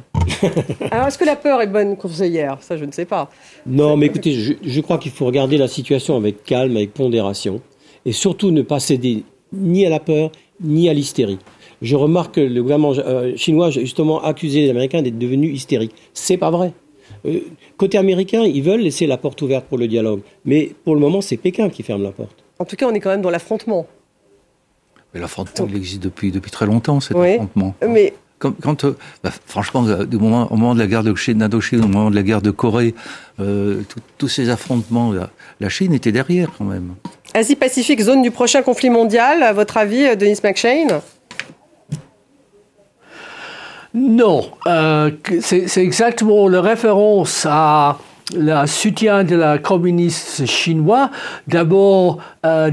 Alors, 0.93 1.09
est-ce 1.09 1.19
que 1.19 1.25
la 1.25 1.37
peur 1.37 1.61
est 1.61 1.67
bonne 1.67 1.97
conseillère? 1.97 2.59
Ça, 2.61 2.77
je 2.77 2.85
ne 2.85 2.93
sais 2.93 3.05
pas. 3.05 3.31
Non, 3.67 3.97
mais 3.97 4.07
écoutez, 4.07 4.33
je, 4.35 4.53
je 4.65 4.81
crois 4.81 4.99
qu'il 4.99 5.11
faut 5.11 5.27
regarder 5.27 5.59
la 5.59 5.69
situation 5.69 6.17
avec 6.17 6.45
calme, 6.45 6.77
avec 6.77 6.95
pondération, 6.95 7.61
et 8.07 8.13
surtout 8.13 8.53
ne 8.53 8.63
pas 8.63 8.79
céder 8.79 9.25
ni 9.57 9.87
à 9.87 9.89
la 9.89 10.01
peur, 10.01 10.31
ni 10.61 10.89
à 10.89 10.93
l'hystérie. 10.93 11.39
Je 11.83 11.97
remarque 11.97 12.37
que 12.37 12.41
le 12.41 12.63
gouvernement 12.63 12.95
euh, 12.97 13.37
chinois 13.37 13.71
justement 13.71 14.23
accusé 14.23 14.63
les 14.63 14.71
Américains 14.71 15.03
d'être 15.03 15.19
devenus 15.19 15.55
hystériques. 15.55 15.95
C'est 16.15 16.37
pas 16.37 16.51
vrai. 16.51 16.73
Euh, 17.27 17.41
côté 17.77 17.99
américain, 17.99 18.43
ils 18.43 18.63
veulent 18.63 18.81
laisser 18.81 19.07
la 19.07 19.17
porte 19.17 19.41
ouverte 19.43 19.67
pour 19.67 19.79
le 19.79 19.89
dialogue, 19.89 20.21
mais 20.45 20.73
pour 20.85 20.95
le 20.95 21.01
moment, 21.01 21.21
c'est 21.21 21.37
Pékin 21.37 21.69
qui 21.69 21.83
ferme 21.83 22.03
la 22.03 22.13
porte. 22.13 22.45
En 22.59 22.65
tout 22.65 22.77
cas, 22.77 22.87
on 22.89 22.95
est 22.95 23.01
quand 23.01 23.11
même 23.11 23.23
dans 23.23 23.31
l'affrontement. 23.31 23.87
Mais 25.13 25.21
l'affrontement, 25.21 25.67
il 25.69 25.77
existe 25.77 26.03
depuis, 26.03 26.31
depuis 26.31 26.51
très 26.51 26.67
longtemps, 26.67 27.01
cet 27.01 27.17
affrontement. 27.17 27.75
Mais 27.89 28.15
quand, 28.53 28.85
euh, 28.85 28.97
bah, 29.23 29.31
franchement, 29.47 29.83
du 29.83 30.17
moment, 30.19 30.51
au 30.53 30.57
moment 30.57 30.75
de 30.75 30.81
la 30.81 30.87
guerre 30.87 31.03
d'Indochine, 31.03 31.85
au 31.85 31.89
moment 31.89 32.11
de 32.11 32.15
la 32.15 32.23
guerre 32.23 32.43
de 32.43 32.51
Corée, 32.51 32.95
tous 34.19 34.29
ces 34.29 34.51
affrontements, 34.51 35.13
la 35.61 35.69
Chine 35.69 35.93
était 35.93 36.13
derrière 36.13 36.51
quand 36.57 36.65
même. 36.65 36.95
Asie-Pacifique, 37.35 38.01
zone 38.01 38.23
du 38.23 38.31
prochain 38.31 38.63
conflit 38.63 38.91
mondial, 38.91 39.43
à 39.43 39.53
votre 39.53 39.77
avis, 39.77 40.17
Denis 40.17 40.39
McShane? 40.45 41.01
Non, 43.95 44.51
euh, 44.67 45.13
c'est 45.41 45.77
exactement 45.77 46.49
la 46.49 46.61
référence 46.61 47.47
à 47.49 47.99
le 48.33 48.67
soutien 48.67 49.23
de 49.23 49.37
la 49.37 49.59
communiste 49.59 50.47
chinois, 50.47 51.11
d'abord 51.47 52.19
euh, 52.47 52.71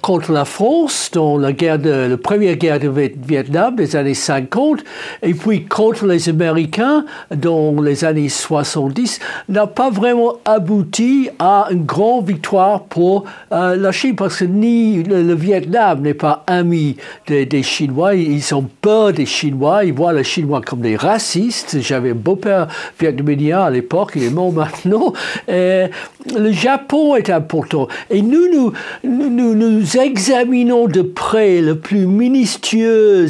contre 0.00 0.32
la 0.32 0.44
France 0.44 1.10
dans 1.12 1.38
la, 1.38 1.52
guerre 1.52 1.78
de, 1.78 1.90
la 2.10 2.16
première 2.16 2.54
guerre 2.54 2.78
de 2.78 2.88
Vietnam 2.88 3.74
des 3.74 3.96
années 3.96 4.14
50, 4.14 4.84
et 5.22 5.34
puis 5.34 5.64
contre 5.64 6.06
les 6.06 6.28
Américains 6.28 7.04
dans 7.34 7.80
les 7.80 8.04
années 8.04 8.28
70, 8.28 9.18
n'a 9.48 9.66
pas 9.66 9.90
vraiment 9.90 10.34
abouti 10.44 11.30
à 11.40 11.66
une 11.72 11.84
grande 11.84 12.28
victoire 12.28 12.84
pour 12.84 13.24
euh, 13.52 13.74
la 13.74 13.90
Chine, 13.90 14.14
parce 14.14 14.38
que 14.38 14.44
ni 14.44 15.02
le, 15.02 15.34
Vietnam 15.34 16.02
n'est 16.02 16.14
pas 16.14 16.44
ami 16.46 16.96
des, 17.26 17.62
Chinois, 17.62 18.14
ils 18.14 18.54
ont 18.54 18.68
peur 18.80 19.12
des 19.12 19.26
Chinois, 19.26 19.84
ils 19.84 19.92
voient 19.92 20.12
les 20.12 20.24
Chinois 20.24 20.60
comme 20.64 20.80
des 20.80 20.96
racistes. 20.96 21.78
J'avais 21.80 22.10
un 22.10 22.14
beau-père 22.14 22.68
vietnamien 23.00 23.62
à 23.62 23.70
l'époque, 23.70 24.12
il 24.14 24.22
est 24.24 24.30
mort 24.30 24.52
maintenant 24.52 24.75
non. 24.84 25.12
Euh, 25.48 25.88
le 26.34 26.52
Japon 26.52 27.16
est 27.16 27.30
important. 27.30 27.88
Et 28.10 28.22
nous 28.22 28.72
nous, 29.04 29.54
nous, 29.54 29.96
examinons 29.96 30.86
de 30.86 31.02
près 31.02 31.60
le 31.60 31.78
plus 31.78 32.06
minutieux 32.06 33.26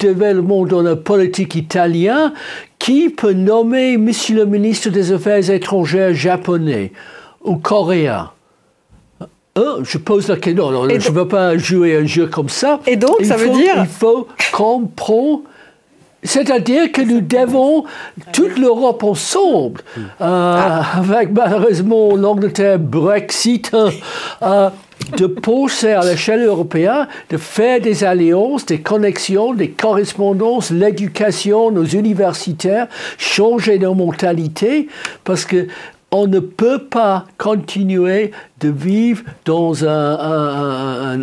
développement 0.00 0.64
dans 0.64 0.82
la 0.82 0.96
politique 0.96 1.54
italienne. 1.54 2.32
Qui 2.78 3.08
peut 3.08 3.32
nommer 3.32 3.96
Monsieur 3.96 4.36
le 4.36 4.46
ministre 4.46 4.90
des 4.90 5.12
Affaires 5.12 5.50
étrangères 5.50 6.14
japonais 6.14 6.92
ou 7.42 7.56
coréen 7.56 8.30
euh, 9.58 9.82
je 9.84 9.96
pose 9.96 10.28
la 10.28 10.36
question. 10.36 10.86
je 10.86 11.10
ne 11.10 11.14
veux 11.14 11.28
pas 11.28 11.56
jouer 11.56 11.96
un 11.96 12.04
jeu 12.04 12.26
comme 12.26 12.50
ça. 12.50 12.80
Et 12.86 12.96
donc, 12.96 13.24
ça 13.24 13.36
veut 13.36 13.48
dire 13.48 13.74
Il 13.78 13.86
faut 13.86 14.28
comprendre 14.52 15.40
c'est-à-dire 16.26 16.92
que 16.92 17.02
nous 17.02 17.20
devons, 17.20 17.84
toute 18.32 18.58
l'Europe 18.58 19.02
ensemble, 19.04 19.80
euh, 20.20 20.80
avec 20.96 21.30
malheureusement 21.32 22.16
l'Angleterre 22.16 22.78
Brexit, 22.78 23.72
euh, 24.42 24.70
de 25.16 25.26
penser 25.26 25.90
à 25.90 26.04
l'échelle 26.04 26.44
européenne, 26.44 27.06
de 27.30 27.36
faire 27.36 27.80
des 27.80 28.02
alliances, 28.02 28.66
des 28.66 28.80
connexions, 28.80 29.54
des 29.54 29.70
correspondances, 29.70 30.70
l'éducation, 30.70 31.70
nos 31.70 31.84
universitaires, 31.84 32.88
changer 33.18 33.78
nos 33.78 33.94
mentalités, 33.94 34.88
parce 35.24 35.44
que 35.44 35.68
on 36.16 36.26
ne 36.26 36.40
peut 36.40 36.84
pas 36.84 37.26
continuer 37.36 38.30
de 38.60 38.70
vivre 38.70 39.22
dans 39.44 39.84
une 39.84 41.18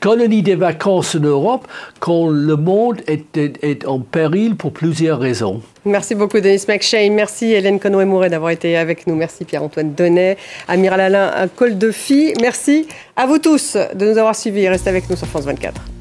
colonie 0.00 0.42
des 0.42 0.54
vacances 0.54 1.14
en 1.14 1.20
Europe 1.20 1.68
quand 2.00 2.28
le 2.28 2.56
monde 2.56 3.02
est, 3.06 3.86
en 3.86 4.00
péril 4.00 4.56
pour 4.56 4.72
plusieurs 4.72 5.20
raisons. 5.20 5.60
Merci 5.84 6.14
beaucoup 6.14 6.40
Denis 6.40 6.64
McShane, 6.68 7.12
merci 7.12 7.52
Hélène 7.52 7.78
Conway-Mouret 7.78 8.30
d'avoir 8.30 8.50
été 8.50 8.78
avec 8.78 9.06
nous, 9.06 9.14
merci 9.14 9.44
Pierre-Antoine 9.44 9.92
Donnet, 9.92 10.38
Amiral 10.68 11.00
Alain 11.00 11.48
Col 11.54 11.76
de 11.76 11.92
Merci 12.40 12.88
à 13.14 13.26
vous 13.26 13.38
tous 13.38 13.76
de 13.94 14.10
nous 14.10 14.16
avoir 14.16 14.34
suivis, 14.34 14.68
restez 14.68 14.88
avec 14.88 15.10
nous 15.10 15.16
sur 15.16 15.26
France 15.26 15.44
24. 15.44 15.97